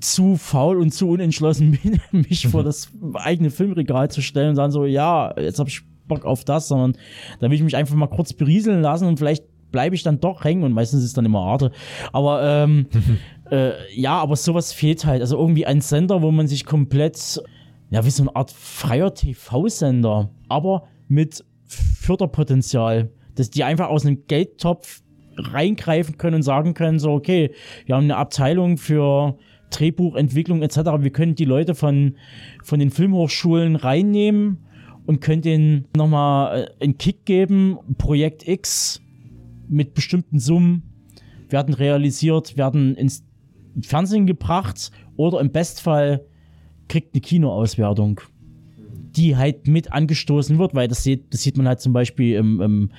[0.00, 4.72] zu faul und zu unentschlossen bin, mich vor das eigene Filmregal zu stellen und sagen
[4.72, 6.96] so, ja, jetzt habe ich Bock auf das, sondern
[7.40, 10.44] da will ich mich einfach mal kurz berieseln lassen und vielleicht bleibe ich dann doch
[10.44, 11.72] hängen und meistens ist es dann immer Arte.
[12.12, 12.86] Aber ähm,
[13.50, 15.22] äh, ja, aber sowas fehlt halt.
[15.22, 17.42] Also irgendwie ein Sender, wo man sich komplett,
[17.90, 24.26] ja, wie so eine Art freier TV-Sender, aber mit Förderpotenzial, dass die einfach aus einem
[24.26, 25.02] Geldtopf
[25.36, 27.52] reingreifen können und sagen können, so, okay,
[27.86, 29.38] wir haben eine Abteilung für
[29.78, 30.76] Drehbuchentwicklung etc.
[31.00, 32.16] Wir können die Leute von,
[32.62, 34.58] von den Filmhochschulen reinnehmen
[35.06, 37.78] und können denen nochmal äh, einen Kick geben.
[37.98, 39.00] Projekt X
[39.68, 40.82] mit bestimmten Summen
[41.48, 43.24] werden realisiert, werden ins
[43.82, 46.24] Fernsehen gebracht oder im Bestfall
[46.88, 48.20] kriegt eine Kinoauswertung,
[49.16, 52.60] die halt mit angestoßen wird, weil das sieht, das sieht man halt zum Beispiel im,
[52.60, 52.90] im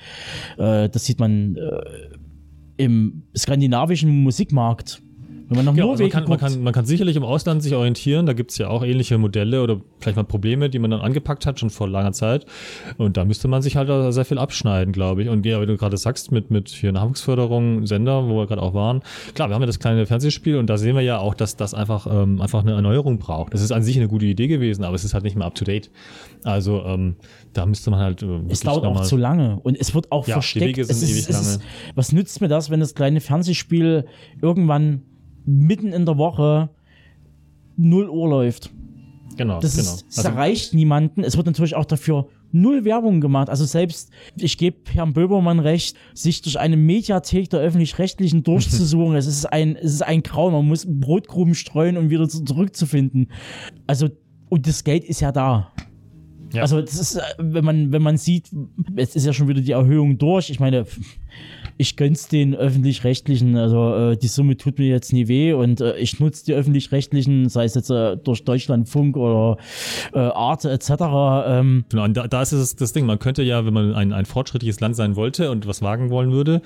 [0.58, 2.14] äh, das sieht man äh,
[2.76, 5.00] im skandinavischen Musikmarkt.
[5.48, 7.22] Wenn man nach Ja, also man, Norwegen kann, man, guckt, kann, man kann sicherlich im
[7.22, 8.26] Ausland sich orientieren.
[8.26, 11.60] Da gibt's ja auch ähnliche Modelle oder vielleicht mal Probleme, die man dann angepackt hat,
[11.60, 12.46] schon vor langer Zeit.
[12.96, 15.28] Und da müsste man sich halt sehr viel abschneiden, glaube ich.
[15.28, 18.74] Und ja, wie du gerade sagst, mit, mit hier Nachwuchsförderung, Sender, wo wir gerade auch
[18.74, 19.02] waren.
[19.34, 21.74] Klar, wir haben ja das kleine Fernsehspiel und da sehen wir ja auch, dass das
[21.74, 23.52] einfach, ähm, einfach eine Erneuerung braucht.
[23.54, 25.54] Das ist an sich eine gute Idee gewesen, aber es ist halt nicht mehr up
[25.54, 25.90] to date.
[26.42, 27.16] Also ähm,
[27.52, 28.22] da müsste man halt.
[28.22, 30.66] Äh, Es dauert auch zu lange und es wird auch Ja, die versteckt.
[30.66, 31.60] Wege sind es ist, ewig es ist,
[31.94, 34.06] was nützt mir das, wenn das kleine Fernsehspiel
[34.40, 35.02] irgendwann
[35.44, 36.70] mitten in der Woche
[37.76, 38.70] 0 Uhr läuft?
[39.36, 39.88] Genau, Das, genau.
[39.88, 41.24] ist, das erreicht niemanden.
[41.24, 43.50] Es wird natürlich auch dafür null Werbung gemacht.
[43.50, 49.26] Also selbst, ich gebe Herrn Böbermann recht, sich durch eine Mediathek der Öffentlich-Rechtlichen durchzusuchen, es
[49.26, 50.52] ist ein, es ist ein Grauen.
[50.52, 53.28] Man muss Brotgruben streuen, um wieder zu, zurückzufinden.
[53.88, 54.08] Also,
[54.48, 55.72] und das Geld ist ja da.
[56.52, 56.62] Ja.
[56.62, 58.50] Also das ist, äh, wenn man, wenn man sieht,
[58.96, 60.50] jetzt ist ja schon wieder die Erhöhung durch.
[60.50, 60.86] Ich meine,
[61.76, 63.56] ich gönn's den öffentlich-rechtlichen.
[63.56, 67.48] Also äh, die Summe tut mir jetzt nie weh und äh, ich nutze die öffentlich-rechtlichen,
[67.48, 69.56] sei es jetzt äh, durch Deutschlandfunk oder
[70.12, 70.90] äh, Arte etc.
[71.46, 74.12] Ähm, Genau, und da, da ist es das Ding, man könnte ja, wenn man ein,
[74.12, 76.62] ein fortschrittliches Land sein wollte und was wagen wollen würde,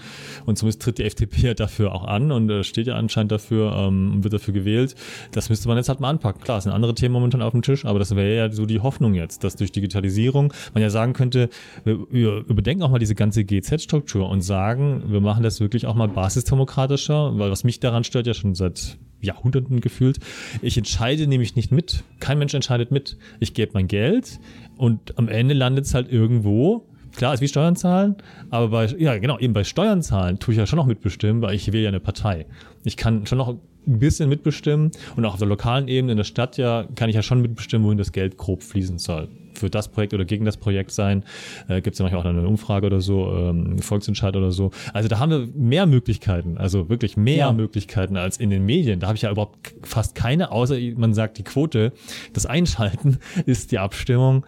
[0.47, 3.75] und zumindest tritt die FDP ja dafür auch an und äh, steht ja anscheinend dafür
[3.77, 4.95] ähm, und wird dafür gewählt,
[5.33, 6.43] das müsste man jetzt halt mal anpacken.
[6.43, 8.81] Klar, es sind andere Themen momentan auf dem Tisch, aber das wäre ja so die
[8.81, 11.49] Hoffnung jetzt, dass durch Digitalisierung man ja sagen könnte,
[11.85, 15.95] wir, wir überdenken auch mal diese ganze GZ-Struktur und sagen, wir machen das wirklich auch
[15.95, 20.19] mal basisdemokratischer, weil was mich daran stört ja schon seit Jahrhunderten gefühlt.
[20.63, 22.05] Ich entscheide nämlich nicht mit.
[22.21, 23.17] Kein Mensch entscheidet mit.
[23.41, 24.39] Ich gebe mein Geld
[24.77, 26.87] und am Ende landet es halt irgendwo.
[27.17, 28.17] Klar, ist wie Steuern zahlen,
[28.51, 31.55] aber bei, ja genau, eben bei Steuern zahlen tue ich ja schon noch mitbestimmen, weil
[31.55, 32.47] ich wähle ja eine Partei.
[32.85, 36.25] Ich kann schon noch ein bisschen mitbestimmen und auch auf der lokalen Ebene in der
[36.25, 39.29] Stadt ja, kann ich ja schon mitbestimmen, wohin das Geld grob fließen soll.
[39.59, 41.25] Für das Projekt oder gegen das Projekt sein.
[41.69, 44.71] Äh, Gibt es ja manchmal auch eine Umfrage oder so, ähm, Volksentscheid oder so.
[44.93, 47.53] Also da haben wir mehr Möglichkeiten, also wirklich mehr Ja.
[47.53, 49.01] Möglichkeiten als in den Medien.
[49.01, 51.93] Da habe ich ja überhaupt fast keine, außer man sagt die Quote.
[52.33, 54.45] Das Einschalten ist die Abstimmung.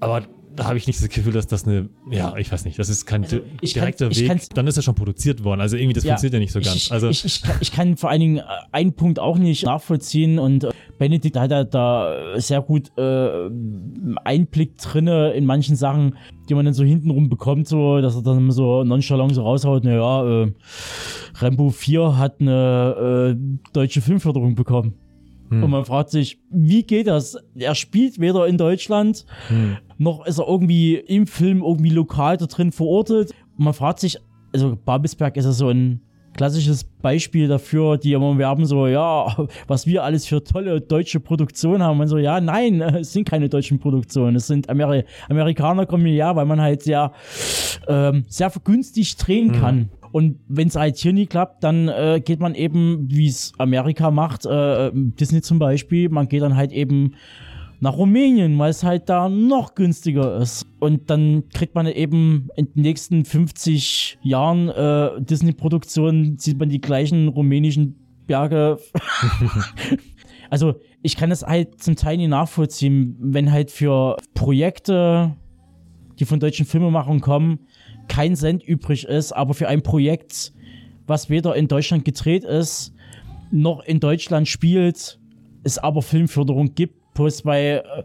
[0.00, 0.22] Aber
[0.56, 3.06] da habe ich nicht das Gefühl, dass das eine, ja, ich weiß nicht, das ist
[3.06, 4.42] kein Also, ich kann- direkter ich Weg.
[4.54, 5.60] Dann ist er schon produziert worden.
[5.60, 6.76] Also irgendwie, das Ja, funktioniert ja nicht so ganz.
[6.76, 9.64] Ich, also ich, ich, kann, ich kann vor allen Dingen äh, einen Punkt auch nicht
[9.66, 13.50] nachvollziehen und äh, Benedikt hat ja da sehr gut äh,
[14.24, 16.16] Einblick drinne in manchen Sachen,
[16.48, 20.42] die man dann so hintenrum bekommt, so, dass er dann so nonchalant so raushaut, naja,
[20.44, 20.52] äh,
[21.36, 24.94] Rambo 4 hat eine äh, deutsche Filmförderung bekommen.
[25.62, 27.36] Und man fragt sich, wie geht das?
[27.54, 29.24] Er spielt weder in Deutschland,
[29.98, 33.32] noch ist er irgendwie im Film irgendwie lokal da drin verortet.
[33.56, 34.18] Und man fragt sich,
[34.52, 36.00] also Babelsberg ist ja so ein
[36.36, 39.34] klassisches Beispiel dafür, die immer werben so, ja,
[39.66, 42.00] was wir alles für tolle deutsche Produktionen haben.
[42.00, 44.36] Und so, ja, nein, es sind keine deutschen Produktionen.
[44.36, 47.12] Es sind Ameri Amerikaner kommen hierher, weil man halt sehr,
[47.88, 49.90] ähm, sehr vergünstigt drehen kann.
[50.14, 54.12] Und wenn es halt hier nie klappt, dann äh, geht man eben, wie es Amerika
[54.12, 57.16] macht, äh, Disney zum Beispiel, man geht dann halt eben
[57.80, 60.68] nach Rumänien, weil es halt da noch günstiger ist.
[60.78, 66.80] Und dann kriegt man eben in den nächsten 50 Jahren äh, Disney-Produktionen, sieht man die
[66.80, 67.96] gleichen rumänischen
[68.28, 68.78] Berge.
[70.48, 75.34] also ich kann das halt zum Teil nicht nachvollziehen, wenn halt für Projekte,
[76.20, 77.66] die von deutschen Filmemachern kommen,
[78.08, 80.52] kein Cent übrig ist, aber für ein Projekt,
[81.06, 82.92] was weder in Deutschland gedreht ist,
[83.50, 85.18] noch in Deutschland spielt,
[85.62, 88.02] es aber Filmförderung gibt, bloß weil äh,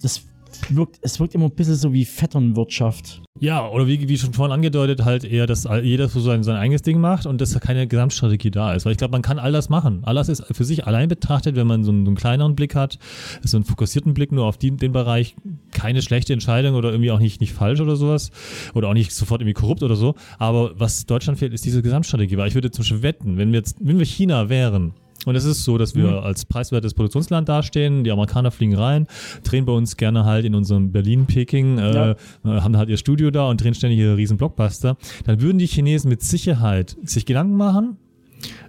[0.00, 0.26] das
[0.70, 3.22] wirkt, es wirkt immer ein bisschen so wie Vetternwirtschaft.
[3.38, 6.56] Ja, oder wie, wie schon vorhin angedeutet, halt eher, dass all- jeder so sein, sein
[6.56, 8.86] eigenes Ding macht und dass da keine Gesamtstrategie da ist.
[8.86, 10.02] Weil ich glaube, man kann all das machen.
[10.04, 12.98] Alles ist für sich allein betrachtet, wenn man so einen, so einen kleineren Blick hat,
[13.42, 15.36] so einen fokussierten Blick nur auf die, den Bereich,
[15.72, 18.30] keine schlechte Entscheidung oder irgendwie auch nicht, nicht falsch oder sowas.
[18.74, 20.14] Oder auch nicht sofort irgendwie korrupt oder so.
[20.38, 22.38] Aber was Deutschland fehlt, ist diese Gesamtstrategie.
[22.38, 24.94] Weil ich würde zum Beispiel wetten, wenn wir jetzt, wenn wir China wären,
[25.26, 28.02] und es ist so, dass wir als preiswertes Produktionsland dastehen.
[28.04, 29.06] Die Amerikaner fliegen rein,
[29.44, 32.10] drehen bei uns gerne halt in unserem Berlin, Peking, äh, Ja.
[32.12, 32.16] äh,
[32.62, 34.96] haben halt ihr Studio da und drehen ständig ihre riesen Blockbuster.
[35.24, 37.98] Dann würden die Chinesen mit Sicherheit sich Gedanken machen.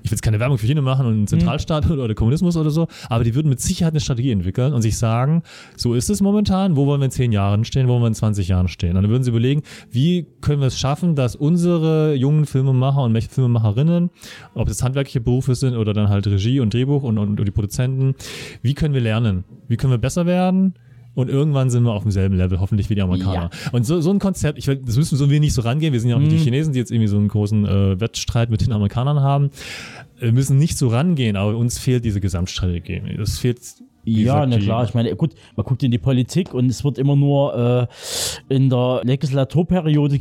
[0.04, 2.70] Ich will jetzt keine Werbung für China machen und einen Zentralstaat oder, oder Kommunismus oder
[2.70, 5.44] so, aber die würden mit Sicherheit eine Strategie entwickeln und sich sagen,
[5.76, 8.16] so ist es momentan, wo wollen wir in zehn Jahren stehen, wo wollen wir in
[8.16, 8.96] 20 Jahren stehen.
[8.96, 13.18] Und dann würden sie überlegen, wie können wir es schaffen, dass unsere jungen Filmemacher und
[13.18, 14.10] Filmemacherinnen,
[14.54, 17.52] ob es handwerkliche Berufe sind oder dann halt Regie und Drehbuch und, und, und die
[17.52, 18.16] Produzenten,
[18.62, 19.44] wie können wir lernen?
[19.68, 20.76] Wie können wir besser werden?
[21.18, 23.50] Und irgendwann sind wir auf demselben Level, hoffentlich wie die Amerikaner.
[23.72, 25.92] Und so, so ein Konzept, ich das müssen so wir nicht so rangehen.
[25.92, 28.52] Wir sind ja auch nicht die Chinesen, die jetzt irgendwie so einen großen äh, Wettstreit
[28.52, 29.50] mit den Amerikanern haben.
[30.20, 33.02] Wir müssen nicht so rangehen, aber uns fehlt diese Gesamtstrategie.
[33.20, 33.60] Es fehlt.
[34.06, 37.16] Ja, na klar, ich meine, gut, man guckt in die Politik und es wird immer
[37.16, 37.90] nur
[38.50, 40.20] äh, in der Legislaturperiode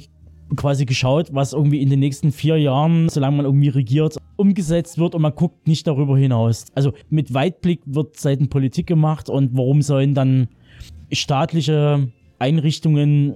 [0.57, 5.15] quasi geschaut, was irgendwie in den nächsten vier Jahren, solange man irgendwie regiert, umgesetzt wird
[5.15, 6.65] und man guckt nicht darüber hinaus.
[6.75, 10.49] Also mit Weitblick wird seitens Politik gemacht und warum sollen dann
[11.13, 12.09] staatliche
[12.39, 13.35] Einrichtungen,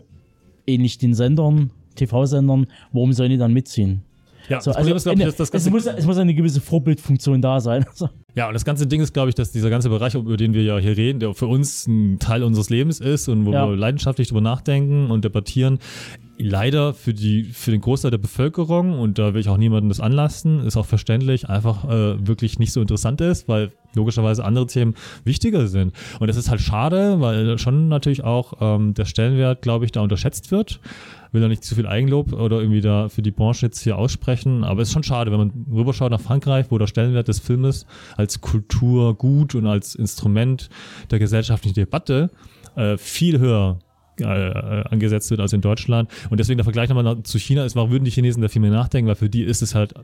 [0.67, 4.03] ähnlich den Sendern, TV-Sendern, warum sollen die dann mitziehen?
[4.51, 6.61] Ja, So, das Problem ist, glaube ich, dass das es, muss, es muss eine gewisse
[6.61, 7.85] Vorbildfunktion da sein.
[7.91, 10.53] Also, Ja, und das ganze Ding ist, glaube ich, dass dieser ganze Bereich, über den
[10.55, 13.69] wir ja hier reden, der für uns ein Teil unseres Lebens ist und wo Ja.
[13.69, 15.79] wir leidenschaftlich drüber nachdenken und debattieren,
[16.39, 20.01] leider für die für den Großteil der Bevölkerung und da will ich auch niemandem das
[20.01, 24.95] anlasten, ist auch verständlich, einfach äh, wirklich nicht so interessant ist, weil logischerweise andere Themen
[25.25, 25.93] wichtiger sind.
[26.21, 30.01] Und das ist halt schade, weil schon natürlich auch ähm, der Stellenwert, glaube ich, da
[30.01, 30.81] unterschätzt wird.
[31.33, 34.65] Will da nicht zu viel Eigenlob oder irgendwie da für die Branche jetzt hier aussprechen,
[34.65, 37.87] aber es ist schon schade, wenn man rüberschaut nach Frankreich, wo der Stellenwert des Filmes
[38.17, 40.69] als Kulturgut und als Instrument
[41.11, 42.31] der gesellschaftlichen Debatte
[42.77, 43.79] äh, viel höher
[44.21, 46.11] äh, angesetzt wird als in Deutschland.
[46.31, 48.71] Und deswegen der Vergleich nochmal zu China ist, warum würden die Chinesen da viel mehr
[48.71, 49.95] nachdenken, weil für die ist es halt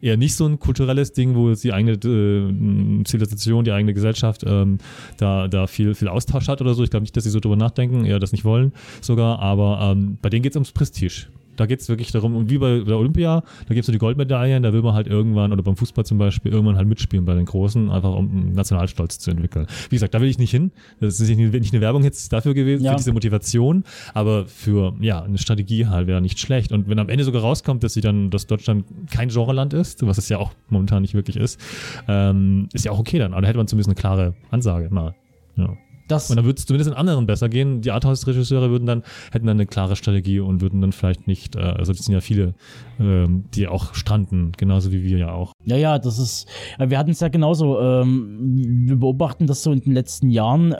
[0.00, 4.78] eher nicht so ein kulturelles Ding, wo die eigene äh, Zivilisation, die eigene Gesellschaft ähm,
[5.16, 6.82] da, da viel, viel Austausch hat oder so.
[6.82, 10.18] Ich glaube nicht, dass sie so drüber nachdenken, eher das nicht wollen sogar, aber ähm,
[10.20, 11.26] bei denen geht es ums Prestige.
[11.60, 13.98] Da geht es wirklich darum, und wie bei der Olympia, da gibt es so die
[13.98, 17.34] Goldmedaillen, da will man halt irgendwann, oder beim Fußball zum Beispiel, irgendwann halt mitspielen bei
[17.34, 19.66] den Großen, einfach um einen Nationalstolz zu entwickeln.
[19.90, 20.70] Wie gesagt, da will ich nicht hin.
[21.00, 22.92] Das ist nicht, nicht eine Werbung jetzt dafür gewesen, Ja.
[22.92, 23.84] für diese Motivation,
[24.14, 26.72] aber für, ja, eine Strategie halt wäre nicht schlecht.
[26.72, 30.16] Und wenn am Ende sogar rauskommt, dass sie dann, dass Deutschland kein Genreland ist, was
[30.16, 31.60] es ja auch momentan nicht wirklich ist,
[32.08, 33.32] ähm, ist ja auch okay dann.
[33.32, 35.14] Aber da hätte man zumindest eine klare Ansage mal.
[35.56, 35.76] Ja.
[36.10, 37.80] Das, Und dann würde es zumindest in anderen besser gehen.
[37.82, 41.60] Die Arthouse-Regisseure würden dann, hätten dann eine klare Strategie und würden dann vielleicht nicht, äh,
[41.60, 42.54] also das sind ja viele,
[42.98, 45.52] ähm, die auch stranden, genauso wie wir ja auch.
[45.64, 46.46] Ja, ja, das ist.
[46.78, 47.80] äh, Wir hatten es ja genauso.
[47.80, 50.74] Ähm, wir beobachten das so in den letzten Jahren.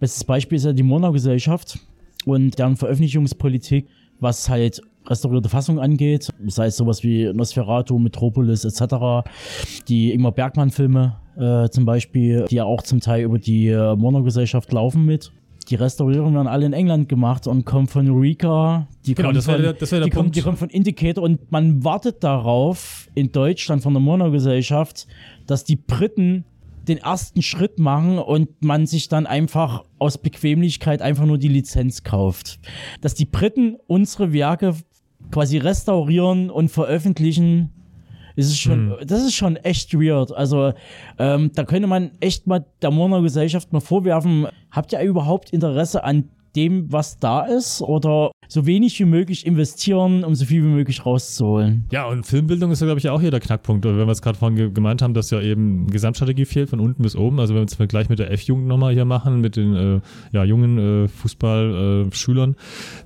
[0.00, 1.78] Bestes Beispiel ist ja die Monau-Gesellschaft
[2.24, 3.86] und deren Veröffentlichungspolitik,
[4.18, 9.28] was halt restaurierte Fassung angeht, sei es sowas wie Nosferatu, Metropolis etc.,
[9.88, 14.72] die Ingmar Bergmann-Filme äh, zum Beispiel, die ja auch zum Teil über die äh, Monau-Gesellschaft
[14.72, 15.32] laufen mit.
[15.68, 19.46] Die Restaurierungen werden alle in England gemacht und kommen von Eureka, die Genau, kommen das
[19.46, 20.36] wär von, der- das der die kommen, Punkt.
[20.36, 25.06] die kommen von Indicator und man wartet darauf in Deutschland von der Monau-Gesellschaft,
[25.46, 26.44] dass die Briten
[26.88, 32.02] den ersten Schritt machen und man sich dann einfach aus Bequemlichkeit einfach nur die Lizenz
[32.02, 32.58] kauft.
[33.00, 34.74] Dass die Briten unsere Werke
[35.30, 37.70] quasi restaurieren und veröffentlichen,
[38.36, 40.32] ist es schon, das ist schon echt weird.
[40.32, 40.72] Also
[41.18, 46.04] ähm, da könnte man echt mal der Monau Gesellschaft mal vorwerfen, habt ihr überhaupt Interesse
[46.04, 47.82] an dem, was da ist?
[47.82, 51.84] Oder so wenig wie möglich investieren, um so viel wie möglich rauszuholen?
[51.90, 53.84] Ja, und Filmbildung ist ja, glaube ich, auch hier der Knackpunkt.
[53.84, 57.02] Wenn wir es gerade vorhin ge gemeint haben, dass ja eben Gesamtstrategie fehlt von unten
[57.02, 57.40] bis oben.
[57.40, 60.00] Also wenn wir jetzt Vergleich mit der F-Jugend nochmal hier machen, mit den äh,
[60.32, 62.56] ja, jungen äh, Fußballschülern,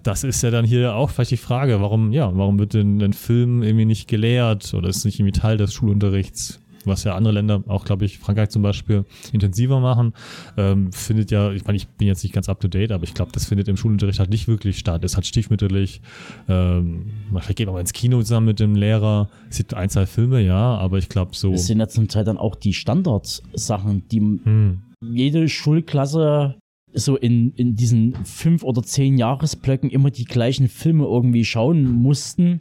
[0.02, 3.12] das ist ja dann hier auch vielleicht die Frage, warum, ja, warum wird denn ein
[3.12, 6.60] Film irgendwie nicht gelehrt oder ist nicht irgendwie Teil des Schulunterrichts?
[6.86, 10.12] Was ja andere Länder, auch glaube ich, Frankreich zum Beispiel, intensiver machen,
[10.56, 13.14] ähm, findet ja, ich meine, ich bin jetzt nicht ganz up to date, aber ich
[13.14, 15.04] glaube, das findet im Schulunterricht halt nicht wirklich statt.
[15.04, 16.00] Es hat stiefmütterlich,
[16.48, 20.40] ähm, vielleicht geht man mal ins Kino zusammen mit dem Lehrer, sieht ein, zwei Filme,
[20.40, 21.52] ja, aber ich glaube so.
[21.52, 24.82] Das sind ja zum Teil dann auch die Standardsachen, die Hm.
[25.00, 26.56] jede Schulklasse
[26.94, 32.60] so in, in diesen fünf oder zehn Jahresblöcken immer die gleichen Filme irgendwie schauen mussten.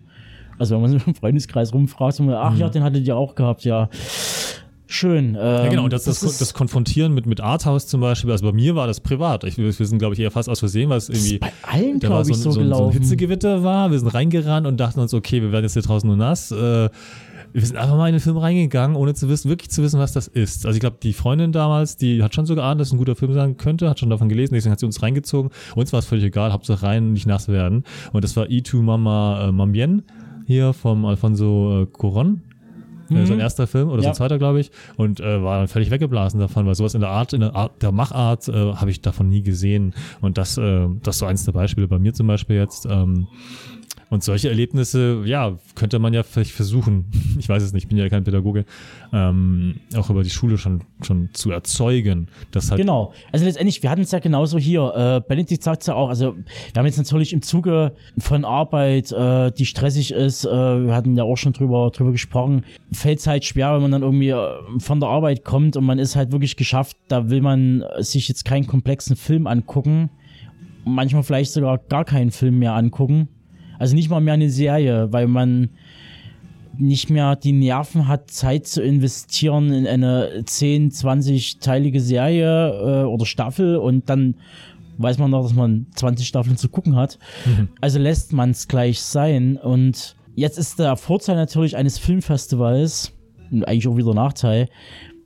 [0.60, 3.64] Also wenn man so im Freundeskreis rumfragt, so, ach ja, den hattet ihr auch gehabt,
[3.66, 3.90] ja.
[4.88, 5.30] Schön.
[5.30, 5.40] Ähm, Mhm.
[5.40, 8.52] Ja, genau, und das, das, ist das, Konfrontieren mit, mit Arthouse zum Beispiel, also bei
[8.54, 9.44] mir war das privat.
[9.44, 11.40] Ich, wir sind, glaube ich, eher fast aus Versehen, weil es irgendwie.
[11.40, 12.94] bei allen, glaube so, ich, so, so, ein- so ein gelaufen.
[13.00, 16.18] Hitzegewitter war, wir sind reingerannt und dachten uns, okay, wir werden jetzt hier draußen nur
[16.18, 16.52] nass.
[16.52, 16.90] Äh,
[17.52, 20.12] wir sind einfach mal in den Film reingegangen, ohne zu wissen, wirklich zu wissen, was
[20.12, 20.66] das ist.
[20.66, 23.16] Also ich glaube, die Freundin damals, die hat schon so geahnt, dass es ein guter
[23.16, 25.52] Film sein könnte, hat schon davon gelesen, deswegen hat sie uns reingezogen.
[25.74, 27.86] Uns war es völlig egal, Hauptsache rein, nicht nass werden.
[28.12, 30.04] Und das war E2 Mama äh, Mambien
[30.46, 32.38] hier vom Alfonso äh, Cuarón.
[33.12, 34.02] Äh, Sein erster Film oder Mhm.
[34.02, 34.08] Ja.
[34.10, 34.72] sein zweiter, glaube ich.
[34.98, 37.82] Und äh, war dann völlig weggeblasen davon, weil sowas in der Art, in der Art
[37.84, 39.94] der Machart äh, habe ich davon nie gesehen.
[40.22, 42.88] Und das, äh, das ist so eins der Beispiele bei mir zum Beispiel jetzt.
[42.90, 43.28] Ähm,
[44.10, 47.06] und solche Erlebnisse, ja, könnte man ja vielleicht versuchen,
[47.40, 48.66] ich weiß es nicht, ich bin ja kein Pädagoge,
[49.14, 52.28] ähm, auch über die Schule schon, schon zu erzeugen.
[52.52, 53.14] Das halt, Genau.
[53.32, 54.94] Also letztendlich, wir hatten es ja genauso hier.
[54.96, 56.10] Äh, Benedikt sagt es ja auch.
[56.10, 60.94] Also wir haben jetzt natürlich im Zuge von Arbeit, äh, die stressig ist, äh, wir
[60.96, 64.30] hatten ja auch schon drüber, drüber gesprochen, fällt es halt schwer, wenn man dann irgendwie
[64.30, 68.28] äh, von der Arbeit kommt und man ist halt wirklich geschafft, da will man sich
[68.28, 70.10] jetzt keinen komplexen Film angucken.
[70.84, 73.30] Manchmal vielleicht sogar gar keinen Film mehr angucken.
[73.80, 75.70] Also nicht mal mehr eine Serie, weil man
[76.78, 83.26] nicht mehr die Nerven hat, Zeit zu investieren in eine 10, 20-teilige Serie äh, oder
[83.26, 84.36] Staffel und dann
[84.98, 87.20] weiß man noch, dass man 20 Staffeln zu gucken hat.
[87.82, 89.58] Also lässt man es gleich sein.
[89.58, 93.12] Und jetzt ist der Vorteil natürlich eines Filmfestivals,
[93.52, 94.70] und eigentlich auch wieder Nachteil,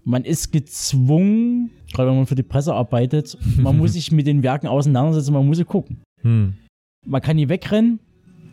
[0.03, 4.41] man ist gezwungen, gerade wenn man für die Presse arbeitet, man muss sich mit den
[4.43, 6.55] Werken auseinandersetzen, man muss sie gucken Hm.
[7.05, 7.99] man kann nie wegrennen.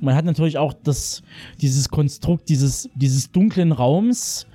[0.01, 1.23] Man hat natürlich auch das,
[1.60, 4.47] dieses Konstrukt dieses, dieses dunklen Raums.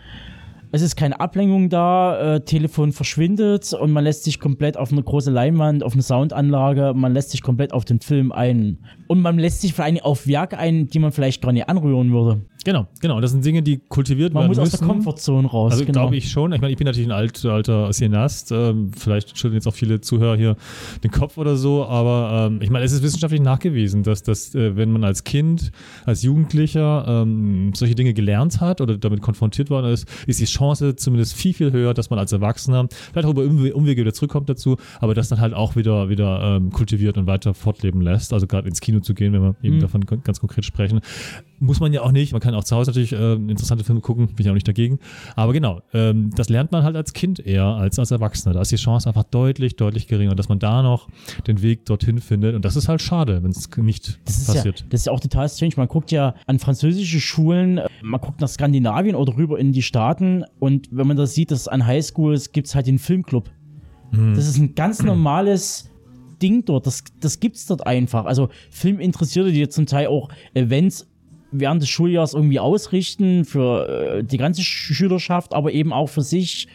[0.73, 5.03] Es ist keine Ablenkung da, äh, Telefon verschwindet und man lässt sich komplett auf eine
[5.03, 8.77] große Leinwand, auf eine Soundanlage, man lässt sich komplett auf den Film ein.
[9.07, 12.13] Und man lässt sich vor allem auf Werke ein, die man vielleicht gar nicht anrühren
[12.13, 12.41] würde.
[12.63, 13.19] Genau, genau.
[13.21, 14.85] Das sind Dinge, die kultiviert Man werden muss aus müssen.
[14.85, 15.71] der Komfortzone raus.
[15.71, 16.01] Also genau.
[16.01, 16.53] glaube ich schon.
[16.53, 18.51] Ich meine, ich bin natürlich ein alt, alter Cineast.
[18.51, 20.55] Ähm, vielleicht schütteln jetzt auch viele Zuhörer hier
[21.03, 21.85] den Kopf oder so.
[21.85, 25.71] Aber ähm, ich meine, es ist wissenschaftlich nachgewiesen, dass, dass äh, wenn man als Kind,
[26.05, 30.95] als Jugendlicher ähm, solche Dinge gelernt hat oder damit konfrontiert worden ist, ist die Chance
[30.95, 34.49] zumindest viel, viel höher, dass man als Erwachsener vielleicht auch über Umwe- Umwege wieder zurückkommt
[34.49, 38.33] dazu, aber das dann halt auch wieder, wieder ähm, kultiviert und weiter fortleben lässt.
[38.33, 39.81] Also gerade ins Kino zu gehen, wenn wir eben Mhm.
[39.81, 41.01] davon ganz konkret sprechen.
[41.59, 42.31] Muss man ja auch nicht.
[42.33, 44.99] Man kann auch zu Hause natürlich äh, interessante Filme gucken, bin ich auch nicht dagegen.
[45.35, 48.53] Aber genau, ähm, das lernt man halt als Kind eher als als Erwachsener.
[48.53, 51.07] Da ist die Chance einfach deutlich, deutlich geringer, dass man da noch
[51.47, 52.55] den Weg dorthin findet.
[52.55, 54.85] Und das ist halt schade, wenn es nicht Das ist, ja, passiert.
[54.89, 55.73] das ist ja auch total strange.
[55.77, 60.43] Man guckt ja an französische Schulen, man guckt nach Skandinavien oder rüber in die Staaten
[60.59, 63.49] und wenn man das sieht, dass an Highschools gibt es halt den Filmclub.
[64.11, 64.35] Mhm.
[64.35, 65.89] Das ist ein ganz normales
[66.41, 66.87] Ding dort.
[66.87, 68.25] Das, das gibt es dort einfach.
[68.25, 71.07] Also Filminteressierte, die zum Teil auch Events
[71.51, 76.21] während des Schuljahres irgendwie ausrichten für äh, die ganze Sch Schülerschaft, aber eben auch für
[76.21, 76.67] sich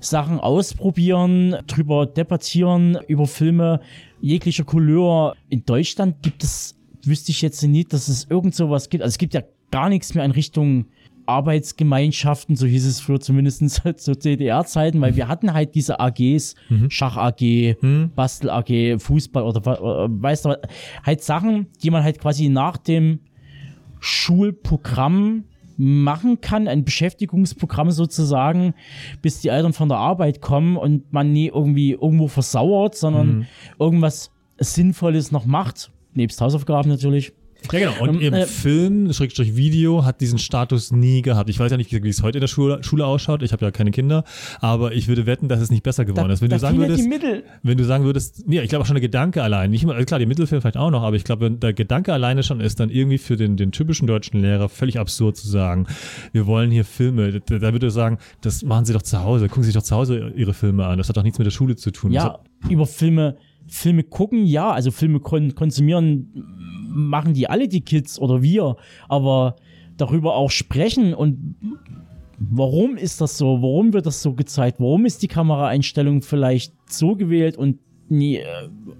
[0.00, 3.80] Sachen ausprobieren, drüber debattieren, über Filme
[4.20, 5.34] jeglicher Couleur.
[5.48, 9.02] In Deutschland gibt es, wüsste ich jetzt nicht, dass es irgend sowas gibt.
[9.02, 10.86] Also es gibt ja gar nichts mehr in Richtung
[11.26, 13.62] Arbeitsgemeinschaften, so hieß es früher zumindest
[13.98, 16.54] zu DDR-Zeiten, weil wir hatten halt diese AGs,
[16.88, 17.76] Schach-AG,
[18.14, 20.58] Bastel-AG, Fußball oder, oder weißt du, was,
[21.04, 23.20] halt Sachen, die man halt quasi nach dem
[24.00, 25.44] Schulprogramm
[25.76, 28.74] machen kann, ein Beschäftigungsprogramm sozusagen,
[29.20, 33.46] bis die Eltern von der Arbeit kommen und man nie irgendwie irgendwo versauert, sondern
[33.78, 35.90] irgendwas Sinnvolles noch macht.
[36.14, 37.34] Nebst Hausaufgaben natürlich.
[37.72, 38.02] Ja, genau.
[38.02, 41.50] Und Ähm, eben äh, Film, Schrägstrich Video, hat diesen Status nie gehabt.
[41.50, 43.42] Ich weiß ja nicht, wie es heute in der Schule, Schule ausschaut.
[43.42, 44.24] Ich habe ja keine Kinder.
[44.60, 46.42] Aber ich würde wetten, dass es nicht besser geworden ist.
[46.42, 47.42] Wenn du sagen ja würdest, die Mittel.
[47.62, 50.20] wenn du sagen würdest, nee, ich glaube auch schon der Gedanke allein, nicht immer, klar,
[50.20, 52.90] die Mittelfilme vielleicht auch noch, aber ich glaube, wenn der Gedanke alleine schon ist, dann
[52.90, 55.86] irgendwie für den, den typischen deutschen Lehrer völlig absurd zu sagen,
[56.32, 57.40] wir wollen hier Filme.
[57.40, 59.82] Da, da würde er sagen, das machen sie doch zu Hause, gucken sie sich doch
[59.82, 60.98] zu Hause ihre Filme an.
[60.98, 62.12] Das hat doch nichts mit der Schule zu tun.
[62.12, 62.38] Ja,
[62.68, 63.36] über Filme,
[63.68, 66.55] Filme gucken, ja, also Filme kon konsumieren
[66.96, 68.76] machen die alle die Kids oder wir,
[69.08, 69.56] aber
[69.96, 71.56] darüber auch sprechen und
[72.38, 73.62] warum ist das so?
[73.62, 74.80] Warum wird das so gezeigt?
[74.80, 77.78] Warum ist die Kameraeinstellung vielleicht so gewählt und
[78.08, 78.44] nie äh,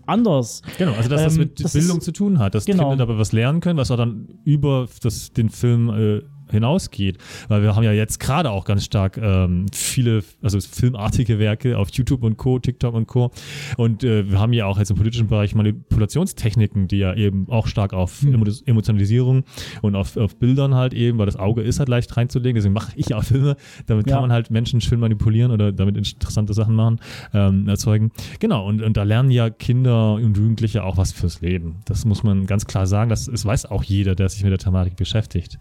[0.06, 0.62] anders?
[0.78, 2.88] Genau, also dass das Ähm, mit das Bildung ist- zu tun hat, dass Genau.
[2.90, 7.18] Kinder dabei was lernen können, was auch dann über das, den Film äh, hinausgeht.
[7.48, 11.90] Weil wir haben ja jetzt gerade auch ganz stark ähm, viele, also filmartige Werke auf
[11.90, 13.30] YouTube und Co., TikTok und Co.
[13.76, 17.66] Und äh, wir haben ja auch jetzt im politischen Bereich Manipulationstechniken, die ja eben auch
[17.66, 18.34] stark auf Hm.
[18.34, 19.44] Emo Emotionalisierung
[19.82, 22.92] und auf, auf Bildern halt eben, weil das Auge ist halt leicht reinzulegen, deswegen mache
[22.96, 23.56] ich ja auch Filme,
[23.86, 24.14] damit Ja.
[24.14, 27.00] kann man halt Menschen schön manipulieren oder damit interessante Sachen machen,
[27.34, 28.12] ähm, erzeugen.
[28.38, 31.76] Genau, und, und da lernen ja Kinder und Jugendliche auch was fürs Leben.
[31.86, 33.10] Das muss man ganz klar sagen.
[33.10, 35.58] Das, das weiß auch jeder, der sich mit der Thematik beschäftigt.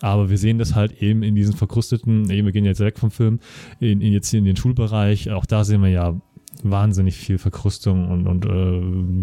[0.00, 3.10] Aber wir sehen das halt eben in diesen verkrusteten, eben, wir gehen jetzt weg vom
[3.10, 3.40] Film,
[3.80, 5.30] in, in jetzt hier in den Schulbereich.
[5.30, 6.20] Auch da sehen wir ja
[6.62, 8.50] wahnsinnig viel Verkrustung und, und äh,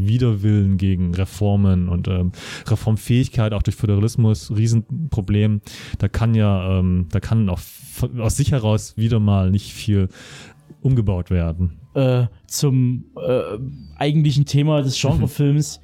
[0.07, 2.31] Widerwillen gegen Reformen und ähm,
[2.67, 5.61] Reformfähigkeit auch durch Föderalismus, Riesenproblem.
[5.97, 7.61] Da kann ja, ähm, da kann auch
[8.17, 10.09] aus sich heraus wieder mal nicht viel
[10.81, 11.79] umgebaut werden.
[11.93, 13.57] äh, zum äh,
[13.95, 15.81] eigentlichen Thema des Genrefilms.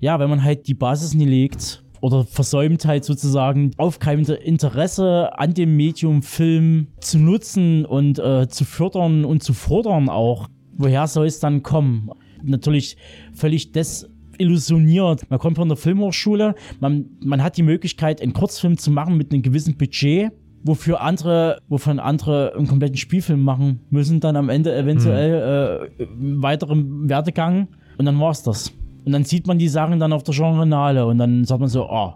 [0.00, 5.54] ja, wenn man halt die Basis nie legt oder versäumt halt sozusagen aufkeimende Interesse an
[5.54, 10.48] dem Medium Film zu nutzen und äh, zu fördern und zu fordern auch.
[10.76, 12.10] Woher soll es dann kommen?
[12.42, 12.96] Natürlich
[13.34, 15.28] völlig desillusioniert.
[15.30, 19.32] Man kommt von der Filmhochschule, man, man hat die Möglichkeit, einen Kurzfilm zu machen mit
[19.32, 20.32] einem gewissen Budget,
[20.62, 26.42] wofür andere, wovon andere einen kompletten Spielfilm machen müssen, dann am Ende eventuell äh, einen
[26.42, 27.68] weiteren Werdegang
[27.98, 28.72] und dann war's das.
[29.04, 31.88] Und dann sieht man die Sachen dann auf der Genrenale und dann sagt man so,
[31.88, 32.12] oh,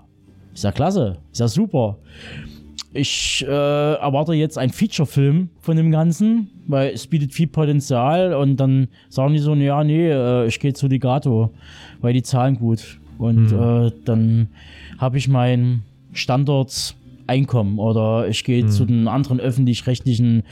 [0.52, 1.96] ist ja klasse, ist ja super.
[2.92, 8.56] Ich äh, erwarte jetzt einen Feature-Film von dem Ganzen, weil es bietet viel Potenzial und
[8.56, 11.50] dann sagen die so, ja, nee, äh, ich gehe zu Ligato,
[12.00, 13.00] weil die zahlen gut.
[13.18, 14.48] Und äh, dann
[14.98, 15.82] habe ich mein
[16.12, 20.44] Standorteinkommen oder ich gehe zu den anderen öffentlich-rechtlichen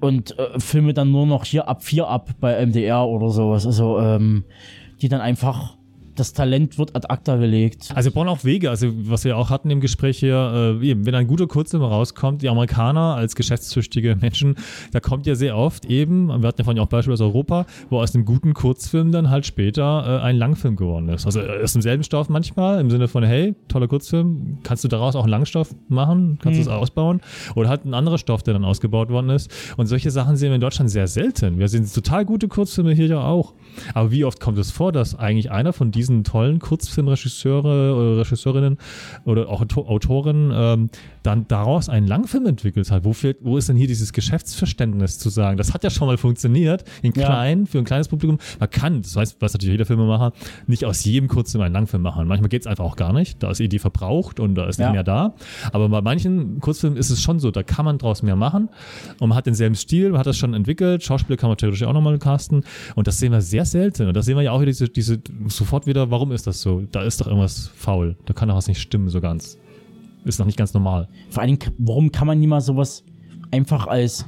[0.00, 3.66] und äh, filme dann nur noch hier ab 4 ab bei MDR oder sowas.
[3.66, 4.44] Also, ähm,
[5.02, 5.76] die dann einfach,
[6.14, 7.90] das Talent wird ad acta gelegt.
[7.94, 11.06] Also wir brauchen auch Wege, also was wir auch hatten im Gespräch hier, äh, eben,
[11.06, 14.56] wenn ein guter Kurzfilm rauskommt, die Amerikaner als geschäftstüchtige Menschen,
[14.92, 18.00] da kommt ja sehr oft eben, wir hatten ja vorhin auch Beispiele aus Europa, wo
[18.00, 21.26] aus einem guten Kurzfilm dann halt später äh, ein Langfilm geworden ist.
[21.26, 25.16] Also äh, aus demselben Stoff manchmal, im Sinne von, hey, toller Kurzfilm, kannst du daraus
[25.16, 27.20] auch einen Langstoff machen, kannst du es ausbauen?
[27.54, 29.50] Oder halt ein anderer Stoff, der dann ausgebaut worden ist.
[29.76, 31.58] Und solche Sachen sehen wir in Deutschland sehr selten.
[31.58, 33.54] Wir sehen total gute Kurzfilme hier ja auch.
[33.94, 38.78] Aber wie oft kommt es vor, dass eigentlich einer von diesen tollen Kurzfilmregisseure oder Regisseurinnen
[39.24, 40.90] oder auch Auto- Autoren ähm,
[41.22, 43.04] dann daraus einen Langfilm entwickelt hat?
[43.04, 45.56] Wo, fehlt, wo ist denn hier dieses Geschäftsverständnis zu sagen?
[45.56, 47.26] Das hat ja schon mal funktioniert, in Ja.
[47.26, 48.38] klein, für ein kleines Publikum.
[48.58, 50.32] Man kann, das weiß, weiß natürlich jeder Filmemacher,
[50.66, 52.26] nicht aus jedem Kurzfilm einen Langfilm machen.
[52.26, 53.42] Manchmal geht es einfach auch gar nicht.
[53.42, 54.86] Da ist die Idee verbraucht und da ist Ja.
[54.86, 55.34] nicht mehr da.
[55.72, 58.68] Aber bei manchen Kurzfilmen ist es schon so, da kann man draus mehr machen.
[59.20, 61.02] Und man hat denselben Stil, man hat das schon entwickelt.
[61.02, 62.64] Schauspieler kann man theoretisch auch nochmal casten.
[62.94, 64.08] Und das sehen wir sehr selten.
[64.08, 66.82] Und da sehen wir ja auch wieder diese, diese, sofort wieder, warum ist das so?
[66.92, 68.16] Da ist doch irgendwas faul.
[68.26, 69.58] Da kann doch was nicht stimmen so ganz.
[70.24, 71.08] Ist noch nicht ganz normal.
[71.30, 73.04] Vor allem, warum kann man nie mal sowas
[73.50, 74.26] einfach als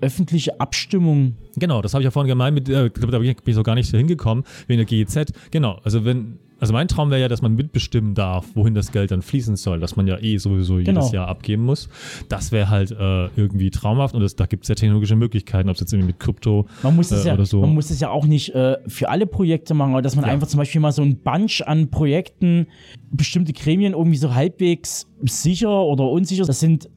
[0.00, 3.52] öffentliche Abstimmung Genau, das habe ich ja vorhin gemeint, mit, äh, da bin ich bin
[3.52, 5.32] ich so gar nicht hingekommen, wegen der GEZ.
[5.50, 9.10] Genau, also wenn, also mein Traum wäre ja, dass man mitbestimmen darf, wohin das Geld
[9.10, 11.00] dann fließen soll, dass man ja eh sowieso Genau.
[11.00, 11.88] jedes Jahr abgeben muss.
[12.30, 15.74] Das wäre halt äh, irgendwie traumhaft und das, da gibt es ja technologische Möglichkeiten, ob
[15.74, 17.60] es jetzt irgendwie mit Krypto Man muss es äh, ja, oder so.
[17.60, 20.32] man muss es ja auch nicht äh, für alle Projekte machen, aber dass man Ja.
[20.32, 22.66] einfach zum Beispiel mal so ein Bunch an Projekten,
[23.10, 26.44] bestimmte Gremien irgendwie so halbwegs sicher oder unsicher.
[26.46, 26.88] Das sind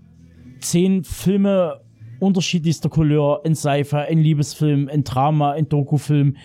[0.61, 1.81] zehn Filme
[2.19, 6.35] unterschiedlichster Couleur, ein Sci-Fi, ein Liebesfilm, ein Drama, ein Dokufilm,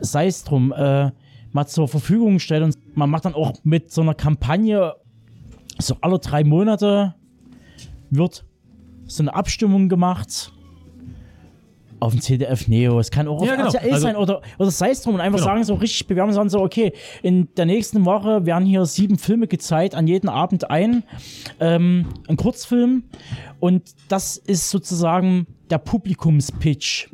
[0.00, 1.10] sei es drum, äh,
[1.52, 4.94] mal zur Verfügung stellt und man macht dann auch mit so einer Kampagne
[5.78, 7.14] so alle drei Monate
[8.10, 8.44] wird
[9.06, 10.52] so eine Abstimmung gemacht
[12.00, 12.98] auf dem CDF Neo.
[12.98, 13.66] Es kann auch auf Ja, genau.
[13.68, 15.50] RTL Also- sein oder, oder sei es drum und einfach Genau.
[15.52, 16.92] sagen, so richtig bewerben sagen so, okay,
[17.22, 21.04] in der nächsten Woche werden hier sieben Filme gezeigt, an jeden Abend ein,
[21.60, 23.04] ähm, ein Kurzfilm
[23.60, 27.08] und das ist sozusagen der Publikumspitch.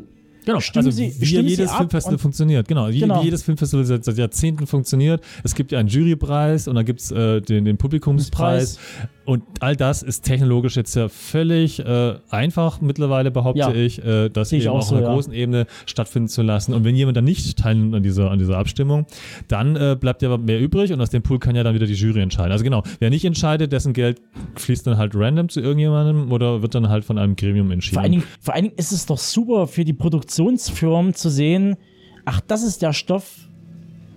[0.48, 2.66] Genau, Stimmen also Sie- wie jedes Filmfestival funktioniert.
[2.68, 3.20] Genau, wie, Genau.
[3.20, 5.22] wie jedes Filmfestival seit, seit Jahrzehnten funktioniert.
[5.44, 8.78] Es gibt ja einen Jurypreis und dann gibt es äh, den, den Publikumspreis.
[9.28, 13.74] Und all das ist technologisch jetzt ja völlig äh, einfach mittlerweile, behaupte Ja.
[13.74, 15.14] ich, äh, das ich eben auch so, auf einer ja.
[15.14, 16.72] großen Ebene stattfinden zu lassen.
[16.72, 19.04] Und wenn jemand dann nicht teilnimmt an dieser, an dieser Abstimmung,
[19.46, 21.92] dann äh, bleibt ja mehr übrig und aus dem Pool kann ja dann wieder die
[21.92, 22.52] Jury entscheiden.
[22.52, 24.22] Also genau, wer nicht entscheidet, dessen Geld
[24.54, 27.96] fließt dann halt random zu irgendjemandem oder wird dann halt von einem Gremium entschieden.
[27.96, 31.76] Vor allen, Dingen, vor allen Dingen ist es doch super für die Produktionsfirmen zu sehen,
[32.24, 33.46] ach, das ist der Stoff,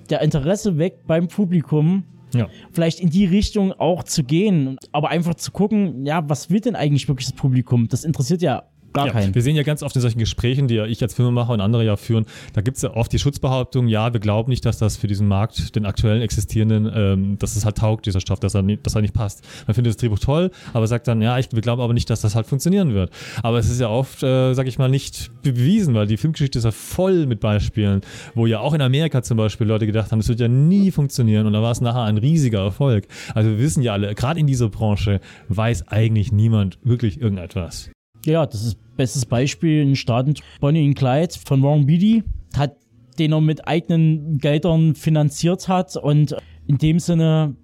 [0.09, 2.05] der Interesse weckt beim Publikum.
[2.33, 2.49] Ja.
[2.71, 6.75] Vielleicht in die Richtung auch zu gehen, aber einfach zu gucken, ja, was will denn
[6.75, 7.87] eigentlich wirklich das Publikum?
[7.87, 9.35] Das interessiert ja gar Ja, keinen.
[9.35, 11.85] wir sehen ja ganz oft in solchen Gesprächen, die ja ich als Filmemacher und andere
[11.85, 14.97] ja führen, da gibt es ja oft die Schutzbehauptung, ja, wir glauben nicht, dass das
[14.97, 18.61] für diesen Markt, den aktuellen existierenden, ähm, dass es halt taugt, dieser Stoff, dass er,
[18.61, 19.43] nicht, dass er nicht passt.
[19.67, 22.21] Man findet das Drehbuch toll, aber sagt dann, ja, ich, wir glauben aber nicht, dass
[22.21, 23.11] das halt funktionieren wird.
[23.43, 26.65] Aber es ist ja oft, äh, sag ich mal, nicht bewiesen, weil die Filmgeschichte ist
[26.65, 28.01] ja voll mit Beispielen,
[28.35, 31.45] wo ja auch in Amerika zum Beispiel Leute gedacht haben, das wird ja nie funktionieren
[31.47, 33.07] und da war es nachher ein riesiger Erfolg.
[33.33, 35.19] Also wir wissen ja alle, gerade in dieser Branche
[35.49, 37.89] weiß eigentlich niemand wirklich irgendetwas.
[38.25, 42.23] Ja, das ist bestes Beispiel in Staaten Bonnie and Clyde von Warren Beatty
[42.55, 42.75] hat
[43.19, 46.35] den er mit eigenen Geldern finanziert hat und
[46.67, 47.55] in dem Sinne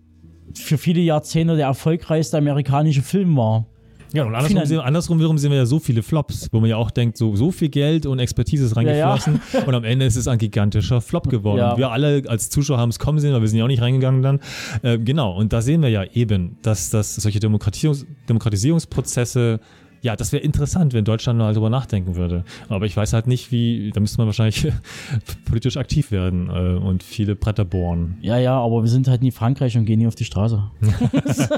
[0.53, 3.65] für viele Jahrzehnte der erfolgreichste amerikanische Film war.
[4.13, 6.77] Ja, und andersrum, sehen, andersrum wiederum sehen wir ja so viele Flops, wo man ja
[6.77, 10.29] auch denkt, so, so viel Geld und Expertise ist reingeflossen und am Ende ist es
[10.29, 11.59] ein gigantischer Flop geworden.
[11.59, 11.77] Ja.
[11.77, 14.21] Wir alle als Zuschauer haben es kommen sehen, weil wir sind ja auch nicht reingegangen
[14.21, 14.39] dann.
[14.81, 19.59] Äh, genau, und da sehen wir ja eben, dass, dass solche Demokratisierungs Demokratisierungsprozesse
[20.01, 22.43] ja, das wäre interessant, wenn Deutschland mal darüber nachdenken würde.
[22.69, 24.67] Aber ich weiß halt nicht, wie, da müsste man wahrscheinlich
[25.45, 28.17] politisch aktiv werden äh, und viele Bretter bohren.
[28.21, 30.61] Ja, ja, aber wir sind halt nie Frankreich und gehen nie auf die Straße.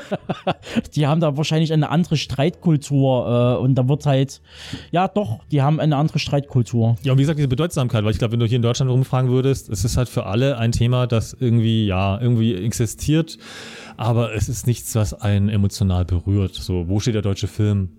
[0.96, 4.42] die haben da wahrscheinlich eine andere Streitkultur äh, und da wird halt,
[4.92, 6.98] ja doch, die haben eine andere Streitkultur.
[7.04, 9.30] Ja, und wie gesagt, diese Bedeutsamkeit, weil ich glaube, wenn du hier in Deutschland rumfragen
[9.30, 13.38] würdest, es ist halt für alle ein Thema, das irgendwie, ja, irgendwie existiert,
[13.98, 16.56] aber es ist nichts, was einen emotional berührt.
[16.56, 17.90] So, wo steht der deutsche Film?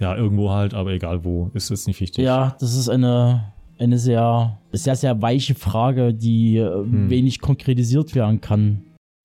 [0.00, 2.24] Ja, irgendwo halt, aber egal wo, ist jetzt nicht wichtig.
[2.24, 7.10] Ja, das ist eine, eine sehr, sehr, sehr weiche Frage, die äh, Hm.
[7.10, 8.82] wenig konkretisiert werden kann.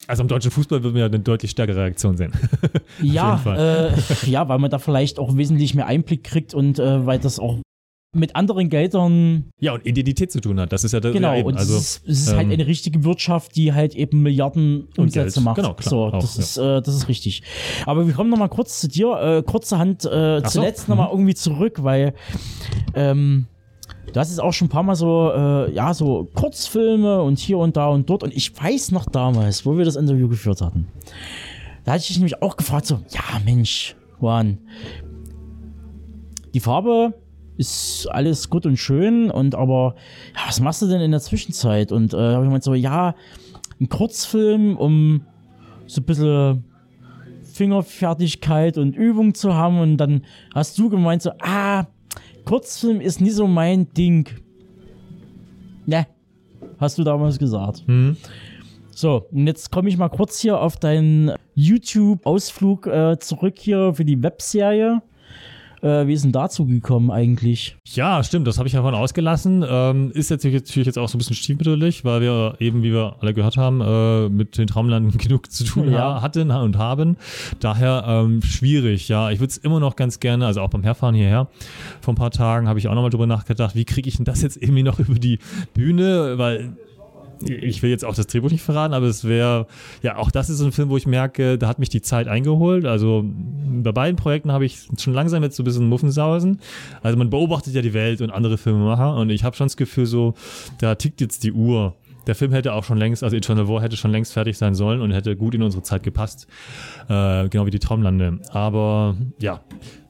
[0.08, 2.32] Also am deutschen Fußball würden wir ja eine deutlich stärkere Reaktion sehen.
[3.02, 3.92] Ja, äh,
[4.26, 7.58] ja, weil man da vielleicht auch wesentlich mehr Einblick kriegt und äh, weil das auch
[8.12, 10.72] mit anderen Geldern ja, und Identität zu tun hat.
[10.72, 11.14] Das ist ja das.
[11.14, 13.94] Genau, ja und also, es ist, es ist halt ähm, eine richtige Wirtschaft, die halt
[13.94, 15.58] eben Milliarden Umsätze macht.
[15.58, 16.42] Genau, klar, so, auch, das, ja.
[16.42, 17.44] ist, äh, das ist richtig.
[17.86, 20.96] Aber wir kommen nochmal kurz zu dir, äh, kurzerhand äh, Ach so, zuletzt mhm.
[20.96, 22.16] nochmal irgendwie zurück, weil
[22.96, 23.46] ähm,
[24.12, 27.60] du hast jetzt auch schon ein paar Mal so, äh, ja, so Kurzfilme und hier
[27.60, 28.24] und da und dort.
[28.24, 30.88] Und ich weiß noch damals, wo wir das Interview geführt hatten,
[31.86, 34.58] da hatte ich dich nämlich auch gefragt, so, ja Mensch, Juan,
[36.56, 37.14] die Farbe
[37.60, 39.96] ist alles gut und schön und aber
[40.34, 41.92] ja, was machst du denn in der Zwischenzeit?
[41.92, 43.16] Und äh, habe ich gemeint so, ja,
[43.82, 45.22] ein Kurzfilm, um
[45.86, 46.64] so ein bisschen
[47.44, 50.24] Fingerfertigkeit und Übung zu haben und dann
[50.56, 51.86] hast du gemeint so, ah,
[52.46, 54.30] Kurzfilm ist nie so mein Ding.
[55.86, 56.08] Ne,
[56.78, 57.84] hast du damals gesagt.
[57.88, 58.16] Hm.
[58.92, 64.06] So, und jetzt komme ich mal kurz hier auf deinen YouTube-Ausflug äh, zurück hier für
[64.06, 65.02] die Webserie.
[65.82, 67.78] Äh, wie ist denn dazu gekommen eigentlich?
[67.86, 69.64] Ja, stimmt, das habe ich davon ausgelassen.
[69.68, 73.16] Ähm, ist jetzt natürlich jetzt auch so ein bisschen stiefmütterlich, weil wir eben, wie wir
[73.22, 76.22] alle gehört haben, äh, mit den Traumlanden genug zu tun Ja.
[76.22, 77.18] hatten und haben.
[77.60, 79.32] Daher ähm, schwierig, ja.
[79.32, 81.48] Ich würde es immer noch ganz gerne, also auch beim Herfahren hierher,
[82.02, 84.42] vor ein paar Tagen habe ich auch nochmal drüber nachgedacht, wie kriege ich denn das
[84.42, 85.40] jetzt irgendwie noch über die
[85.74, 86.74] Bühne, weil
[87.44, 89.68] ich will jetzt auch das Drehbuch nicht verraten, aber es wäre,
[90.02, 92.28] ja, auch das ist so ein Film, wo ich merke, da hat mich die Zeit
[92.28, 92.86] eingeholt.
[92.86, 96.60] Also bei beiden Projekten habe ich schon langsam jetzt so ein bisschen Muffensausen.
[97.02, 100.06] Also man beobachtet ja die Welt und andere Filmemacher und ich habe schon das Gefühl
[100.06, 100.34] so,
[100.80, 101.96] da tickt jetzt die Uhr.
[102.30, 105.02] Der Film hätte auch schon längst, also Eternal War hätte schon längst fertig sein sollen
[105.02, 106.46] und hätte gut in unsere Zeit gepasst.
[107.08, 108.38] Äh, genau wie die Traumlande.
[108.52, 109.62] Aber ja,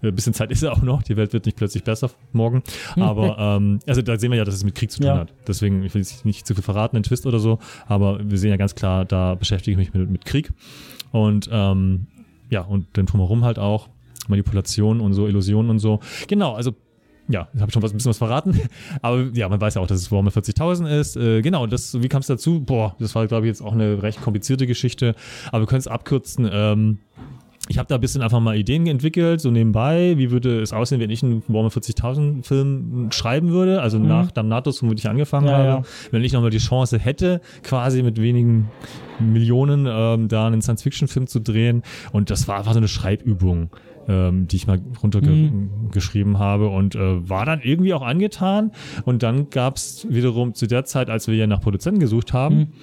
[0.02, 1.02] ein bisschen Zeit ist ja auch noch.
[1.02, 2.62] Die Welt wird nicht plötzlich besser morgen.
[2.98, 5.18] Aber ähm, also da sehen wir ja, dass es mit Krieg zu tun Ja.
[5.20, 5.34] hat.
[5.48, 8.50] Deswegen, ich will jetzt nicht zu viel verraten, einen Twist oder so, aber wir sehen
[8.50, 10.52] ja ganz klar, da beschäftige ich mich mit, mit Krieg.
[11.14, 12.08] Und ähm,
[12.50, 13.88] ja, und dem drumherum halt auch.
[14.28, 16.02] Manipulation und so, Illusionen und so.
[16.28, 16.74] Genau, also
[17.30, 18.60] ja, ich habe schon was, ein bisschen was verraten.
[19.02, 21.16] Aber ja, man weiß ja auch, dass es Warhammer 40.000 ist.
[21.16, 22.60] Äh, genau, das, wie kam es dazu?
[22.62, 25.16] Boah, das war, glaube ich, jetzt auch eine recht komplizierte Geschichte.
[25.52, 26.50] Aber wir können es abkürzen.
[26.52, 26.98] Ähm,
[27.68, 30.18] ich habe da ein bisschen einfach mal Ideen entwickelt, so nebenbei.
[30.18, 33.80] Wie würde es aussehen, wenn ich einen Warhammer 40.000 Film schreiben würde?
[33.82, 35.68] Also nach Damnatus, womit ich angefangen Ja, habe.
[35.68, 35.82] ja.
[36.10, 38.72] Wenn ich nochmal die Chance hätte, quasi mit wenigen
[39.20, 41.84] Millionen ähm, da einen Science-Fiction-Film zu drehen.
[42.12, 43.70] Und das war einfach so eine Schreibübung,
[44.10, 48.72] ähm, die ich mal runtergeschrieben habe und äh, war dann irgendwie auch angetan.
[49.06, 52.74] Und dann gab es wiederum zu der Zeit, als wir ja nach Produzenten gesucht haben,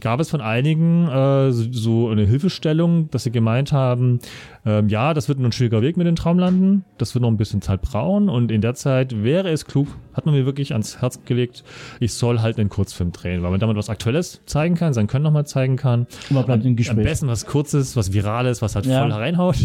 [0.00, 4.18] gab es von einigen äh, so- eine Hilfestellung, dass sie gemeint haben,
[4.66, 7.62] ähm, ja, das wird ein schwieriger Weg mit den Traumlanden, das wird noch ein bisschen
[7.62, 11.20] Zeit brauchen und in der Zeit wäre es klug, hat man mir wirklich ans Herz
[11.24, 11.64] gelegt,
[11.98, 15.24] ich soll halt einen Kurzfilm drehen, weil man damit was Aktuelles zeigen kann, sein Können
[15.24, 16.00] nochmal zeigen kann.
[16.28, 17.04] Und man bleibt im Am Gespräch.
[17.04, 19.00] besten was Kurzes, was Virales, was halt Ja.
[19.00, 19.56] voll reinhaut.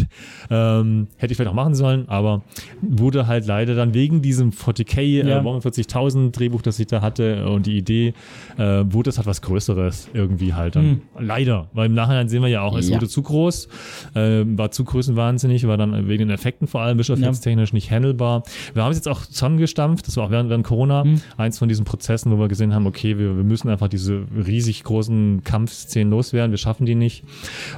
[0.50, 2.42] Ähm, hätte ich vielleicht auch machen sollen, aber
[2.80, 5.40] wurde halt leider dann wegen diesem 40k, Ja.
[5.40, 8.14] äh, 40.000 Drehbuch, das ich da hatte und die Idee,
[8.56, 11.02] äh, wurde es halt was Größeres irgendwie halt dann.
[11.18, 12.88] Leider, weil im Nachhinein sehen wir ja auch, es.
[12.88, 12.96] Ja.
[12.96, 13.68] wurde zu groß,
[14.14, 16.98] ähm, war zu größenwahnsinnig, war dann wegen den Effekten vor allem
[17.40, 18.42] technisch nicht handelbar.
[18.74, 21.20] Wir haben es jetzt auch zusammengestampft, das war auch während, während Corona, Hm.
[21.36, 24.84] eins von diesen Prozessen, wo wir gesehen haben, okay, wir, wir müssen einfach diese riesig
[24.84, 27.24] großen Kampfszenen loswerden, wir schaffen die nicht.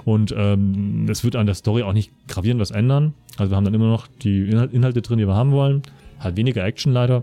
[0.05, 3.15] Und ähm, es wird an der Story auch nicht gravierend was ändern.
[3.37, 5.83] Also wir haben dann immer noch die Inhal Inhalte drin, die wir haben wollen.
[6.21, 7.23] Halt weniger Action leider.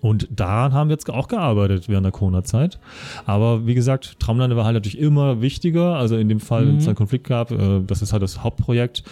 [0.00, 2.78] Und daran haben wir jetzt auch gearbeitet während der Corona-Zeit.
[3.26, 5.96] Aber wie gesagt, Traumlande war halt natürlich immer wichtiger.
[5.96, 9.02] Also in dem Fall, wenn es einen Konflikt gab, äh, das ist halt das Hauptprojekt.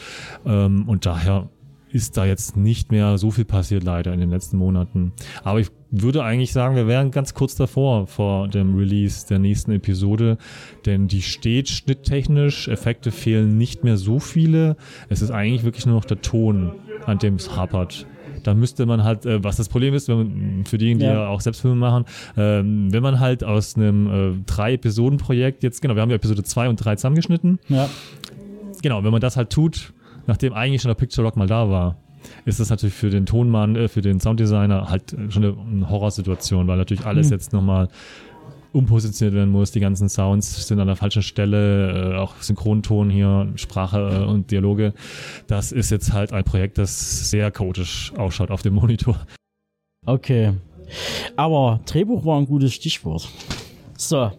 [0.44, 1.48] Ähm, und daher
[1.92, 5.12] ist da jetzt nicht mehr so viel passiert leider in den letzten Monaten.
[5.44, 9.72] Aber ich würde eigentlich sagen, wir wären ganz kurz davor, vor dem Release der nächsten
[9.72, 10.38] Episode,
[10.86, 14.76] denn die steht schnitttechnisch, Effekte fehlen nicht mehr so viele.
[15.10, 16.72] Es ist eigentlich wirklich nur noch der Ton,
[17.04, 18.06] an dem es hapert.
[18.42, 21.12] Da müsste man halt, äh, was das Problem ist, wenn man, für diejenigen, die Ja.
[21.22, 22.04] ja auch Selbstfilme machen,
[22.36, 26.68] ähm, wenn man halt aus einem äh, Drei-Episoden-Projekt jetzt, genau, wir haben ja Episode 2
[26.68, 27.88] und 3 zusammengeschnitten, Ja.
[28.82, 29.92] genau, wenn man das halt tut,
[30.26, 31.96] nachdem eigentlich schon der Picture Rock mal da war,
[32.44, 35.90] ist das natürlich für den Tonmann, äh, für den Sounddesigner halt äh, schon eine, eine
[35.90, 37.32] Horrorsituation, weil natürlich alles Mhm.
[37.32, 37.88] jetzt nochmal
[38.72, 39.70] umpositioniert werden muss.
[39.70, 44.50] Die ganzen Sounds sind an der falschen Stelle, äh, auch Synchronton hier, Sprache äh, und
[44.50, 44.94] Dialoge.
[45.46, 49.18] Das ist jetzt halt ein Projekt, das sehr chaotisch ausschaut auf dem Monitor.
[50.06, 50.52] Okay.
[51.36, 53.28] Aber Drehbuch war ein gutes Stichwort.
[53.96, 54.32] So.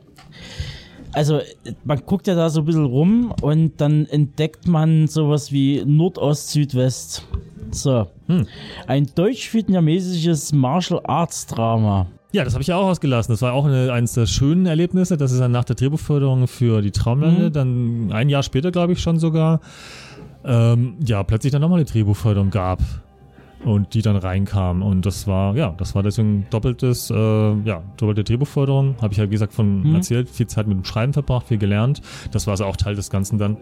[1.14, 1.42] Also,
[1.84, 6.50] man guckt ja da so ein bisschen rum und dann entdeckt man sowas wie Nordost,
[6.50, 7.26] Südwest.
[7.72, 8.08] So.
[8.28, 8.48] Hm.
[8.88, 12.08] Ein deutsch-vietnamesisches Martial Arts Drama.
[12.34, 13.32] Ja, das habe ich ja auch ausgelassen.
[13.32, 15.18] Das war auch eine, eines der schönen Erlebnisse.
[15.18, 17.54] Das ist dann nach der Drehbuchförderung für die Traumlande, Mhm.
[17.54, 19.60] dann ein Jahr später, glaube ich, schon sogar,
[20.44, 22.80] ähm, ja, plötzlich dann nochmal eine Drehbuchförderung gab.
[23.66, 24.82] Und die dann reinkam.
[24.82, 28.96] Und das war, ja, das war deswegen doppeltes, äh, ja, doppelte Drehbuchförderung.
[29.02, 29.96] Habe ich ja, wie gesagt, von Mhm.
[29.96, 32.02] erzählt, viel Zeit mit dem Schreiben verbracht, viel gelernt.
[32.32, 33.58] Das war also auch Teil des Ganzen dann,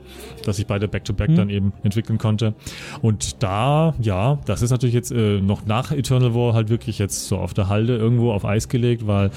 [0.46, 1.36] dass ich beide Back-to-Back Mhm.
[1.36, 2.56] dann eben entwickeln konnte.
[3.02, 7.28] Und da, ja, das ist natürlich jetzt äh, noch nach Eternal War halt wirklich jetzt
[7.28, 9.30] so auf der Halde irgendwo auf Eis gelegt, weil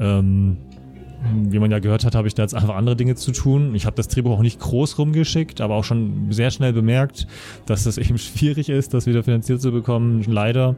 [0.00, 0.56] ähm,
[1.48, 3.74] wie man ja gehört hat, habe ich da jetzt einfach andere Dinge zu tun.
[3.74, 7.26] Ich habe das Drehbuch auch nicht groß rumgeschickt, aber auch schon sehr schnell bemerkt,
[7.66, 10.76] dass es eben schwierig ist, das wieder finanziert zu bekommen, leider.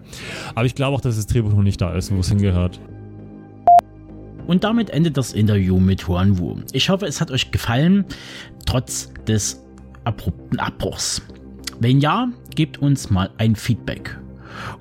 [0.54, 2.80] Aber ich glaube auch, dass das Drehbuch noch nicht da ist, wo es hingehört.
[4.46, 6.56] Und damit endet das Interview mit Huan Wu.
[6.72, 8.06] Ich hoffe, es hat euch gefallen,
[8.64, 9.62] trotz des
[10.04, 11.20] abrupten Abbruchs.
[11.80, 14.18] Wenn ja, gebt uns mal ein Feedback.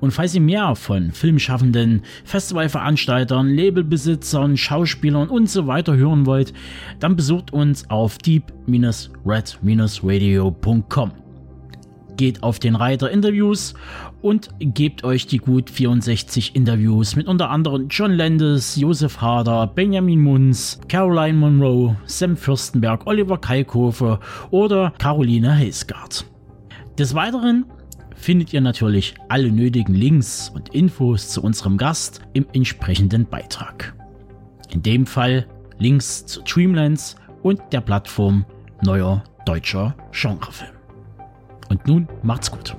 [0.00, 6.54] Und falls ihr mehr von Filmschaffenden, Festivalveranstaltern, Labelbesitzern, Schauspielern und so weiter hören wollt,
[7.00, 11.10] dann besucht uns auf deep-red-radio.com.
[12.16, 13.74] Geht auf den Reiter Interviews
[14.22, 20.20] und gebt euch die gut 64 Interviews mit unter anderem John Landis, Josef Harder, Benjamin
[20.20, 24.18] Munz, Caroline Monroe, Sam Fürstenberg, Oliver Kalkofe
[24.50, 26.26] oder Caroline Heisgard.
[26.98, 27.64] Des Weiteren
[28.18, 33.94] findet ihr natürlich alle nötigen Links und Infos zu unserem Gast im entsprechenden Beitrag.
[34.70, 35.46] In dem Fall
[35.78, 38.44] Links zu Dreamlands und der Plattform
[38.82, 40.72] Neuer Deutscher Genrefilm.
[41.70, 42.76] Und nun macht's gut.